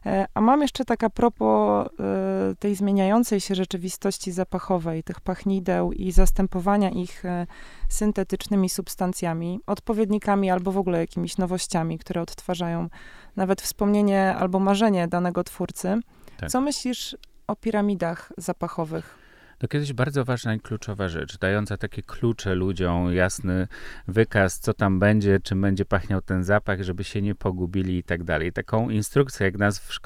E, 0.06 0.26
a 0.34 0.40
mam 0.40 0.62
jeszcze 0.62 0.84
taka 0.84 1.10
propos 1.10 1.86
e, 1.86 2.54
tej 2.58 2.74
zmieniającej 2.74 3.40
się 3.40 3.54
rzeczywistości 3.54 4.32
zapachowej, 4.32 5.02
tych 5.02 5.20
pachnideł 5.20 5.92
i 5.92 6.12
zastępowania 6.12 6.90
ich 6.90 7.24
e, 7.24 7.46
syntetycznymi 7.88 8.68
substancjami, 8.68 9.60
odpowiednikami 9.66 10.50
albo 10.50 10.72
w 10.72 10.78
ogóle 10.78 11.00
jakimiś 11.00 11.38
nowościami, 11.38 11.98
które 11.98 12.22
odtwarzają 12.22 12.88
nawet 13.36 13.62
wspomnienie 13.62 14.34
albo 14.34 14.58
marzenie 14.58 15.08
danego 15.08 15.44
twórcy. 15.44 16.00
Tak. 16.36 16.50
Co 16.50 16.60
myślisz 16.60 17.16
o 17.46 17.56
piramidach 17.56 18.32
zapachowych? 18.36 19.19
To 19.60 19.68
kiedyś 19.68 19.92
bardzo 19.92 20.24
ważna 20.24 20.54
i 20.54 20.60
kluczowa 20.60 21.08
rzecz, 21.08 21.38
dająca 21.38 21.76
takie 21.76 22.02
klucze 22.02 22.54
ludziom, 22.54 23.14
jasny 23.14 23.68
wykaz, 24.08 24.58
co 24.58 24.74
tam 24.74 24.98
będzie, 24.98 25.40
czym 25.40 25.60
będzie 25.60 25.84
pachniał 25.84 26.22
ten 26.22 26.44
zapach, 26.44 26.82
żeby 26.82 27.04
się 27.04 27.22
nie 27.22 27.34
pogubili 27.34 27.98
i 27.98 28.02
tak 28.02 28.24
dalej. 28.24 28.52
Taką 28.52 28.90
instrukcję, 28.90 29.46
jak 29.46 29.58
nas 29.58 29.78
w, 29.78 29.98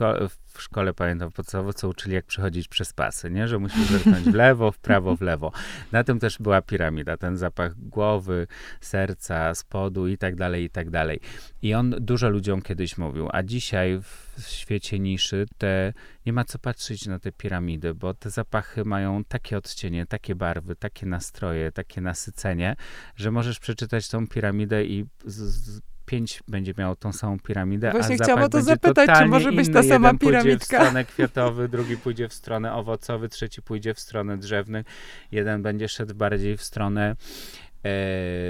w 0.46 0.62
szkole, 0.62 0.94
pamiętam 0.94 1.32
podstawowo, 1.32 1.72
co 1.72 1.88
uczyli, 1.88 2.14
jak 2.14 2.24
przechodzić 2.24 2.68
przez 2.68 2.92
pasy, 2.92 3.30
nie? 3.30 3.48
Że 3.48 3.58
musisz 3.58 3.86
zerknąć 3.86 4.24
w 4.24 4.34
lewo, 4.34 4.72
w 4.72 4.78
prawo, 4.78 5.16
w 5.16 5.20
lewo. 5.20 5.52
Na 5.92 6.04
tym 6.04 6.18
też 6.18 6.38
była 6.38 6.62
piramida, 6.62 7.16
ten 7.16 7.36
zapach 7.36 7.74
głowy, 7.78 8.46
serca, 8.80 9.54
spodu 9.54 10.06
i 10.06 10.18
tak 10.18 10.36
dalej, 10.36 10.64
i 10.64 10.70
tak 10.70 10.90
dalej. 10.90 11.20
I 11.62 11.74
on 11.74 11.94
dużo 12.00 12.28
ludziom 12.28 12.62
kiedyś 12.62 12.98
mówił, 12.98 13.28
a 13.32 13.42
dzisiaj 13.42 14.00
w 14.02 14.23
świecie 14.40 14.98
niszy 14.98 15.46
te, 15.58 15.92
nie 16.26 16.32
ma 16.32 16.44
co 16.44 16.58
patrzeć 16.58 17.06
na 17.06 17.18
te 17.18 17.32
piramidy, 17.32 17.94
bo 17.94 18.14
te 18.14 18.30
zapachy 18.30 18.84
mają 18.84 19.24
takie 19.24 19.58
odcienie, 19.58 20.06
takie 20.06 20.34
barwy, 20.34 20.76
takie 20.76 21.06
nastroje, 21.06 21.72
takie 21.72 22.00
nasycenie, 22.00 22.76
że 23.16 23.30
możesz 23.30 23.58
przeczytać 23.58 24.08
tą 24.08 24.26
piramidę 24.28 24.84
i 24.84 25.04
z, 25.24 25.34
z 25.34 25.80
pięć 26.06 26.42
będzie 26.48 26.74
miało 26.78 26.96
tą 26.96 27.12
samą 27.12 27.38
piramidę, 27.38 27.90
Właśnie 27.90 28.16
a 28.20 28.24
chciałam 28.24 28.50
to 28.50 28.62
zapytać, 28.62 29.10
czy 29.18 29.26
może 29.26 29.52
być 29.52 29.72
ta 29.72 29.82
sama 29.82 30.08
Jeden 30.08 30.18
piramidka. 30.18 30.48
pójdzie 30.48 30.58
w 30.58 30.64
stronę 30.64 31.04
kwiatowy, 31.04 31.68
drugi 31.68 31.96
pójdzie 31.96 32.28
w 32.28 32.32
stronę 32.34 32.72
owocowy, 32.72 33.28
trzeci 33.28 33.62
pójdzie 33.62 33.94
w 33.94 34.00
stronę 34.00 34.38
drzewny, 34.38 34.84
jeden 35.32 35.62
będzie 35.62 35.88
szedł 35.88 36.14
bardziej 36.14 36.56
w 36.56 36.62
stronę 36.62 37.16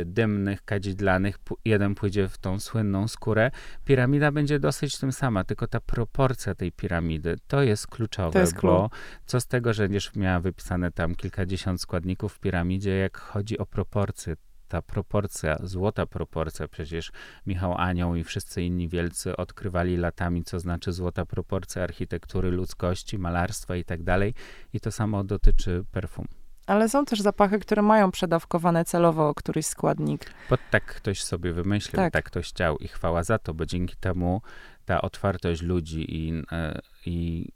dymnych, 0.05 0.65
kadzidlanych, 0.65 1.39
jeden 1.65 1.95
pójdzie 1.95 2.29
w 2.29 2.39
tą 2.39 2.61
słynną 2.61 3.09
skórę. 3.09 3.51
Piramida 3.85 4.33
będzie 4.33 4.59
dosyć 4.59 4.99
tym 4.99 5.13
sama, 5.13 5.45
tylko 5.45 5.67
ta 5.67 5.81
proporcja 5.81 6.55
tej 6.55 6.73
piramidy, 6.73 7.37
to 7.47 7.63
jest 7.63 7.87
kluczowe, 7.87 8.33
to 8.33 8.39
jest 8.39 8.61
bo 8.63 8.91
co 9.27 9.41
z 9.41 9.47
tego, 9.47 9.73
że 9.73 9.83
będziesz 9.83 10.15
miała 10.15 10.41
wypisane 10.41 10.93
tam 10.93 11.15
kilkadziesiąt 11.15 11.81
składników 11.81 12.35
w 12.35 12.41
piramidzie, 12.41 12.97
jak 12.97 13.19
chodzi 13.19 13.59
o 13.59 13.67
proporcje, 13.67 14.37
ta 14.69 14.83
proporcja, 14.83 15.57
złota 15.63 16.07
proporcja, 16.07 16.69
przecież 16.69 17.13
Michał 17.47 17.75
Anioł 17.79 18.15
i 18.15 18.25
wszyscy 18.25 18.63
inni 18.63 18.89
wielcy 18.89 19.37
odkrywali 19.37 19.97
latami, 19.97 20.45
co 20.45 20.61
znaczy 20.61 20.93
złota 20.93 21.27
proporcja 21.27 21.83
architektury, 21.83 22.51
ludzkości, 22.51 23.19
malarstwa 23.19 23.77
i 23.77 23.85
tak 23.85 24.03
dalej. 24.03 24.35
I 24.73 24.81
to 24.81 24.93
samo 24.93 25.25
dotyczy 25.25 25.85
perfum. 25.93 26.27
Ale 26.67 26.89
są 26.89 27.05
też 27.05 27.21
zapachy, 27.21 27.59
które 27.59 27.83
mają 27.83 28.11
przedawkowane 28.11 28.85
celowo 28.85 29.35
któryś 29.35 29.67
składnik. 29.67 30.31
Bo 30.51 30.57
tak 30.71 30.85
ktoś 30.85 31.23
sobie 31.23 31.53
wymyślił, 31.53 31.97
tak. 31.97 32.13
tak 32.13 32.25
ktoś 32.25 32.49
chciał 32.49 32.79
i 32.79 32.89
chwała 32.89 33.23
za 33.23 33.39
to, 33.39 33.55
bo 33.55 33.67
dzięki 33.67 33.97
temu 33.97 34.43
ta 34.85 35.03
otwartość 35.03 35.63
ludzi 35.63 36.17
i, 36.17 36.43
e, 36.53 36.81
i 37.07 37.49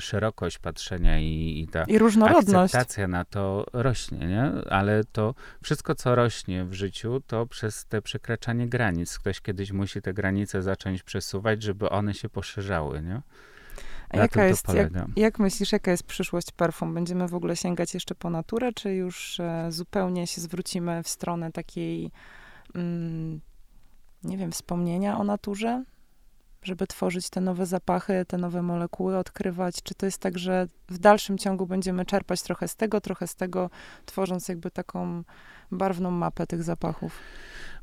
szerokość 0.00 0.58
patrzenia 0.58 1.18
i, 1.18 1.60
i 1.60 1.68
ta 1.68 1.84
I 1.84 1.98
różnorodność. 1.98 2.74
akceptacja 2.74 3.08
na 3.08 3.24
to 3.24 3.66
rośnie, 3.72 4.18
nie? 4.18 4.52
Ale 4.70 5.04
to 5.04 5.34
wszystko, 5.62 5.94
co 5.94 6.14
rośnie 6.14 6.64
w 6.64 6.72
życiu, 6.72 7.22
to 7.26 7.46
przez 7.46 7.86
te 7.86 8.02
przekraczanie 8.02 8.68
granic. 8.68 9.18
Ktoś 9.18 9.40
kiedyś 9.40 9.72
musi 9.72 10.02
te 10.02 10.14
granice 10.14 10.62
zacząć 10.62 11.02
przesuwać, 11.02 11.62
żeby 11.62 11.90
one 11.90 12.14
się 12.14 12.28
poszerzały, 12.28 13.02
nie? 13.02 13.20
A 14.18 14.22
jaka 14.22 14.44
jest, 14.44 14.74
jak, 14.74 14.92
jak, 15.16 15.38
myślisz, 15.38 15.72
jaka 15.72 15.90
jest 15.90 16.02
przyszłość 16.02 16.52
perfum? 16.52 16.94
Będziemy 16.94 17.28
w 17.28 17.34
ogóle 17.34 17.56
sięgać 17.56 17.94
jeszcze 17.94 18.14
po 18.14 18.30
naturę, 18.30 18.72
czy 18.72 18.94
już 18.94 19.40
e, 19.40 19.66
zupełnie 19.72 20.26
się 20.26 20.40
zwrócimy 20.40 21.02
w 21.02 21.08
stronę 21.08 21.52
takiej, 21.52 22.10
mm, 22.74 23.40
nie 24.24 24.38
wiem, 24.38 24.52
wspomnienia 24.52 25.18
o 25.18 25.24
naturze? 25.24 25.84
Żeby 26.62 26.86
tworzyć 26.86 27.30
te 27.30 27.40
nowe 27.40 27.66
zapachy, 27.66 28.24
te 28.28 28.38
nowe 28.38 28.62
molekuły, 28.62 29.16
odkrywać? 29.16 29.82
Czy 29.82 29.94
to 29.94 30.06
jest 30.06 30.18
tak, 30.18 30.38
że 30.38 30.68
w 30.88 30.98
dalszym 30.98 31.38
ciągu 31.38 31.66
będziemy 31.66 32.04
czerpać 32.04 32.42
trochę 32.42 32.68
z 32.68 32.76
tego, 32.76 33.00
trochę 33.00 33.26
z 33.26 33.34
tego, 33.34 33.70
tworząc 34.06 34.48
jakby 34.48 34.70
taką 34.70 35.22
barwną 35.70 36.10
mapę 36.10 36.46
tych 36.46 36.62
zapachów? 36.62 37.20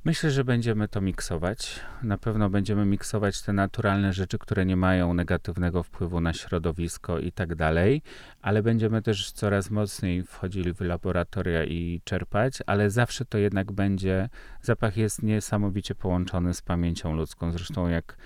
Myślę, 0.05 0.31
że 0.31 0.43
będziemy 0.43 0.87
to 0.87 1.01
miksować. 1.01 1.79
Na 2.01 2.17
pewno 2.17 2.49
będziemy 2.49 2.85
miksować 2.85 3.41
te 3.41 3.53
naturalne 3.53 4.13
rzeczy, 4.13 4.37
które 4.37 4.65
nie 4.65 4.75
mają 4.75 5.13
negatywnego 5.13 5.83
wpływu 5.83 6.21
na 6.21 6.33
środowisko 6.33 7.19
i 7.19 7.31
tak 7.31 7.55
dalej, 7.55 8.01
ale 8.41 8.63
będziemy 8.63 9.01
też 9.01 9.31
coraz 9.31 9.69
mocniej 9.69 10.23
wchodzili 10.23 10.73
w 10.73 10.81
laboratoria 10.81 11.63
i 11.63 12.01
czerpać, 12.03 12.59
ale 12.65 12.89
zawsze 12.89 13.25
to 13.25 13.37
jednak 13.37 13.71
będzie, 13.71 14.29
zapach 14.61 14.97
jest 14.97 15.23
niesamowicie 15.23 15.95
połączony 15.95 16.53
z 16.53 16.61
pamięcią 16.61 17.15
ludzką. 17.15 17.51
Zresztą 17.51 17.87
jak 17.87 18.17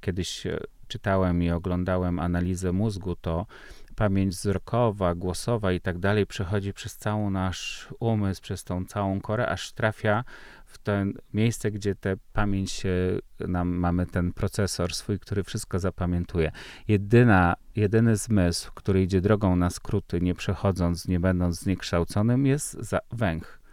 kiedyś 0.00 0.46
e, 0.46 0.60
czytałem 0.88 1.42
i 1.42 1.50
oglądałem 1.50 2.18
analizę 2.18 2.72
mózgu, 2.72 3.16
to 3.16 3.46
pamięć 3.96 4.34
wzrokowa, 4.34 5.14
głosowa 5.14 5.72
i 5.72 5.80
tak 5.80 5.98
dalej 5.98 6.26
przechodzi 6.26 6.72
przez 6.72 6.96
cały 6.96 7.30
nasz 7.30 7.88
umysł, 8.00 8.42
przez 8.42 8.64
tą 8.64 8.84
całą 8.84 9.20
korę, 9.20 9.48
aż 9.48 9.72
trafia 9.72 10.24
to 10.78 10.92
miejsce, 11.34 11.70
gdzie 11.70 11.94
tę 11.94 12.16
pamięć 12.32 12.70
się, 12.70 13.18
nam, 13.40 13.68
mamy 13.68 14.06
ten 14.06 14.32
procesor 14.32 14.94
swój, 14.94 15.18
który 15.18 15.44
wszystko 15.44 15.78
zapamiętuje. 15.78 16.52
Jedyna, 16.88 17.54
jedyny 17.76 18.16
zmysł, 18.16 18.70
który 18.74 19.02
idzie 19.02 19.20
drogą 19.20 19.56
na 19.56 19.70
skróty, 19.70 20.20
nie 20.20 20.34
przechodząc, 20.34 21.08
nie 21.08 21.20
będąc 21.20 21.60
zniekształconym, 21.60 22.46
jest 22.46 22.78
węch. 23.12 23.63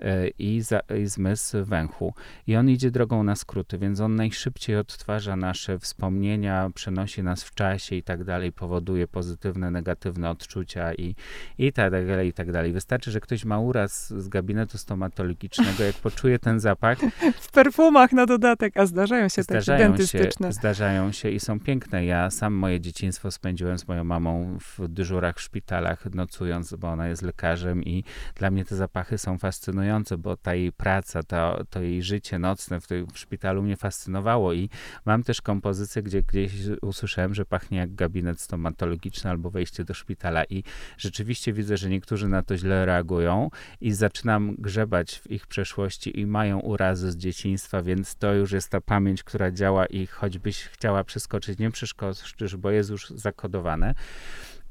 E, 0.00 0.28
i, 0.28 0.60
za, 0.60 0.80
i 0.80 1.06
zmysł 1.06 1.64
węchu. 1.64 2.14
I 2.46 2.56
on 2.56 2.70
idzie 2.70 2.90
drogą 2.90 3.22
na 3.22 3.36
skróty, 3.36 3.78
więc 3.78 4.00
on 4.00 4.14
najszybciej 4.14 4.76
odtwarza 4.76 5.36
nasze 5.36 5.78
wspomnienia, 5.78 6.70
przenosi 6.74 7.22
nas 7.22 7.44
w 7.44 7.54
czasie 7.54 7.96
i 7.96 8.02
tak 8.02 8.24
dalej, 8.24 8.52
powoduje 8.52 9.08
pozytywne, 9.08 9.70
negatywne 9.70 10.30
odczucia 10.30 10.94
i, 10.94 11.14
i 11.58 11.72
tak 11.72 11.90
dalej, 11.90 12.28
i 12.28 12.32
tak 12.32 12.52
dalej. 12.52 12.72
Wystarczy, 12.72 13.10
że 13.10 13.20
ktoś 13.20 13.44
ma 13.44 13.58
uraz 13.58 14.12
z 14.22 14.28
gabinetu 14.28 14.78
stomatologicznego, 14.78 15.84
jak 15.84 15.96
poczuje 15.96 16.38
ten 16.38 16.60
zapach. 16.60 16.98
W 17.40 17.50
perfumach 17.50 18.12
na 18.12 18.26
dodatek, 18.26 18.76
a 18.76 18.86
zdarzają 18.86 19.28
się 19.28 19.42
zdarzają 19.42 19.78
takie 19.78 19.88
dentystyczne. 19.88 20.48
Się, 20.48 20.52
zdarzają 20.52 21.12
się 21.12 21.30
i 21.30 21.40
są 21.40 21.60
piękne. 21.60 22.04
Ja 22.04 22.30
sam 22.30 22.54
moje 22.54 22.80
dzieciństwo 22.80 23.30
spędziłem 23.30 23.78
z 23.78 23.88
moją 23.88 24.04
mamą 24.04 24.58
w 24.60 24.88
dyżurach 24.88 25.36
w 25.36 25.40
szpitalach, 25.40 26.04
nocując, 26.14 26.74
bo 26.74 26.88
ona 26.88 27.08
jest 27.08 27.22
lekarzem 27.22 27.84
i 27.84 28.04
dla 28.34 28.50
mnie 28.50 28.64
te 28.64 28.76
zapachy 28.76 29.18
są 29.18 29.38
fascynujące 29.38 29.85
fascynujące, 29.86 30.18
bo 30.18 30.36
ta 30.36 30.54
jej 30.54 30.72
praca, 30.72 31.22
to, 31.22 31.64
to 31.70 31.82
jej 31.82 32.02
życie 32.02 32.38
nocne 32.38 32.80
w, 32.80 32.86
w 33.12 33.18
szpitalu 33.18 33.62
mnie 33.62 33.76
fascynowało 33.76 34.52
i 34.52 34.70
mam 35.04 35.22
też 35.22 35.42
kompozycję, 35.42 36.02
gdzie 36.02 36.22
gdzieś 36.22 36.52
usłyszałem, 36.82 37.34
że 37.34 37.44
pachnie 37.44 37.78
jak 37.78 37.94
gabinet 37.94 38.40
stomatologiczny 38.40 39.30
albo 39.30 39.50
wejście 39.50 39.84
do 39.84 39.94
szpitala 39.94 40.44
i 40.44 40.64
rzeczywiście 40.98 41.52
widzę, 41.52 41.76
że 41.76 41.88
niektórzy 41.88 42.28
na 42.28 42.42
to 42.42 42.56
źle 42.56 42.86
reagują 42.86 43.50
i 43.80 43.92
zaczynam 43.92 44.54
grzebać 44.58 45.18
w 45.18 45.30
ich 45.30 45.46
przeszłości 45.46 46.20
i 46.20 46.26
mają 46.26 46.60
urazy 46.60 47.12
z 47.12 47.16
dzieciństwa, 47.16 47.82
więc 47.82 48.16
to 48.16 48.34
już 48.34 48.52
jest 48.52 48.68
ta 48.68 48.80
pamięć, 48.80 49.22
która 49.22 49.50
działa 49.50 49.86
i 49.86 50.06
choćbyś 50.06 50.64
chciała 50.64 51.04
przeskoczyć, 51.04 51.58
nie 51.58 51.70
przeszkodzisz, 51.70 52.56
bo 52.56 52.70
jest 52.70 52.90
już 52.90 53.10
zakodowane. 53.10 53.94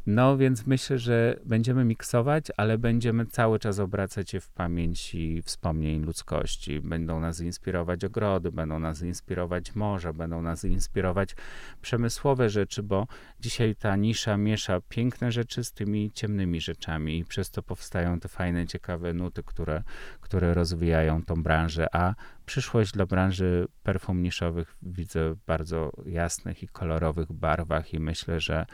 No 0.08 0.38
więc 0.38 0.66
myślę, 0.66 1.00
że 1.00 1.40
będziemy 1.46 1.86
miksować, 1.86 2.46
ale 2.58 2.78
będziemy 2.78 3.26
cały 3.26 3.60
czas 3.60 3.80
obracać 3.80 4.34
je 4.34 4.40
w 4.42 4.50
pamięci 4.50 5.42
wspomnień 5.42 6.02
ludzkości. 6.02 6.82
Będą 6.82 7.20
nas 7.20 7.42
inspirować 7.42 8.06
ogrody, 8.06 8.52
będą 8.52 8.80
nas 8.80 9.02
inspirować 9.02 9.76
morze, 9.76 10.14
będą 10.14 10.42
nas 10.42 10.64
inspirować 10.64 11.36
przemysłowe 11.82 12.50
rzeczy, 12.50 12.84
bo 12.84 13.08
dzisiaj 13.40 13.76
ta 13.76 13.96
nisza 13.96 14.38
miesza 14.38 14.82
piękne 14.90 15.32
rzeczy 15.32 15.64
z 15.64 15.72
tymi 15.72 16.12
ciemnymi 16.12 16.62
rzeczami 16.62 17.20
i 17.20 17.26
przez 17.26 17.52
to 17.52 17.64
powstają 17.64 18.20
te 18.20 18.30
fajne, 18.30 18.68
ciekawe 18.68 19.14
nuty, 19.14 19.44
które, 19.44 19.84
które 20.22 20.54
rozwijają 20.54 21.24
tą 21.24 21.44
branżę, 21.44 21.96
a 21.96 22.16
przyszłość 22.46 22.92
dla 22.92 23.06
branży 23.06 23.68
perfum 23.84 24.22
niszowych 24.22 24.78
widzę 24.82 25.34
w 25.34 25.46
bardzo 25.46 25.92
jasnych 26.06 26.64
i 26.64 26.68
kolorowych 26.68 27.32
barwach 27.32 27.94
i 27.94 28.00
myślę, 28.00 28.40
że 28.40 28.66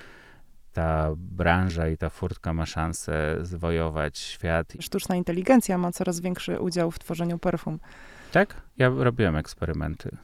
ta 0.73 1.11
branża 1.17 1.87
i 1.87 1.97
ta 1.97 2.09
furtka 2.09 2.53
ma 2.53 2.65
szansę 2.65 3.37
zwojować 3.41 4.17
świat. 4.17 4.73
Sztuczna 4.79 5.15
inteligencja 5.15 5.77
ma 5.77 5.91
coraz 5.91 6.19
większy 6.19 6.59
udział 6.59 6.91
w 6.91 6.99
tworzeniu 6.99 7.39
perfum. 7.39 7.79
Tak? 8.31 8.61
Ja 8.77 8.89
robiłem 8.89 9.35
eksperymenty. 9.35 10.17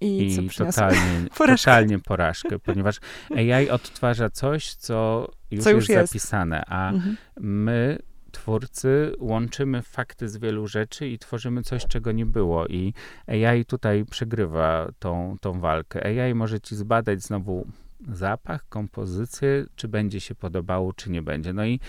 I, 0.00 0.26
I 0.26 0.50
totalnie, 0.50 1.28
porażkę. 1.38 1.70
totalnie 1.70 1.98
porażkę, 1.98 2.58
ponieważ 2.58 2.96
AI 3.30 3.70
odtwarza 3.70 4.30
coś, 4.30 4.74
co 4.74 5.28
już, 5.50 5.64
co 5.64 5.70
już 5.70 5.88
jest, 5.88 6.00
jest, 6.00 6.12
zapisane, 6.12 6.64
a 6.66 6.90
mhm. 6.90 7.16
my 7.40 7.98
twórcy 8.32 9.12
łączymy 9.18 9.82
fakty 9.82 10.28
z 10.28 10.36
wielu 10.36 10.66
rzeczy 10.66 11.08
i 11.08 11.18
tworzymy 11.18 11.62
coś, 11.62 11.86
czego 11.86 12.12
nie 12.12 12.26
było. 12.26 12.66
I 12.66 12.94
AI 13.26 13.64
tutaj 13.64 14.04
przegrywa 14.04 14.88
tą, 14.98 15.36
tą 15.40 15.60
walkę. 15.60 16.22
AI 16.24 16.34
może 16.34 16.60
ci 16.60 16.76
zbadać 16.76 17.22
znowu 17.22 17.66
zapach, 18.12 18.68
kompozycję, 18.68 19.66
czy 19.76 19.88
będzie 19.88 20.20
się 20.20 20.34
podobało, 20.34 20.92
czy 20.92 21.10
nie 21.10 21.22
będzie. 21.22 21.52
No 21.52 21.64
i 21.64 21.80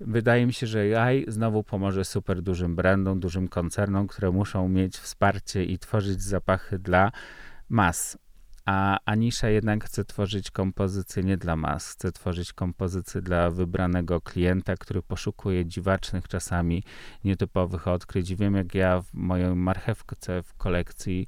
wydaje 0.00 0.46
mi 0.46 0.52
się, 0.52 0.66
że 0.66 1.02
AI 1.02 1.24
znowu 1.28 1.64
pomoże 1.64 2.04
super 2.04 2.42
dużym 2.42 2.76
brandom, 2.76 3.20
dużym 3.20 3.48
koncernom, 3.48 4.06
które 4.06 4.30
muszą 4.30 4.68
mieć 4.68 4.96
wsparcie 4.96 5.64
i 5.64 5.78
tworzyć 5.78 6.22
zapachy 6.22 6.78
dla 6.78 7.12
mas 7.68 8.18
a 8.64 8.98
Anisza 9.04 9.48
jednak 9.48 9.84
chce 9.84 10.04
tworzyć 10.04 10.50
kompozycję 10.50 11.22
nie 11.22 11.36
dla 11.36 11.56
mas, 11.56 11.92
chce 11.92 12.12
tworzyć 12.12 12.52
kompozycję 12.52 13.20
dla 13.20 13.50
wybranego 13.50 14.20
klienta, 14.20 14.76
który 14.76 15.02
poszukuje 15.02 15.66
dziwacznych, 15.66 16.28
czasami 16.28 16.82
nietypowych 17.24 17.88
odkryć. 17.88 18.34
Wiem, 18.34 18.54
jak 18.54 18.74
ja 18.74 19.00
w 19.00 19.14
mojej 19.14 19.54
marchewce 19.54 20.42
w 20.42 20.54
kolekcji 20.54 21.26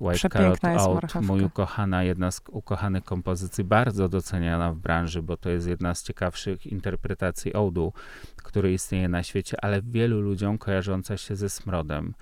White 0.00 0.28
Carrot 0.28 0.64
Out, 0.64 1.14
mój 1.22 1.44
ukochana, 1.44 2.02
jedna 2.02 2.30
z 2.30 2.40
ukochanych 2.48 3.04
kompozycji, 3.04 3.64
bardzo 3.64 4.08
doceniana 4.08 4.72
w 4.72 4.76
branży, 4.76 5.22
bo 5.22 5.36
to 5.36 5.50
jest 5.50 5.68
jedna 5.68 5.94
z 5.94 6.02
ciekawszych 6.02 6.66
interpretacji 6.66 7.54
oudu, 7.54 7.92
który 8.36 8.72
istnieje 8.72 9.08
na 9.08 9.22
świecie, 9.22 9.56
ale 9.62 9.82
wielu 9.82 10.20
ludziom 10.20 10.58
kojarząca 10.58 11.16
się 11.16 11.36
ze 11.36 11.48
smrodem 11.48 12.14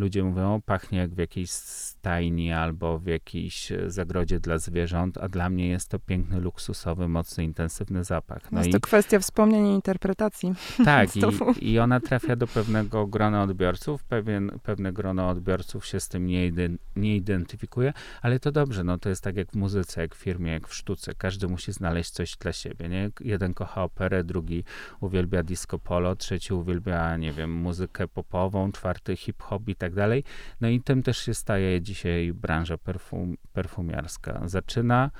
ludzie 0.00 0.24
mówią, 0.24 0.60
pachnie 0.66 0.98
jak 0.98 1.14
w 1.14 1.18
jakiejś 1.18 1.50
stajni 1.50 2.52
albo 2.52 2.98
w 2.98 3.06
jakiejś 3.06 3.72
e, 3.72 3.90
zagrodzie 3.90 4.40
dla 4.40 4.58
zwierząt, 4.58 5.18
a 5.18 5.28
dla 5.28 5.50
mnie 5.50 5.68
jest 5.68 5.88
to 5.88 5.98
piękny, 5.98 6.40
luksusowy, 6.40 7.08
mocny, 7.08 7.44
intensywny 7.44 8.04
zapach. 8.04 8.52
No 8.52 8.58
jest 8.58 8.70
i, 8.70 8.72
to 8.72 8.80
kwestia 8.80 9.18
wspomnień 9.18 9.66
i 9.66 9.74
interpretacji. 9.74 10.54
Tak, 10.84 11.08
i, 11.16 11.70
i, 11.72 11.78
ona 11.78 12.00
trafia 12.00 12.36
do 12.36 12.46
pewnego 12.46 13.06
grona 13.06 13.42
odbiorców, 13.42 14.04
pewien, 14.04 14.50
pewne 14.62 14.92
grono 14.92 15.28
odbiorców 15.28 15.86
się 15.86 16.00
z 16.00 16.08
tym 16.08 16.26
nie, 16.26 16.52
nie 16.96 17.16
identyfikuje, 17.16 17.92
ale 18.22 18.40
to 18.40 18.52
dobrze, 18.52 18.84
no 18.84 18.98
to 18.98 19.08
jest 19.08 19.24
tak 19.24 19.36
jak 19.36 19.50
w 19.50 19.56
muzyce, 19.56 20.00
jak 20.00 20.14
w 20.14 20.18
firmie, 20.18 20.52
jak 20.52 20.68
w 20.68 20.74
sztuce. 20.74 21.14
Każdy 21.14 21.48
musi 21.48 21.72
znaleźć 21.72 22.10
coś 22.10 22.36
dla 22.36 22.52
siebie, 22.52 22.88
nie? 22.88 23.10
Jeden 23.20 23.54
kocha 23.54 23.82
operę, 23.82 24.24
drugi 24.24 24.64
uwielbia 25.00 25.42
disco 25.42 25.78
polo, 25.78 26.16
trzeci 26.16 26.54
uwielbia, 26.54 27.16
nie 27.16 27.32
wiem, 27.32 27.52
muzykę 27.52 28.08
popową, 28.08 28.72
czwarty 28.72 29.16
hip-hop 29.16 29.68
i 29.68 29.74
tak 29.74 29.89
dalej. 29.94 30.24
No 30.60 30.68
i 30.68 30.80
tym 30.80 31.02
też 31.02 31.18
się 31.18 31.34
staje 31.34 31.82
dzisiaj 31.82 32.32
branża 32.32 32.78
perfum, 32.78 33.36
perfumiarska. 33.52 34.42
Zaczyna 34.44 35.10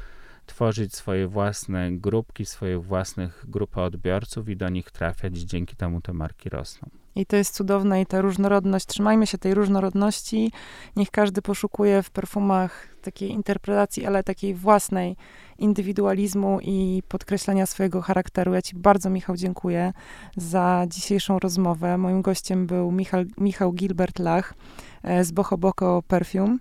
tworzyć 0.51 0.95
swoje 0.95 1.27
własne 1.27 1.93
grupki, 1.93 2.47
swoje 2.47 2.79
własnych 2.79 3.45
grupy 3.49 3.81
odbiorców 3.81 4.49
i 4.49 4.57
do 4.57 4.69
nich 4.69 4.91
trafiać. 4.91 5.39
Dzięki 5.39 5.77
temu 5.77 6.01
te 6.01 6.13
marki 6.13 6.49
rosną. 6.49 6.89
I 7.15 7.27
to 7.27 7.37
jest 7.37 7.55
cudowne 7.55 8.03
i 8.03 8.07
ta 8.07 8.21
różnorodność, 8.21 8.87
trzymajmy 8.87 9.27
się 9.27 9.39
tej 9.39 9.55
różnorodności. 9.55 10.53
Niech 10.97 11.11
każdy 11.11 11.43
poszukuje 11.43 12.03
w 12.03 12.11
perfumach 12.11 12.89
takiej 13.03 13.31
interpretacji, 13.31 14.07
ale 14.07 14.23
takiej 14.23 14.55
własnej 14.55 15.17
indywidualizmu 15.59 16.59
i 16.63 17.03
podkreślenia 17.09 17.67
swojego 17.67 18.03
charakteru. 18.03 18.55
Ja 18.55 18.63
Ci 18.63 18.77
bardzo, 18.77 19.11
Michał, 19.11 19.37
dziękuję 19.37 19.93
za 20.37 20.85
dzisiejszą 20.89 21.39
rozmowę. 21.39 21.99
Moim 21.99 22.23
gościem 22.23 22.67
był 22.67 22.93
Michał, 22.93 23.25
Michał 23.39 23.73
Gilbert 23.73 24.19
Lach 24.19 24.55
e, 25.03 25.25
z 25.25 25.33
Boho 25.33 25.59
Boko 25.59 26.03
Perfume. 26.09 26.59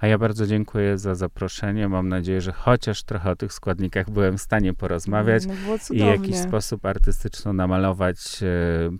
A 0.00 0.06
ja 0.06 0.18
bardzo 0.18 0.46
dziękuję 0.46 0.98
za 0.98 1.14
zaproszenie. 1.14 1.88
Mam 1.88 2.08
nadzieję, 2.08 2.40
że 2.40 2.52
chociaż 2.52 3.02
trochę 3.02 3.30
o 3.30 3.36
tych 3.36 3.52
składnikach 3.52 4.10
byłem 4.10 4.38
w 4.38 4.42
stanie 4.42 4.74
porozmawiać 4.74 5.46
no, 5.46 5.54
i 5.90 5.98
w 5.98 6.06
jakiś 6.06 6.36
sposób 6.36 6.86
artystyczno 6.86 7.52
namalować 7.52 8.42
e, 8.42 8.46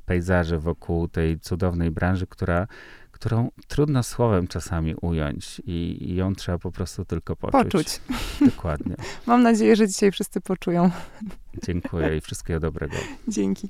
pejzaże 0.04 0.58
wokół 0.58 1.08
tej 1.08 1.40
cudownej 1.40 1.90
branży, 1.90 2.26
która 2.26 2.66
którą 3.10 3.50
trudno 3.68 4.02
słowem 4.02 4.46
czasami 4.46 4.94
ująć 4.94 5.62
i, 5.64 5.96
i 6.00 6.14
ją 6.14 6.34
trzeba 6.34 6.58
po 6.58 6.72
prostu 6.72 7.04
tylko 7.04 7.36
poczuć. 7.36 7.62
Poczuć. 7.62 8.00
Dokładnie. 8.50 8.96
Mam 9.26 9.42
nadzieję, 9.42 9.76
że 9.76 9.88
dzisiaj 9.88 10.12
wszyscy 10.12 10.40
poczują. 10.40 10.90
Dziękuję 11.66 12.16
i 12.16 12.20
wszystkiego 12.20 12.60
dobrego. 12.60 12.96
Dzięki. 13.28 13.68